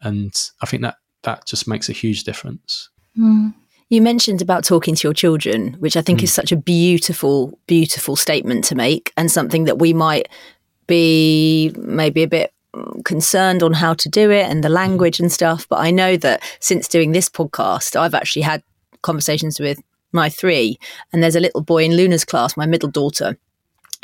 And 0.03 0.33
I 0.63 0.67
think 0.67 0.83
that 0.83 0.97
that 1.23 1.47
just 1.47 1.69
makes 1.69 1.89
a 1.89 1.93
huge 1.93 2.25
difference. 2.25 2.89
Mm. 3.19 3.55
You 3.91 4.01
mentioned 4.01 4.41
about 4.41 4.63
talking 4.65 4.95
to 4.95 5.09
your 5.09 5.13
children, 5.13 5.75
which 5.81 5.97
I 5.97 6.01
think 6.01 6.23
is 6.23 6.33
such 6.33 6.53
a 6.53 6.57
beautiful, 6.57 7.59
beautiful 7.67 8.15
statement 8.15 8.65
to 8.67 8.77
make, 8.77 9.13
and 9.17 9.31
something 9.31 9.65
that 9.65 9.81
we 9.81 9.93
might 9.93 10.29
be 10.87 11.75
maybe 11.77 12.23
a 12.23 12.29
bit 12.29 12.55
mm, 12.73 13.05
concerned 13.05 13.65
on 13.65 13.73
how 13.73 13.95
to 13.95 14.09
do 14.09 14.31
it 14.31 14.49
and 14.49 14.63
the 14.63 14.69
language 14.69 15.19
and 15.19 15.31
stuff. 15.31 15.69
But 15.69 15.81
I 15.81 15.91
know 15.91 16.17
that 16.19 16.41
since 16.61 16.87
doing 16.87 17.11
this 17.11 17.29
podcast, 17.29 17.97
I've 17.97 18.15
actually 18.15 18.43
had 18.43 18.63
conversations 19.03 19.59
with 19.59 19.83
my 20.13 20.29
three, 20.29 20.79
and 21.13 21.21
there's 21.21 21.37
a 21.37 21.41
little 21.41 21.61
boy 21.61 21.85
in 21.85 21.97
Luna's 21.97 22.25
class, 22.25 22.57
my 22.57 22.67
middle 22.67 22.91
daughter. 22.91 23.37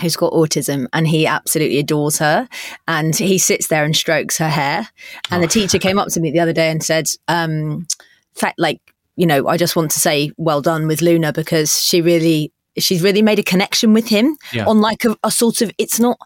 Who's 0.00 0.16
got 0.16 0.34
autism 0.34 0.88
and 0.92 1.08
he 1.08 1.26
absolutely 1.26 1.78
adores 1.78 2.18
her. 2.18 2.50
And 2.86 3.16
he 3.16 3.38
sits 3.38 3.68
there 3.68 3.82
and 3.82 3.96
strokes 3.96 4.36
her 4.36 4.50
hair. 4.50 4.86
And 5.30 5.42
the 5.42 5.46
teacher 5.46 5.78
came 5.78 5.98
up 5.98 6.08
to 6.08 6.20
me 6.20 6.30
the 6.30 6.40
other 6.40 6.52
day 6.52 6.70
and 6.70 6.84
said, 6.84 7.08
um, 7.28 7.86
fact, 8.34 8.58
like, 8.58 8.82
you 9.16 9.26
know, 9.26 9.48
I 9.48 9.56
just 9.56 9.76
want 9.76 9.90
to 9.92 9.98
say 10.00 10.30
well 10.36 10.60
done 10.62 10.86
with 10.86 11.00
Luna 11.02 11.32
because 11.32 11.80
she 11.80 12.00
really, 12.02 12.52
she's 12.78 13.02
really 13.02 13.22
made 13.22 13.38
a 13.38 13.42
connection 13.42 13.92
with 13.94 14.08
him 14.08 14.36
Yeah. 14.52 14.66
on 14.66 14.80
like 14.80 15.04
a, 15.04 15.16
a 15.24 15.30
sort 15.30 15.62
of, 15.62 15.70
it's 15.78 15.98
not, 15.98 16.18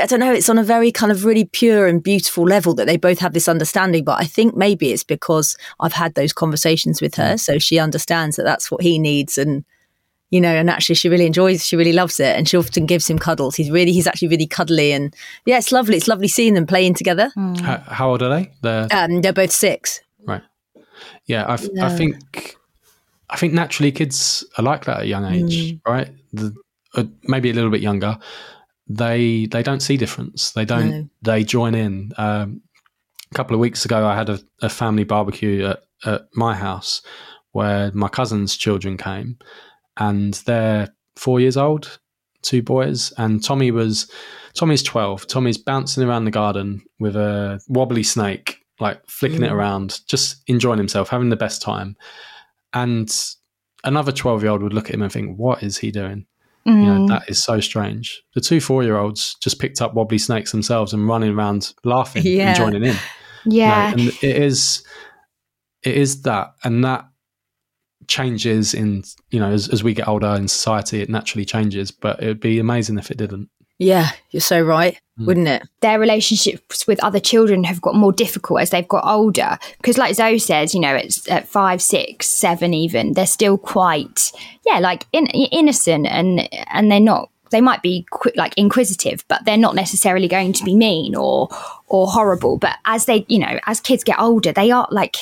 I 0.00 0.06
don't 0.06 0.20
know, 0.20 0.32
it's 0.32 0.48
on 0.48 0.56
a 0.56 0.64
very 0.64 0.90
kind 0.90 1.12
of 1.12 1.26
really 1.26 1.44
pure 1.44 1.86
and 1.86 2.02
beautiful 2.02 2.44
level 2.44 2.72
that 2.76 2.86
they 2.86 2.96
both 2.96 3.18
have 3.18 3.34
this 3.34 3.48
understanding. 3.48 4.04
But 4.04 4.18
I 4.18 4.24
think 4.24 4.56
maybe 4.56 4.92
it's 4.92 5.04
because 5.04 5.56
I've 5.78 5.92
had 5.92 6.14
those 6.14 6.32
conversations 6.32 7.02
with 7.02 7.14
her. 7.16 7.36
So 7.36 7.58
she 7.58 7.78
understands 7.78 8.36
that 8.36 8.44
that's 8.44 8.70
what 8.70 8.80
he 8.80 8.98
needs. 8.98 9.36
And, 9.36 9.62
you 10.30 10.40
know, 10.40 10.48
and 10.54 10.70
actually 10.70 10.94
she 10.94 11.10
really 11.10 11.26
enjoys, 11.26 11.66
she 11.66 11.76
really 11.76 11.92
loves 11.92 12.18
it. 12.18 12.34
And 12.34 12.48
she 12.48 12.56
often 12.56 12.86
gives 12.86 13.10
him 13.10 13.18
cuddles. 13.18 13.56
He's 13.56 13.70
really, 13.70 13.92
he's 13.92 14.06
actually 14.06 14.28
really 14.28 14.46
cuddly. 14.46 14.92
And 14.92 15.14
yeah, 15.44 15.58
it's 15.58 15.72
lovely. 15.72 15.98
It's 15.98 16.08
lovely 16.08 16.28
seeing 16.28 16.54
them 16.54 16.66
playing 16.66 16.94
together. 16.94 17.30
How, 17.36 17.82
how 17.86 18.10
old 18.10 18.22
are 18.22 18.30
they? 18.30 18.50
They're 18.62 18.88
Um, 18.90 19.20
they're 19.20 19.34
both 19.34 19.52
six. 19.52 20.00
Yeah, 21.30 21.44
I, 21.46 21.54
I 21.86 21.90
think 21.96 22.56
I 23.30 23.36
think 23.36 23.52
naturally 23.52 23.92
kids 23.92 24.44
are 24.58 24.64
like 24.64 24.84
that 24.86 24.96
at 24.96 25.02
a 25.04 25.06
young 25.06 25.24
age, 25.24 25.78
right? 25.86 26.10
The, 26.32 26.52
uh, 26.96 27.04
maybe 27.22 27.50
a 27.50 27.54
little 27.54 27.70
bit 27.70 27.80
younger. 27.80 28.18
They 28.88 29.46
they 29.46 29.62
don't 29.62 29.80
see 29.80 29.96
difference. 29.96 30.50
They 30.50 30.64
don't. 30.64 30.90
No. 30.90 31.08
They 31.22 31.44
join 31.44 31.74
in. 31.76 32.12
Um, 32.18 32.62
a 33.30 33.34
couple 33.36 33.54
of 33.54 33.60
weeks 33.60 33.84
ago, 33.84 34.04
I 34.04 34.16
had 34.16 34.28
a, 34.28 34.40
a 34.60 34.68
family 34.68 35.04
barbecue 35.04 35.66
at, 35.66 35.84
at 36.04 36.22
my 36.34 36.56
house 36.56 37.02
where 37.52 37.92
my 37.92 38.08
cousin's 38.08 38.56
children 38.56 38.96
came, 38.96 39.38
and 39.96 40.34
they're 40.46 40.88
four 41.14 41.38
years 41.38 41.56
old, 41.56 42.00
two 42.42 42.62
boys, 42.62 43.12
and 43.18 43.44
Tommy 43.44 43.70
was 43.70 44.10
Tommy's 44.54 44.82
twelve. 44.82 45.28
Tommy's 45.28 45.58
bouncing 45.58 46.02
around 46.02 46.24
the 46.24 46.32
garden 46.32 46.82
with 46.98 47.14
a 47.14 47.60
wobbly 47.68 48.02
snake, 48.02 48.59
like 48.80 49.00
flicking 49.06 49.42
it 49.42 49.50
mm. 49.50 49.54
around, 49.54 50.00
just 50.08 50.42
enjoying 50.46 50.78
himself, 50.78 51.08
having 51.08 51.28
the 51.28 51.36
best 51.36 51.62
time. 51.62 51.96
And 52.72 53.10
another 53.84 54.12
twelve 54.12 54.42
year 54.42 54.52
old 54.52 54.62
would 54.62 54.72
look 54.72 54.88
at 54.88 54.94
him 54.94 55.02
and 55.02 55.12
think, 55.12 55.38
"What 55.38 55.62
is 55.62 55.78
he 55.78 55.90
doing?" 55.90 56.26
You 56.66 56.74
know, 56.74 57.00
mm. 57.00 57.08
that 57.08 57.28
is 57.28 57.42
so 57.42 57.58
strange. 57.60 58.22
The 58.34 58.40
two 58.40 58.60
four 58.60 58.82
year 58.84 58.96
olds 58.96 59.34
just 59.42 59.58
picked 59.58 59.80
up 59.80 59.94
wobbly 59.94 60.18
snakes 60.18 60.52
themselves 60.52 60.92
and 60.92 61.08
running 61.08 61.30
around 61.30 61.72
laughing 61.84 62.22
Yeah. 62.24 62.48
and 62.48 62.56
joining 62.56 62.84
in. 62.84 62.96
Yeah. 63.46 63.92
No, 63.96 64.02
and 64.02 64.08
it 64.22 64.22
is 64.22 64.84
it 65.82 65.96
is 65.96 66.22
that 66.22 66.54
and 66.62 66.84
that 66.84 67.06
changes 68.06 68.74
in 68.74 69.02
you 69.30 69.40
know 69.40 69.50
as, 69.50 69.68
as 69.68 69.82
we 69.82 69.94
get 69.94 70.08
older 70.08 70.34
in 70.34 70.48
society 70.48 71.00
it 71.00 71.08
naturally 71.08 71.44
changes 71.44 71.90
but 71.90 72.22
it 72.22 72.26
would 72.26 72.40
be 72.40 72.58
amazing 72.58 72.98
if 72.98 73.10
it 73.10 73.16
didn't 73.16 73.48
Yeah, 73.80 74.10
you're 74.30 74.42
so 74.42 74.60
right, 74.60 75.00
mm. 75.18 75.24
wouldn't 75.24 75.48
it? 75.48 75.62
their 75.80 75.98
relationships 75.98 76.86
with 76.86 77.02
other 77.02 77.18
children 77.18 77.64
have 77.64 77.80
got 77.80 77.94
more 77.94 78.12
difficult 78.12 78.60
as 78.60 78.68
they've 78.68 78.86
got 78.86 79.06
older. 79.06 79.58
Because, 79.78 79.96
like 79.96 80.14
Zoe 80.14 80.38
says, 80.38 80.74
you 80.74 80.80
know, 80.80 80.94
it's 80.94 81.26
at 81.30 81.48
five, 81.48 81.80
six, 81.80 82.28
seven, 82.28 82.74
even 82.74 83.14
they're 83.14 83.26
still 83.26 83.56
quite, 83.56 84.32
yeah, 84.66 84.80
like 84.80 85.06
in, 85.12 85.26
innocent, 85.28 86.06
and 86.06 86.46
and 86.68 86.92
they're 86.92 87.00
not. 87.00 87.30
They 87.50 87.60
might 87.60 87.82
be 87.82 88.06
qui- 88.10 88.32
like 88.36 88.54
inquisitive, 88.56 89.24
but 89.28 89.44
they're 89.44 89.56
not 89.56 89.74
necessarily 89.74 90.28
going 90.28 90.52
to 90.54 90.64
be 90.64 90.74
mean 90.74 91.14
or 91.14 91.48
or 91.86 92.06
horrible. 92.06 92.56
But 92.56 92.76
as 92.84 93.06
they, 93.06 93.24
you 93.28 93.38
know, 93.38 93.58
as 93.66 93.80
kids 93.80 94.04
get 94.04 94.18
older, 94.20 94.52
they 94.52 94.70
are 94.70 94.86
like, 94.90 95.16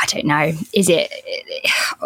I 0.00 0.06
don't 0.06 0.26
know, 0.26 0.52
is 0.72 0.88
it 0.88 1.10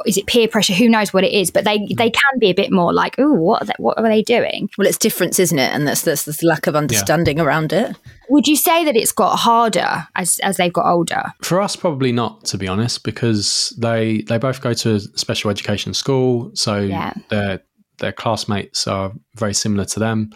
is 0.07 0.17
it 0.17 0.27
peer 0.27 0.49
pressure? 0.49 0.75
Who 0.75 0.89
knows 0.89 1.13
what 1.13 1.25
it 1.25 1.33
is? 1.33 1.51
But 1.51 1.65
they 1.65 1.79
mm. 1.79 1.97
they 1.97 2.11
can 2.11 2.39
be 2.39 2.51
a 2.51 2.55
bit 2.55 2.71
more 2.71 2.93
like, 2.93 3.17
oh, 3.19 3.33
what 3.33 3.63
are 3.63 3.67
they, 3.67 3.75
what 3.79 3.99
are 3.99 4.09
they 4.09 4.23
doing? 4.23 4.71
Well, 4.79 4.87
it's 4.87 4.99
difference, 4.99 5.39
isn't 5.39 5.59
it? 5.59 5.73
And 5.75 5.87
that's 5.87 6.03
that's 6.03 6.25
this 6.25 6.43
lack 6.43 6.67
of 6.67 6.77
understanding 6.77 7.41
around 7.41 7.73
it. 7.73 7.97
Would 8.31 8.47
you 8.47 8.57
say 8.57 8.85
that 8.85 8.95
it's 8.95 9.13
got 9.13 9.37
harder 9.37 10.07
as 10.15 10.39
as 10.41 10.57
they've 10.59 10.73
got 10.73 10.87
older? 10.87 11.23
for 11.43 11.61
us 11.61 11.77
probably 11.77 12.13
not 12.13 12.45
to 12.45 12.59
be 12.59 12.69
honest 12.69 13.05
because 13.05 13.75
they 13.79 14.23
they 14.29 14.39
both 14.39 14.61
go 14.61 14.75
to 14.75 14.95
a 14.95 15.01
special 15.01 15.51
education 15.51 15.95
school 15.95 16.51
so 16.55 16.79
Yeah. 16.79 17.13
their 17.31 17.63
their 17.99 18.13
classmates 18.13 18.87
are 18.87 19.13
very 19.37 19.55
similar 19.55 19.85
to 19.87 20.01
them. 20.01 20.31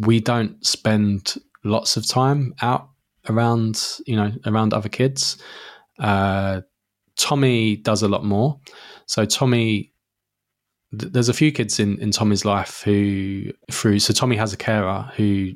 We 0.00 0.20
don't 0.20 0.64
spend 0.64 1.34
lots 1.64 1.96
of 1.96 2.06
time 2.06 2.54
out 2.62 2.88
around 3.28 3.98
you 4.06 4.16
know 4.16 4.32
around 4.46 4.74
other 4.74 4.88
kids. 4.88 5.36
Uh, 5.98 6.62
tommy 7.16 7.76
does 7.76 8.02
a 8.02 8.08
lot 8.08 8.24
more. 8.24 8.58
So 9.06 9.24
tommy 9.24 9.92
th- 10.98 11.12
there's 11.12 11.28
a 11.28 11.34
few 11.34 11.52
kids 11.52 11.78
in, 11.78 11.98
in 11.98 12.10
Tommy's 12.10 12.44
life 12.44 12.82
who 12.82 13.52
through 13.70 13.98
so 13.98 14.12
Tommy 14.12 14.36
has 14.36 14.52
a 14.52 14.56
carer 14.56 15.10
who 15.16 15.52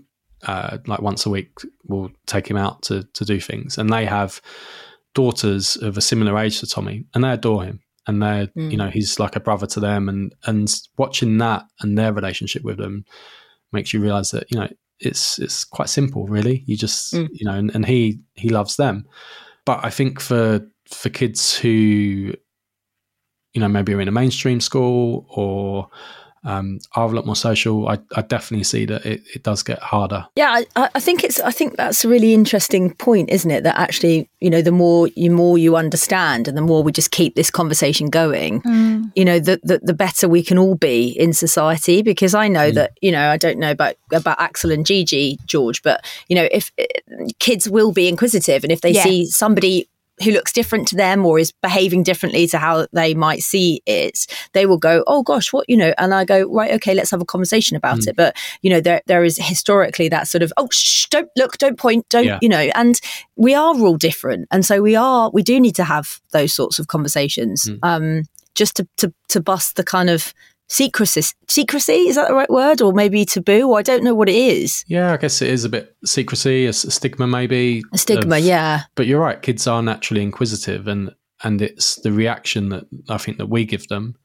uh, 0.47 0.79
like 0.87 1.01
once 1.01 1.27
a 1.27 1.31
week 1.31 1.51
will 1.85 2.11
take 2.27 2.49
him 2.49 2.57
out 2.57 2.83
to 2.83 3.05
to 3.15 3.25
do 3.25 3.41
things. 3.41 3.79
And 3.79 3.93
they 3.93 4.05
have 4.05 4.41
daughters 5.15 5.77
of 5.77 5.97
a 5.97 6.03
similar 6.03 6.39
age 6.39 6.61
to 6.61 6.67
Tommy 6.67 7.07
and 7.15 7.25
they 7.25 7.31
adore 7.31 7.65
him 7.65 7.81
and 8.07 8.23
they're 8.23 8.49
you 8.55 8.71
mm. 8.71 8.77
know 8.77 8.89
he's 8.89 9.19
like 9.19 9.37
a 9.37 9.41
brother 9.41 9.67
to 9.67 9.81
them 9.81 10.09
and 10.09 10.35
and 10.45 10.73
watching 10.97 11.39
that 11.39 11.65
and 11.81 11.99
their 11.99 12.13
relationship 12.13 12.63
with 12.63 12.79
them 12.79 13.05
makes 13.73 13.93
you 13.93 14.01
realize 14.01 14.31
that 14.31 14.51
you 14.51 14.59
know 14.59 14.69
it's 15.01 15.39
it's 15.39 15.65
quite 15.65 15.89
simple 15.89 16.27
really. 16.27 16.63
You 16.67 16.77
just 16.77 17.15
mm. 17.15 17.29
you 17.33 17.45
know 17.45 17.55
and, 17.55 17.75
and 17.75 17.87
he 17.87 18.21
he 18.35 18.49
loves 18.49 18.77
them. 18.77 19.07
But 19.65 19.85
I 19.85 19.91
think 19.91 20.21
for 20.21 20.61
for 20.89 21.09
kids 21.09 21.57
who 21.57 22.33
you 23.53 23.61
know 23.61 23.69
maybe 23.69 23.95
are 23.95 24.01
in 24.01 24.09
a 24.09 24.13
mainstream 24.13 24.61
school 24.61 25.27
or 25.29 25.89
um, 26.47 26.79
are 26.95 27.07
a 27.07 27.13
lot 27.13 27.27
more 27.27 27.37
social. 27.37 27.89
I, 27.89 27.99
I 28.15 28.23
definitely 28.23 28.65
see 28.65 28.87
that 28.87 29.05
it, 29.05 29.23
it 29.35 29.43
does 29.43 29.63
get 29.65 29.81
harder. 29.81 30.27
Yeah, 30.37 30.63
I, 30.77 30.89
I 30.95 31.01
think 31.01 31.25
it's. 31.25 31.41
I 31.41 31.51
think 31.51 31.77
that's 31.77 32.05
a 32.05 32.09
really 32.09 32.33
interesting 32.33 32.95
point, 32.95 33.31
isn't 33.31 33.51
it? 33.51 33.65
That 33.65 33.77
actually, 33.77 34.31
you 34.41 34.49
know, 34.49 34.63
the 34.63 34.73
more 34.73 35.09
you 35.09 35.31
more 35.31 35.59
you 35.59 35.77
understand, 35.77 36.47
and 36.47 36.57
the 36.57 36.63
more 36.63 36.85
we 36.85 36.93
just 36.93 37.11
keep 37.11 37.35
this 37.35 37.51
conversation 37.51 38.09
going, 38.09 38.63
mm. 38.63 39.11
you 39.17 39.25
know, 39.25 39.41
the, 39.41 39.61
the, 39.65 39.81
the 39.83 39.95
better 39.95 40.29
we 40.29 40.43
can 40.43 40.57
all 40.57 40.77
be 40.77 41.09
in 41.09 41.33
society. 41.33 42.01
Because 42.01 42.33
I 42.33 42.47
know 42.47 42.71
mm. 42.71 42.75
that 42.75 42.93
you 43.03 43.11
know, 43.11 43.29
I 43.29 43.37
don't 43.37 43.59
know 43.59 43.73
about 43.73 43.97
about 44.13 44.41
Axel 44.41 44.71
and 44.71 44.87
Gigi, 44.87 45.39
George, 45.47 45.83
but 45.83 46.07
you 46.29 46.37
know, 46.37 46.49
if 46.53 46.71
kids 47.41 47.69
will 47.69 47.93
be 47.93 48.07
inquisitive, 48.07 48.63
and 48.63 48.73
if 48.73 48.83
they 48.83 48.93
yeah. 48.93 49.03
see 49.03 49.27
somebody 49.27 49.89
who 50.23 50.31
looks 50.31 50.53
different 50.53 50.89
to 50.89 50.97
them 50.97 51.25
or 51.27 51.39
is 51.39 51.53
behaving 51.63 52.03
differently 52.03 52.47
to 52.49 52.59
how 52.59 52.87
they 52.93 53.15
might 53.15 53.41
see 53.41 53.83
it, 53.87 54.27
they 54.53 54.67
will 54.67 54.79
go, 54.79 55.05
"Oh 55.07 55.23
gosh, 55.23 55.53
what 55.53 55.69
you 55.69 55.77
know?" 55.77 55.93
And 55.99 56.15
I 56.15 56.25
go, 56.25 56.51
"Right, 56.51 56.73
okay, 56.73 56.95
let's 56.95 57.11
have 57.11 57.21
a 57.21 57.27
conversation 57.27 57.77
about 57.77 58.01
mm. 58.01 58.09
it." 58.09 58.17
But 58.17 58.37
you 58.63 58.71
know, 58.71 58.81
there 58.81 59.03
there 59.07 59.25
is 59.25 59.39
historically 59.39 60.09
that 60.09 60.29
sort 60.29 60.43
of, 60.43 60.53
"Oh, 60.57 60.69
shh, 60.73 61.07
don't 61.07 61.31
look, 61.37 61.59
don't 61.59 61.79
point, 61.79 62.09
don't," 62.09 62.25
yeah. 62.25 62.39
you 62.41 62.49
know, 62.49 62.71
and 62.75 63.01
we 63.37 63.55
are 63.55 63.75
all 63.79 63.97
different, 63.97 64.49
and 64.51 64.65
so 64.65 64.81
we 64.81 64.97
are 64.97 65.31
we 65.33 65.43
do 65.43 65.61
need 65.61 65.77
to 65.77 65.85
have 65.85 66.21
those 66.33 66.55
sorts 66.55 66.79
of 66.79 66.89
conversations, 66.89 67.65
mm. 67.65 67.79
um, 67.83 68.25
just 68.55 68.77
to 68.77 68.89
to 68.97 69.13
to 69.29 69.41
bust 69.41 69.77
the 69.77 69.85
kind 69.85 70.11
of 70.11 70.33
secrecy 70.69 71.23
secrecy 71.49 72.09
is 72.09 72.17
that 72.17 72.29
the 72.29 72.35
right 72.35 72.51
word 72.51 72.83
or 72.83 72.93
maybe 72.93 73.25
taboo 73.25 73.75
i 73.75 73.83
don't 73.83 74.03
know 74.03 74.15
what 74.15 74.29
it 74.29 74.35
is 74.35 74.85
yeah 74.89 75.13
i 75.13 75.17
guess 75.17 75.41
it 75.41 75.49
is 75.49 75.65
a 75.65 75.69
bit 75.69 75.97
secrecy 76.05 76.67
a, 76.67 76.73
stigma 76.73 77.27
maybe 77.27 77.85
a 77.93 77.99
stigma 77.99 78.37
of, 78.37 78.43
yeah 78.43 78.83
but 78.97 79.07
you're 79.07 79.21
right 79.21 79.43
kids 79.43 79.67
are 79.67 79.83
naturally 79.83 80.23
inquisitive 80.23 80.89
and 80.89 81.15
and 81.45 81.63
it's 81.63 81.97
the 81.97 82.11
reaction 82.11 82.71
that 82.71 82.85
i 83.09 83.17
think 83.17 83.39
that 83.39 83.47
we 83.47 83.65
give 83.65 83.87
them 83.89 84.17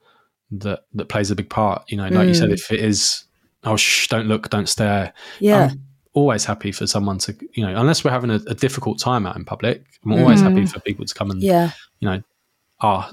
that 0.50 0.82
that 0.94 1.10
plays 1.10 1.30
a 1.30 1.36
big 1.36 1.50
part 1.50 1.84
you 1.92 1.98
know 1.98 2.08
like 2.08 2.26
mm. 2.26 2.28
you 2.30 2.34
said 2.34 2.50
mm. 2.50 2.54
if 2.54 2.72
it 2.72 2.80
is 2.80 3.24
oh 3.64 3.76
shh 3.76 4.08
don't 4.08 4.28
look 4.28 4.50
don't 4.50 4.68
stare 4.68 5.14
yeah 5.40 5.70
I'm 5.72 5.84
always 6.14 6.44
happy 6.44 6.72
for 6.72 6.88
someone 6.88 7.20
to 7.20 7.36
you 7.54 7.66
know 7.66 7.80
unless 7.80 8.04
we're 8.04 8.12
having 8.12 8.32
a, 8.32 8.40
a 8.48 8.56
difficult 8.56 9.00
time 9.00 9.28
out 9.28 9.36
in 9.36 9.46
public 9.46 9.86
i'm 10.04 10.14
always 10.14 10.42
mm. 10.42 10.50
happy 10.50 10.66
for 10.66 10.80
people 10.80 11.06
to 11.06 11.14
come 11.14 11.30
and 11.30 11.42
yeah 11.42 11.72
you 12.00 12.10
know 12.10 12.22
ah 12.82 13.12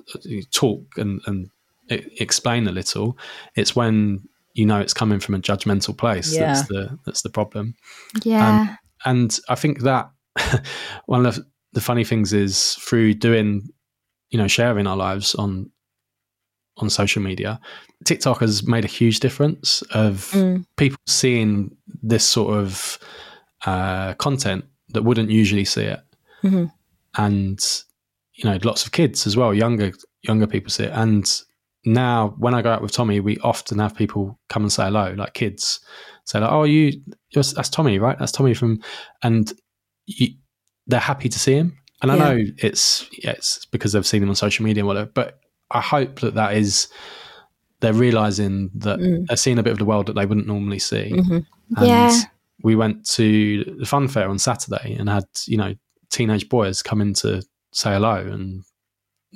talk 0.50 0.82
and 0.96 1.20
and 1.26 1.50
explain 1.90 2.66
a 2.68 2.72
little. 2.72 3.18
It's 3.54 3.74
when 3.74 4.28
you 4.54 4.66
know 4.66 4.80
it's 4.80 4.94
coming 4.94 5.20
from 5.20 5.34
a 5.34 5.38
judgmental 5.38 5.96
place 5.96 6.34
yeah. 6.34 6.54
that's 6.54 6.68
the 6.68 6.98
that's 7.06 7.22
the 7.22 7.30
problem. 7.30 7.74
Yeah, 8.22 8.60
um, 8.60 8.78
and 9.04 9.40
I 9.48 9.54
think 9.54 9.80
that 9.80 10.10
one 11.06 11.26
of 11.26 11.38
the 11.72 11.80
funny 11.80 12.04
things 12.04 12.32
is 12.32 12.74
through 12.74 13.14
doing, 13.14 13.68
you 14.30 14.38
know, 14.38 14.48
sharing 14.48 14.86
our 14.86 14.96
lives 14.96 15.34
on 15.34 15.70
on 16.78 16.88
social 16.88 17.20
media, 17.22 17.58
TikTok 18.04 18.40
has 18.40 18.66
made 18.66 18.84
a 18.84 18.88
huge 18.88 19.20
difference 19.20 19.82
of 19.92 20.30
mm. 20.32 20.64
people 20.76 20.98
seeing 21.06 21.76
this 22.02 22.24
sort 22.24 22.56
of 22.56 22.98
uh, 23.66 24.14
content 24.14 24.64
that 24.90 25.02
wouldn't 25.02 25.30
usually 25.30 25.64
see 25.64 25.82
it, 25.82 26.00
mm-hmm. 26.42 26.66
and 27.16 27.60
you 28.34 28.48
know, 28.48 28.58
lots 28.62 28.86
of 28.86 28.92
kids 28.92 29.26
as 29.26 29.36
well, 29.36 29.52
younger 29.52 29.92
younger 30.22 30.46
people 30.46 30.70
see 30.70 30.84
it, 30.84 30.92
and 30.94 31.42
now 31.84 32.34
when 32.38 32.54
I 32.54 32.62
go 32.62 32.72
out 32.72 32.82
with 32.82 32.92
Tommy, 32.92 33.20
we 33.20 33.38
often 33.38 33.78
have 33.78 33.94
people 33.94 34.38
come 34.48 34.62
and 34.62 34.72
say 34.72 34.84
hello, 34.84 35.14
like 35.16 35.34
kids 35.34 35.80
say 36.24 36.40
like, 36.40 36.50
"Oh, 36.50 36.64
you, 36.64 36.92
that's 37.32 37.68
Tommy, 37.68 37.98
right? 37.98 38.18
That's 38.18 38.32
Tommy 38.32 38.54
from," 38.54 38.82
and 39.22 39.52
you, 40.06 40.28
they're 40.86 41.00
happy 41.00 41.28
to 41.28 41.38
see 41.38 41.54
him. 41.54 41.78
And 42.02 42.12
I 42.12 42.16
yeah. 42.16 42.28
know 42.28 42.44
it's 42.58 43.08
yeah, 43.22 43.30
it's 43.32 43.64
because 43.66 43.92
they've 43.92 44.06
seen 44.06 44.22
him 44.22 44.28
on 44.28 44.34
social 44.34 44.64
media 44.64 44.82
and 44.82 44.88
whatever, 44.88 45.10
but 45.12 45.40
I 45.70 45.80
hope 45.80 46.20
that 46.20 46.34
that 46.34 46.54
is 46.54 46.88
they're 47.80 47.92
realizing 47.92 48.70
that 48.74 48.98
mm. 48.98 49.26
they're 49.26 49.36
seeing 49.36 49.58
a 49.58 49.62
bit 49.62 49.72
of 49.72 49.78
the 49.78 49.84
world 49.84 50.06
that 50.06 50.14
they 50.14 50.26
wouldn't 50.26 50.46
normally 50.46 50.78
see. 50.78 51.12
Mm-hmm. 51.12 51.84
yeah. 51.84 52.16
We 52.62 52.74
went 52.74 53.06
to 53.10 53.76
the 53.78 53.86
fun 53.86 54.08
fair 54.08 54.28
on 54.28 54.38
Saturday 54.38 54.96
and 54.98 55.08
had 55.08 55.24
you 55.46 55.56
know 55.56 55.74
teenage 56.10 56.48
boys 56.48 56.82
come 56.82 57.00
in 57.00 57.14
to 57.14 57.42
say 57.72 57.92
hello, 57.92 58.16
and 58.16 58.64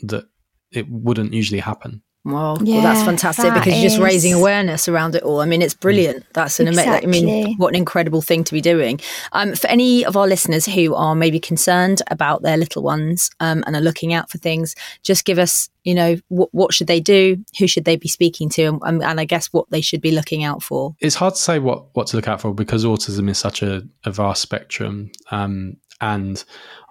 that 0.03 0.25
it 0.71 0.89
wouldn't 0.89 1.33
usually 1.33 1.61
happen. 1.61 2.03
Well, 2.25 2.59
yeah, 2.63 2.77
well, 2.77 2.83
that's 2.85 3.03
fantastic 3.03 3.47
that 3.47 3.55
because 3.55 3.81
you're 3.81 3.91
just 3.91 4.01
raising 4.01 4.33
awareness 4.33 4.87
around 4.87 5.17
it 5.17 5.25
all. 5.25 5.41
I 5.41 5.45
mean, 5.45 5.61
it's 5.61 5.75
brilliant. 5.75 6.25
That's 6.35 6.61
an 6.61 6.69
exactly. 6.69 7.09
amazing. 7.09 7.29
I 7.29 7.33
mean, 7.47 7.57
what 7.57 7.71
an 7.71 7.75
incredible 7.75 8.23
thing 8.23 8.45
to 8.45 8.53
be 8.53 8.61
doing. 8.61 9.01
Um, 9.33 9.57
for 9.57 9.67
any 9.67 10.05
of 10.05 10.17
our 10.17 10.29
listeners 10.29 10.65
who 10.65 10.95
are 10.95 11.17
maybe 11.17 11.41
concerned 11.41 12.01
about 12.13 12.43
their 12.43 12.57
little 12.57 12.85
ones 12.85 13.29
um, 13.41 13.65
and 13.67 13.75
are 13.75 13.81
looking 13.81 14.13
out 14.13 14.31
for 14.31 14.39
things, 14.39 14.77
just 15.03 15.25
give 15.25 15.41
us, 15.41 15.69
you 15.83 15.97
know, 15.97 16.17
what, 16.29 16.49
what 16.53 16.73
should 16.73 16.87
they 16.87 17.01
do? 17.01 17.45
Who 17.59 17.67
should 17.67 17.87
they 17.87 17.97
be 17.97 18.09
speaking 18.09 18.49
to? 18.51 18.79
And, 18.83 19.03
and, 19.03 19.19
I 19.19 19.25
guess 19.25 19.49
what 19.49 19.69
they 19.71 19.81
should 19.81 20.01
be 20.01 20.13
looking 20.13 20.45
out 20.45 20.63
for. 20.63 20.95
It's 21.01 21.17
hard 21.17 21.35
to 21.35 21.41
say 21.41 21.59
what 21.59 21.95
what 21.95 22.07
to 22.09 22.17
look 22.17 22.29
out 22.29 22.41
for 22.41 22.55
because 22.55 22.85
autism 22.85 23.29
is 23.29 23.39
such 23.39 23.63
a, 23.63 23.83
a 24.05 24.13
vast 24.13 24.43
spectrum, 24.43 25.11
um, 25.33 25.77
and 26.01 26.45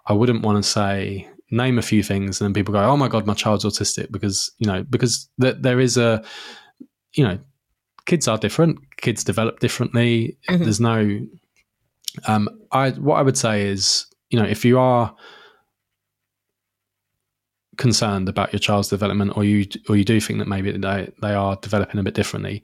I 0.08 0.14
wouldn't 0.14 0.44
want 0.44 0.62
to 0.62 0.70
say 0.70 1.30
name 1.52 1.78
a 1.78 1.82
few 1.82 2.02
things 2.02 2.40
and 2.40 2.46
then 2.46 2.54
people 2.54 2.74
go 2.74 2.82
oh 2.82 2.98
my 2.98 3.08
god 3.08 3.28
my 3.28 3.34
child's 3.34 3.66
autistic 3.66 4.12
because 4.12 4.52
you 4.58 4.66
know 4.66 4.84
because 4.90 5.30
th- 5.40 5.58
there 5.60 5.80
is 5.80 5.98
a 5.98 6.24
you 7.14 7.24
know 7.24 7.38
kids 8.06 8.28
are 8.28 8.38
different 8.38 8.80
kids 8.98 9.24
develop 9.24 9.60
differently 9.60 10.38
mm-hmm. 10.50 10.64
there's 10.64 10.80
no 10.80 11.20
um 12.28 12.50
i 12.72 12.92
what 12.92 13.16
i 13.16 13.22
would 13.22 13.38
say 13.38 13.68
is 13.68 14.06
you 14.30 14.40
know 14.40 14.46
if 14.46 14.66
you 14.66 14.80
are 14.80 15.16
concerned 17.78 18.30
about 18.30 18.52
your 18.54 18.60
child's 18.60 18.90
development 18.90 19.36
or 19.36 19.44
you 19.44 19.66
or 19.90 19.96
you 19.96 20.06
do 20.06 20.20
think 20.20 20.40
that 20.40 20.48
maybe 20.48 20.72
they 20.72 21.12
they 21.22 21.34
are 21.34 21.58
developing 21.62 22.00
a 22.00 22.04
bit 22.04 22.14
differently 22.14 22.64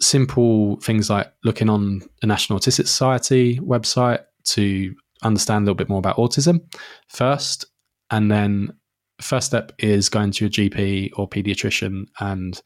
simple 0.00 0.76
things 0.80 1.08
like 1.08 1.32
looking 1.44 1.68
on 1.68 2.00
the 2.20 2.26
national 2.26 2.58
autistic 2.58 2.86
society 2.86 3.58
website 3.60 4.20
to 4.44 4.94
understand 5.22 5.62
a 5.62 5.64
little 5.64 5.74
bit 5.74 5.88
more 5.88 5.98
about 5.98 6.16
autism 6.16 6.60
first 7.08 7.66
and 8.10 8.30
then 8.30 8.72
first 9.20 9.46
step 9.46 9.72
is 9.78 10.08
going 10.08 10.32
to 10.32 10.44
your 10.44 10.50
GP 10.50 11.12
or 11.16 11.28
pediatrician 11.28 12.06
and 12.20 12.60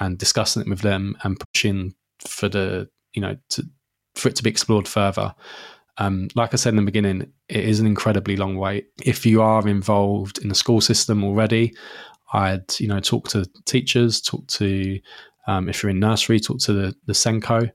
and 0.00 0.18
discussing 0.18 0.62
it 0.62 0.68
with 0.68 0.80
them 0.80 1.16
and 1.22 1.40
pushing 1.52 1.94
for 2.20 2.48
the 2.48 2.88
you 3.14 3.22
know 3.22 3.36
to, 3.50 3.64
for 4.14 4.28
it 4.28 4.36
to 4.36 4.42
be 4.42 4.50
explored 4.50 4.88
further. 4.88 5.34
Um, 6.00 6.28
like 6.36 6.54
I 6.54 6.56
said 6.56 6.70
in 6.70 6.76
the 6.76 6.82
beginning, 6.82 7.32
it 7.48 7.64
is 7.64 7.80
an 7.80 7.86
incredibly 7.86 8.36
long 8.36 8.56
wait. 8.56 8.86
If 9.04 9.26
you 9.26 9.42
are 9.42 9.66
involved 9.66 10.38
in 10.38 10.48
the 10.48 10.54
school 10.54 10.80
system 10.80 11.24
already, 11.24 11.74
I'd 12.32 12.78
you 12.78 12.88
know 12.88 13.00
talk 13.00 13.28
to 13.30 13.46
teachers, 13.64 14.20
talk 14.20 14.46
to 14.48 15.00
um, 15.46 15.68
if 15.68 15.82
you're 15.82 15.90
in 15.90 16.00
nursery, 16.00 16.38
talk 16.38 16.58
to 16.60 16.72
the 16.72 16.96
the 17.06 17.14
SENCO 17.14 17.70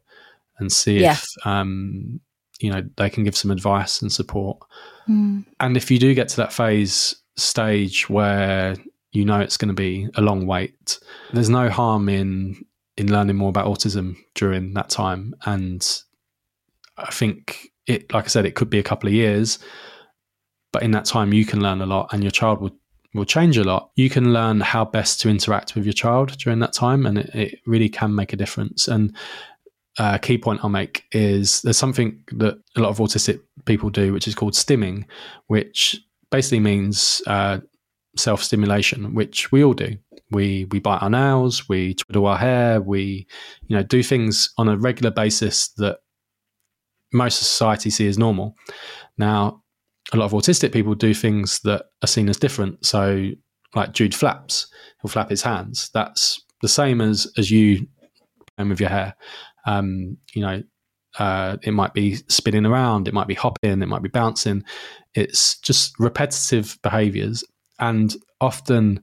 and 0.59 0.71
see 0.71 0.99
yeah. 0.99 1.13
if 1.13 1.25
um, 1.45 2.21
you 2.59 2.71
know 2.71 2.81
they 2.97 3.09
can 3.09 3.23
give 3.23 3.35
some 3.35 3.51
advice 3.51 4.01
and 4.01 4.11
support. 4.11 4.57
Mm. 5.07 5.45
And 5.59 5.77
if 5.77 5.91
you 5.91 5.99
do 5.99 6.13
get 6.13 6.29
to 6.29 6.37
that 6.37 6.53
phase 6.53 7.15
stage 7.35 8.09
where 8.09 8.75
you 9.11 9.25
know 9.25 9.39
it's 9.39 9.57
going 9.57 9.69
to 9.69 9.73
be 9.73 10.07
a 10.15 10.21
long 10.21 10.45
wait, 10.45 10.99
there's 11.33 11.49
no 11.49 11.69
harm 11.69 12.09
in 12.09 12.65
in 12.97 13.11
learning 13.11 13.35
more 13.35 13.49
about 13.49 13.65
autism 13.65 14.15
during 14.35 14.73
that 14.73 14.89
time. 14.89 15.33
And 15.45 15.85
I 16.97 17.09
think 17.11 17.69
it, 17.87 18.13
like 18.13 18.25
I 18.25 18.27
said, 18.27 18.45
it 18.45 18.55
could 18.55 18.69
be 18.69 18.79
a 18.79 18.83
couple 18.83 19.07
of 19.07 19.13
years, 19.13 19.59
but 20.71 20.83
in 20.83 20.91
that 20.91 21.05
time 21.05 21.33
you 21.33 21.45
can 21.45 21.61
learn 21.61 21.81
a 21.81 21.85
lot, 21.85 22.13
and 22.13 22.23
your 22.23 22.31
child 22.31 22.61
will 22.61 22.77
will 23.13 23.25
change 23.25 23.57
a 23.57 23.63
lot. 23.63 23.91
You 23.95 24.09
can 24.09 24.33
learn 24.33 24.59
how 24.59 24.85
best 24.85 25.21
to 25.21 25.29
interact 25.29 25.75
with 25.75 25.85
your 25.85 25.93
child 25.93 26.35
during 26.37 26.59
that 26.59 26.73
time, 26.73 27.05
and 27.05 27.19
it, 27.19 27.29
it 27.33 27.59
really 27.65 27.89
can 27.89 28.15
make 28.15 28.33
a 28.33 28.37
difference. 28.37 28.87
And 28.87 29.15
uh, 29.97 30.17
key 30.17 30.37
point 30.37 30.61
I'll 30.63 30.69
make 30.69 31.03
is 31.11 31.61
there's 31.61 31.77
something 31.77 32.23
that 32.33 32.57
a 32.75 32.79
lot 32.79 32.89
of 32.89 32.97
autistic 32.97 33.39
people 33.65 33.89
do, 33.89 34.13
which 34.13 34.27
is 34.27 34.35
called 34.35 34.53
stimming, 34.53 35.05
which 35.47 35.99
basically 36.31 36.59
means 36.59 37.21
uh, 37.27 37.59
self 38.17 38.43
stimulation, 38.43 39.13
which 39.13 39.51
we 39.51 39.63
all 39.63 39.73
do. 39.73 39.97
We 40.31 40.65
we 40.65 40.79
bite 40.79 41.03
our 41.03 41.09
nails, 41.09 41.69
we 41.69 41.93
twiddle 41.93 42.25
our 42.25 42.37
hair, 42.37 42.81
we 42.81 43.27
you 43.67 43.77
know 43.77 43.83
do 43.83 44.01
things 44.01 44.51
on 44.57 44.67
a 44.67 44.77
regular 44.77 45.11
basis 45.11 45.69
that 45.77 45.99
most 47.11 47.37
society 47.37 47.89
see 47.89 48.07
as 48.07 48.17
normal. 48.17 48.55
Now, 49.17 49.61
a 50.11 50.17
lot 50.17 50.25
of 50.25 50.31
autistic 50.31 50.73
people 50.73 50.95
do 50.95 51.13
things 51.13 51.59
that 51.59 51.85
are 52.03 52.07
seen 52.07 52.29
as 52.29 52.37
different. 52.37 52.83
So, 52.83 53.29
like 53.75 53.93
Jude 53.93 54.15
flaps, 54.15 54.67
he'll 55.01 55.09
flap 55.09 55.29
his 55.29 55.43
hands. 55.43 55.91
That's 55.93 56.43
the 56.63 56.67
same 56.67 56.99
as 56.99 57.31
as 57.37 57.51
you 57.51 57.87
playing 58.55 58.69
with 58.69 58.79
your 58.79 58.89
hair. 58.89 59.15
Um, 59.65 60.17
you 60.33 60.41
know, 60.41 60.63
uh, 61.19 61.57
it 61.61 61.71
might 61.71 61.93
be 61.93 62.15
spinning 62.27 62.65
around, 62.65 63.07
it 63.07 63.13
might 63.13 63.27
be 63.27 63.33
hopping, 63.35 63.81
it 63.81 63.87
might 63.87 64.01
be 64.01 64.09
bouncing. 64.09 64.63
It's 65.13 65.59
just 65.59 65.97
repetitive 65.99 66.77
behaviors. 66.81 67.43
And 67.79 68.15
often, 68.41 69.01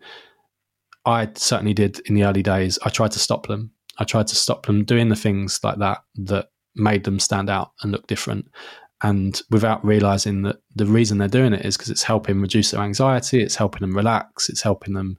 I 1.07 1.29
certainly 1.35 1.75
did 1.75 2.01
in 2.07 2.15
the 2.15 2.25
early 2.25 2.43
days, 2.43 2.79
I 2.85 2.91
tried 2.91 3.13
to 3.13 3.19
stop 3.19 3.47
them. 3.47 3.73
I 3.99 4.05
tried 4.05 4.27
to 4.29 4.37
stop 4.37 4.67
them 4.67 4.85
doing 4.85 5.09
the 5.09 5.17
things 5.17 5.61
like 5.63 5.79
that 5.79 5.99
that 6.17 6.49
made 6.75 7.05
them 7.05 7.21
stand 7.21 7.51
out 7.51 7.73
and 7.83 7.93
look 7.93 8.07
different. 8.07 8.47
And 9.03 9.41
without 9.51 9.85
realizing 9.85 10.43
that 10.43 10.57
the 10.75 10.87
reason 10.87 11.19
they're 11.19 11.29
doing 11.29 11.53
it 11.55 11.65
is 11.65 11.77
because 11.77 11.91
it's 11.91 12.03
helping 12.03 12.41
reduce 12.41 12.71
their 12.71 12.83
anxiety, 12.83 13.43
it's 13.43 13.57
helping 13.57 13.81
them 13.81 13.97
relax, 13.97 14.49
it's 14.49 14.63
helping 14.63 14.95
them, 14.95 15.17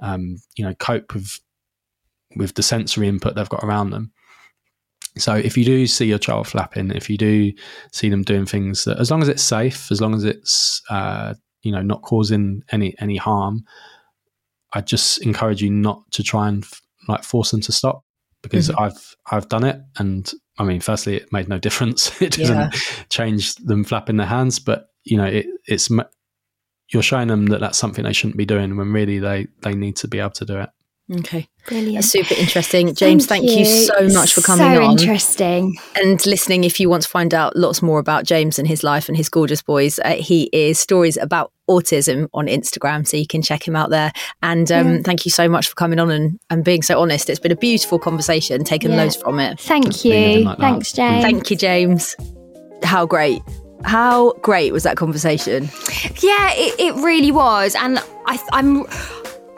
um, 0.00 0.36
you 0.56 0.64
know, 0.64 0.74
cope 0.74 1.14
with 1.14 1.40
with 2.36 2.54
the 2.54 2.62
sensory 2.62 3.08
input 3.08 3.34
they've 3.34 3.48
got 3.48 3.64
around 3.64 3.90
them. 3.90 4.12
So 5.18 5.34
if 5.34 5.56
you 5.56 5.64
do 5.64 5.86
see 5.86 6.06
your 6.06 6.18
child 6.18 6.46
flapping, 6.46 6.90
if 6.90 7.08
you 7.08 7.16
do 7.16 7.52
see 7.92 8.08
them 8.08 8.22
doing 8.22 8.46
things 8.46 8.84
that, 8.84 8.98
as 8.98 9.10
long 9.10 9.22
as 9.22 9.28
it's 9.28 9.42
safe, 9.42 9.90
as 9.90 10.00
long 10.00 10.14
as 10.14 10.24
it's 10.24 10.82
uh, 10.90 11.34
you 11.62 11.72
know 11.72 11.82
not 11.82 12.02
causing 12.02 12.62
any 12.70 12.94
any 12.98 13.16
harm, 13.16 13.64
I 14.72 14.80
just 14.82 15.24
encourage 15.24 15.62
you 15.62 15.70
not 15.70 16.02
to 16.12 16.22
try 16.22 16.48
and 16.48 16.66
like 17.08 17.24
force 17.24 17.50
them 17.50 17.60
to 17.62 17.72
stop 17.72 18.04
because 18.42 18.68
mm-hmm. 18.68 18.82
I've 18.82 19.16
I've 19.30 19.48
done 19.48 19.64
it, 19.64 19.80
and 19.98 20.30
I 20.58 20.64
mean, 20.64 20.80
firstly, 20.80 21.16
it 21.16 21.32
made 21.32 21.48
no 21.48 21.58
difference. 21.58 22.20
it 22.22 22.32
doesn't 22.32 22.56
yeah. 22.56 22.70
change 23.08 23.54
them 23.56 23.84
flapping 23.84 24.16
their 24.16 24.26
hands, 24.26 24.58
but 24.58 24.88
you 25.04 25.16
know, 25.16 25.24
it, 25.24 25.46
it's 25.66 25.88
you're 26.92 27.02
showing 27.02 27.28
them 27.28 27.46
that 27.46 27.60
that's 27.60 27.78
something 27.78 28.04
they 28.04 28.12
shouldn't 28.12 28.36
be 28.36 28.46
doing 28.46 28.76
when 28.76 28.92
really 28.92 29.18
they 29.18 29.48
they 29.62 29.74
need 29.74 29.96
to 29.96 30.08
be 30.08 30.18
able 30.18 30.30
to 30.30 30.44
do 30.44 30.58
it. 30.60 30.70
Okay. 31.12 31.48
Brilliant. 31.68 31.94
That's 31.94 32.08
super 32.08 32.34
interesting. 32.34 32.94
James, 32.94 33.26
thank, 33.26 33.46
thank 33.46 33.58
you. 33.58 33.64
you. 33.64 33.86
so 33.86 34.08
much 34.18 34.34
for 34.34 34.40
coming 34.40 34.74
so 34.74 34.82
on. 34.82 34.98
So 34.98 35.04
interesting. 35.04 35.78
And 35.94 36.24
listening, 36.26 36.64
if 36.64 36.80
you 36.80 36.88
want 36.88 37.04
to 37.04 37.08
find 37.08 37.32
out 37.32 37.54
lots 37.54 37.80
more 37.80 38.00
about 38.00 38.24
James 38.24 38.58
and 38.58 38.66
his 38.66 38.82
life 38.82 39.08
and 39.08 39.16
his 39.16 39.28
gorgeous 39.28 39.62
boys, 39.62 40.00
uh, 40.00 40.14
he 40.14 40.50
is 40.52 40.80
Stories 40.80 41.16
About 41.16 41.52
Autism 41.70 42.28
on 42.34 42.46
Instagram. 42.46 43.06
So 43.06 43.16
you 43.16 43.26
can 43.26 43.40
check 43.40 43.66
him 43.66 43.76
out 43.76 43.90
there. 43.90 44.12
And 44.42 44.70
um, 44.72 44.94
yeah. 44.94 45.00
thank 45.04 45.24
you 45.24 45.30
so 45.30 45.48
much 45.48 45.68
for 45.68 45.74
coming 45.76 46.00
on 46.00 46.10
and, 46.10 46.40
and 46.50 46.64
being 46.64 46.82
so 46.82 47.00
honest. 47.00 47.30
It's 47.30 47.40
been 47.40 47.52
a 47.52 47.56
beautiful 47.56 48.00
conversation, 48.00 48.64
taken 48.64 48.90
yeah. 48.90 48.96
loads 48.98 49.16
from 49.16 49.38
it. 49.38 49.60
Thank 49.60 50.04
you. 50.04 50.40
Like 50.40 50.58
Thanks, 50.58 50.92
James. 50.92 51.22
Thank 51.22 51.50
you, 51.50 51.56
James. 51.56 52.16
How 52.82 53.06
great. 53.06 53.42
How 53.84 54.32
great 54.42 54.72
was 54.72 54.82
that 54.82 54.96
conversation? 54.96 55.68
Yeah, 56.20 56.50
it, 56.54 56.74
it 56.80 56.94
really 56.96 57.30
was. 57.30 57.76
And 57.76 58.00
I, 58.26 58.40
I'm 58.52 58.86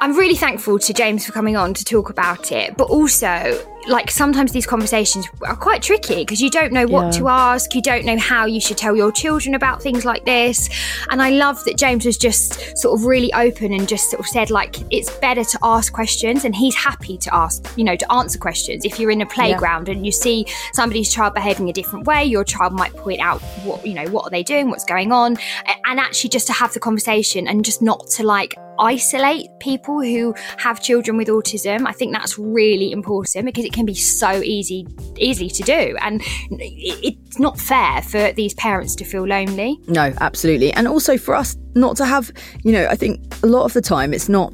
I'm 0.00 0.16
really 0.16 0.36
thankful 0.36 0.78
to 0.78 0.92
James 0.92 1.26
for 1.26 1.32
coming 1.32 1.56
on 1.56 1.74
to 1.74 1.84
talk 1.84 2.08
about 2.08 2.52
it, 2.52 2.76
but 2.76 2.84
also 2.84 3.60
like 3.86 4.10
sometimes 4.10 4.52
these 4.52 4.66
conversations 4.66 5.26
are 5.46 5.56
quite 5.56 5.82
tricky 5.82 6.16
because 6.16 6.40
you 6.40 6.50
don't 6.50 6.72
know 6.72 6.86
what 6.86 7.06
yeah. 7.06 7.20
to 7.20 7.28
ask, 7.28 7.74
you 7.74 7.82
don't 7.82 8.04
know 8.04 8.18
how 8.18 8.46
you 8.46 8.60
should 8.60 8.76
tell 8.76 8.96
your 8.96 9.12
children 9.12 9.54
about 9.54 9.82
things 9.82 10.04
like 10.04 10.24
this. 10.24 10.68
And 11.10 11.22
I 11.22 11.30
love 11.30 11.62
that 11.64 11.76
James 11.76 12.04
was 12.04 12.18
just 12.18 12.76
sort 12.76 12.98
of 12.98 13.06
really 13.06 13.32
open 13.32 13.72
and 13.72 13.88
just 13.88 14.10
sort 14.10 14.20
of 14.20 14.26
said 14.26 14.50
like 14.50 14.76
it's 14.92 15.10
better 15.18 15.44
to 15.44 15.58
ask 15.62 15.92
questions 15.92 16.44
and 16.44 16.54
he's 16.54 16.74
happy 16.74 17.16
to 17.18 17.34
ask, 17.34 17.72
you 17.76 17.84
know, 17.84 17.96
to 17.96 18.12
answer 18.12 18.38
questions. 18.38 18.84
If 18.84 18.98
you're 18.98 19.10
in 19.10 19.20
a 19.20 19.26
playground 19.26 19.88
yeah. 19.88 19.94
and 19.94 20.04
you 20.04 20.12
see 20.12 20.46
somebody's 20.72 21.12
child 21.12 21.34
behaving 21.34 21.68
a 21.68 21.72
different 21.72 22.06
way, 22.06 22.24
your 22.24 22.44
child 22.44 22.72
might 22.72 22.94
point 22.94 23.20
out 23.20 23.40
what, 23.64 23.86
you 23.86 23.94
know, 23.94 24.08
what 24.10 24.26
are 24.26 24.30
they 24.30 24.42
doing, 24.42 24.70
what's 24.70 24.84
going 24.84 25.12
on, 25.12 25.36
and 25.84 26.00
actually 26.00 26.30
just 26.30 26.46
to 26.48 26.52
have 26.52 26.72
the 26.74 26.80
conversation 26.80 27.48
and 27.48 27.64
just 27.64 27.80
not 27.80 28.06
to 28.08 28.22
like 28.22 28.54
isolate 28.78 29.50
people 29.58 30.00
who 30.00 30.34
have 30.56 30.80
children 30.80 31.16
with 31.16 31.28
autism. 31.28 31.86
I 31.86 31.92
think 31.92 32.12
that's 32.12 32.38
really 32.38 32.92
important 32.92 33.44
because 33.44 33.64
it 33.68 33.72
can 33.72 33.86
be 33.86 33.94
so 33.94 34.42
easy 34.42 34.86
easy 35.16 35.48
to 35.48 35.62
do. 35.62 35.96
And 36.00 36.20
it's 36.50 37.38
not 37.38 37.58
fair 37.60 38.02
for 38.02 38.32
these 38.32 38.54
parents 38.54 38.94
to 38.96 39.04
feel 39.04 39.26
lonely. 39.26 39.78
No 39.86 40.12
absolutely. 40.20 40.72
And 40.72 40.88
also 40.88 41.16
for 41.16 41.34
us 41.34 41.56
not 41.78 41.96
to 41.96 42.04
have 42.04 42.30
you 42.64 42.72
know 42.72 42.86
i 42.86 42.96
think 42.96 43.20
a 43.42 43.46
lot 43.46 43.64
of 43.64 43.72
the 43.72 43.80
time 43.80 44.12
it's 44.12 44.28
not 44.28 44.52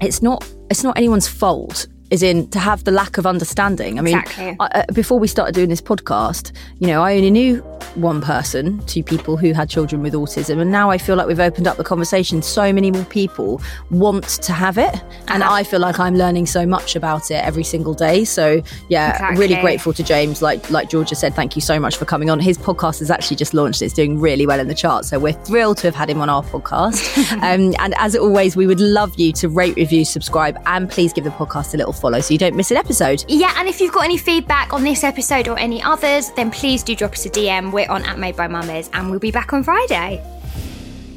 it's 0.00 0.22
not 0.22 0.48
it's 0.70 0.82
not 0.82 0.96
anyone's 0.96 1.28
fault 1.28 1.86
is 2.10 2.22
in 2.22 2.48
to 2.50 2.58
have 2.58 2.84
the 2.84 2.90
lack 2.90 3.18
of 3.18 3.26
understanding. 3.26 3.98
I 3.98 4.02
mean, 4.02 4.18
exactly. 4.18 4.56
I, 4.58 4.66
uh, 4.66 4.84
before 4.92 5.18
we 5.18 5.28
started 5.28 5.54
doing 5.54 5.68
this 5.68 5.80
podcast, 5.80 6.52
you 6.78 6.88
know, 6.88 7.02
I 7.02 7.16
only 7.16 7.30
knew 7.30 7.58
one 7.94 8.20
person, 8.20 8.84
two 8.86 9.02
people 9.02 9.36
who 9.36 9.52
had 9.52 9.68
children 9.70 10.02
with 10.02 10.14
autism, 10.14 10.60
and 10.60 10.70
now 10.70 10.90
I 10.90 10.98
feel 10.98 11.16
like 11.16 11.26
we've 11.26 11.40
opened 11.40 11.66
up 11.66 11.76
the 11.76 11.84
conversation. 11.84 12.42
So 12.42 12.72
many 12.72 12.90
more 12.90 13.04
people 13.04 13.60
want 13.90 14.24
to 14.24 14.52
have 14.52 14.76
it, 14.78 14.94
and 15.28 15.42
uh-huh. 15.42 15.54
I 15.54 15.62
feel 15.62 15.80
like 15.80 15.98
I'm 15.98 16.16
learning 16.16 16.46
so 16.46 16.66
much 16.66 16.96
about 16.96 17.30
it 17.30 17.44
every 17.44 17.64
single 17.64 17.94
day. 17.94 18.24
So 18.24 18.62
yeah, 18.88 19.12
exactly. 19.12 19.38
really 19.38 19.60
grateful 19.60 19.92
to 19.92 20.02
James. 20.02 20.42
Like 20.42 20.68
like 20.70 20.90
Georgia 20.90 21.14
said, 21.14 21.34
thank 21.34 21.54
you 21.54 21.62
so 21.62 21.78
much 21.78 21.96
for 21.96 22.04
coming 22.04 22.28
on. 22.30 22.40
His 22.40 22.58
podcast 22.58 22.98
has 22.98 23.10
actually 23.10 23.36
just 23.36 23.54
launched; 23.54 23.82
it's 23.82 23.94
doing 23.94 24.20
really 24.20 24.46
well 24.46 24.60
in 24.60 24.68
the 24.68 24.74
charts. 24.74 25.08
So 25.08 25.18
we're 25.18 25.32
thrilled 25.32 25.78
to 25.78 25.86
have 25.86 25.94
had 25.94 26.10
him 26.10 26.20
on 26.20 26.28
our 26.28 26.42
podcast. 26.42 27.32
um, 27.34 27.74
and 27.78 27.94
as 27.98 28.16
always, 28.16 28.56
we 28.56 28.66
would 28.66 28.80
love 28.80 29.18
you 29.18 29.32
to 29.34 29.48
rate, 29.48 29.76
review, 29.76 30.04
subscribe, 30.04 30.60
and 30.66 30.90
please 30.90 31.12
give 31.12 31.24
the 31.24 31.30
podcast 31.30 31.74
a 31.74 31.76
little 31.76 31.92
follow 32.00 32.20
so 32.20 32.32
you 32.32 32.38
don't 32.38 32.56
miss 32.56 32.70
an 32.70 32.76
episode. 32.76 33.24
Yeah, 33.28 33.54
and 33.56 33.68
if 33.68 33.80
you've 33.80 33.92
got 33.92 34.04
any 34.04 34.16
feedback 34.16 34.72
on 34.72 34.82
this 34.82 35.04
episode 35.04 35.48
or 35.48 35.58
any 35.58 35.82
others, 35.82 36.30
then 36.32 36.50
please 36.50 36.82
do 36.82 36.96
drop 36.96 37.12
us 37.12 37.26
a 37.26 37.30
DM. 37.30 37.72
We're 37.72 37.90
on 37.90 38.04
at 38.04 38.18
Made 38.18 38.36
by 38.36 38.48
Mammas 38.48 38.90
and 38.92 39.10
we'll 39.10 39.20
be 39.20 39.30
back 39.30 39.52
on 39.52 39.62
Friday. 39.62 40.24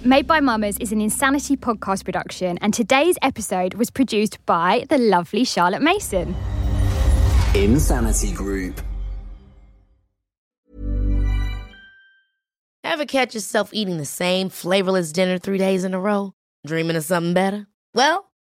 Made 0.05 0.27
by 0.27 0.41
Mammas 0.41 0.77
is 0.81 0.91
an 0.91 0.99
Insanity 0.99 1.55
podcast 1.55 2.03
production, 2.03 2.57
and 2.57 2.73
today's 2.73 3.15
episode 3.21 3.75
was 3.75 3.89
produced 3.89 4.45
by 4.45 4.85
the 4.89 4.97
lovely 4.97 5.45
Charlotte 5.45 5.81
Mason. 5.81 6.35
Insanity 7.55 8.33
Group. 8.33 8.81
Ever 12.83 13.05
catch 13.05 13.33
yourself 13.33 13.69
eating 13.73 13.97
the 13.97 14.05
same 14.05 14.49
flavorless 14.49 15.13
dinner 15.13 15.37
three 15.37 15.57
days 15.57 15.85
in 15.85 15.93
a 15.93 15.99
row? 15.99 16.33
Dreaming 16.67 16.97
of 16.97 17.05
something 17.05 17.33
better? 17.33 17.65
Well, 17.93 18.29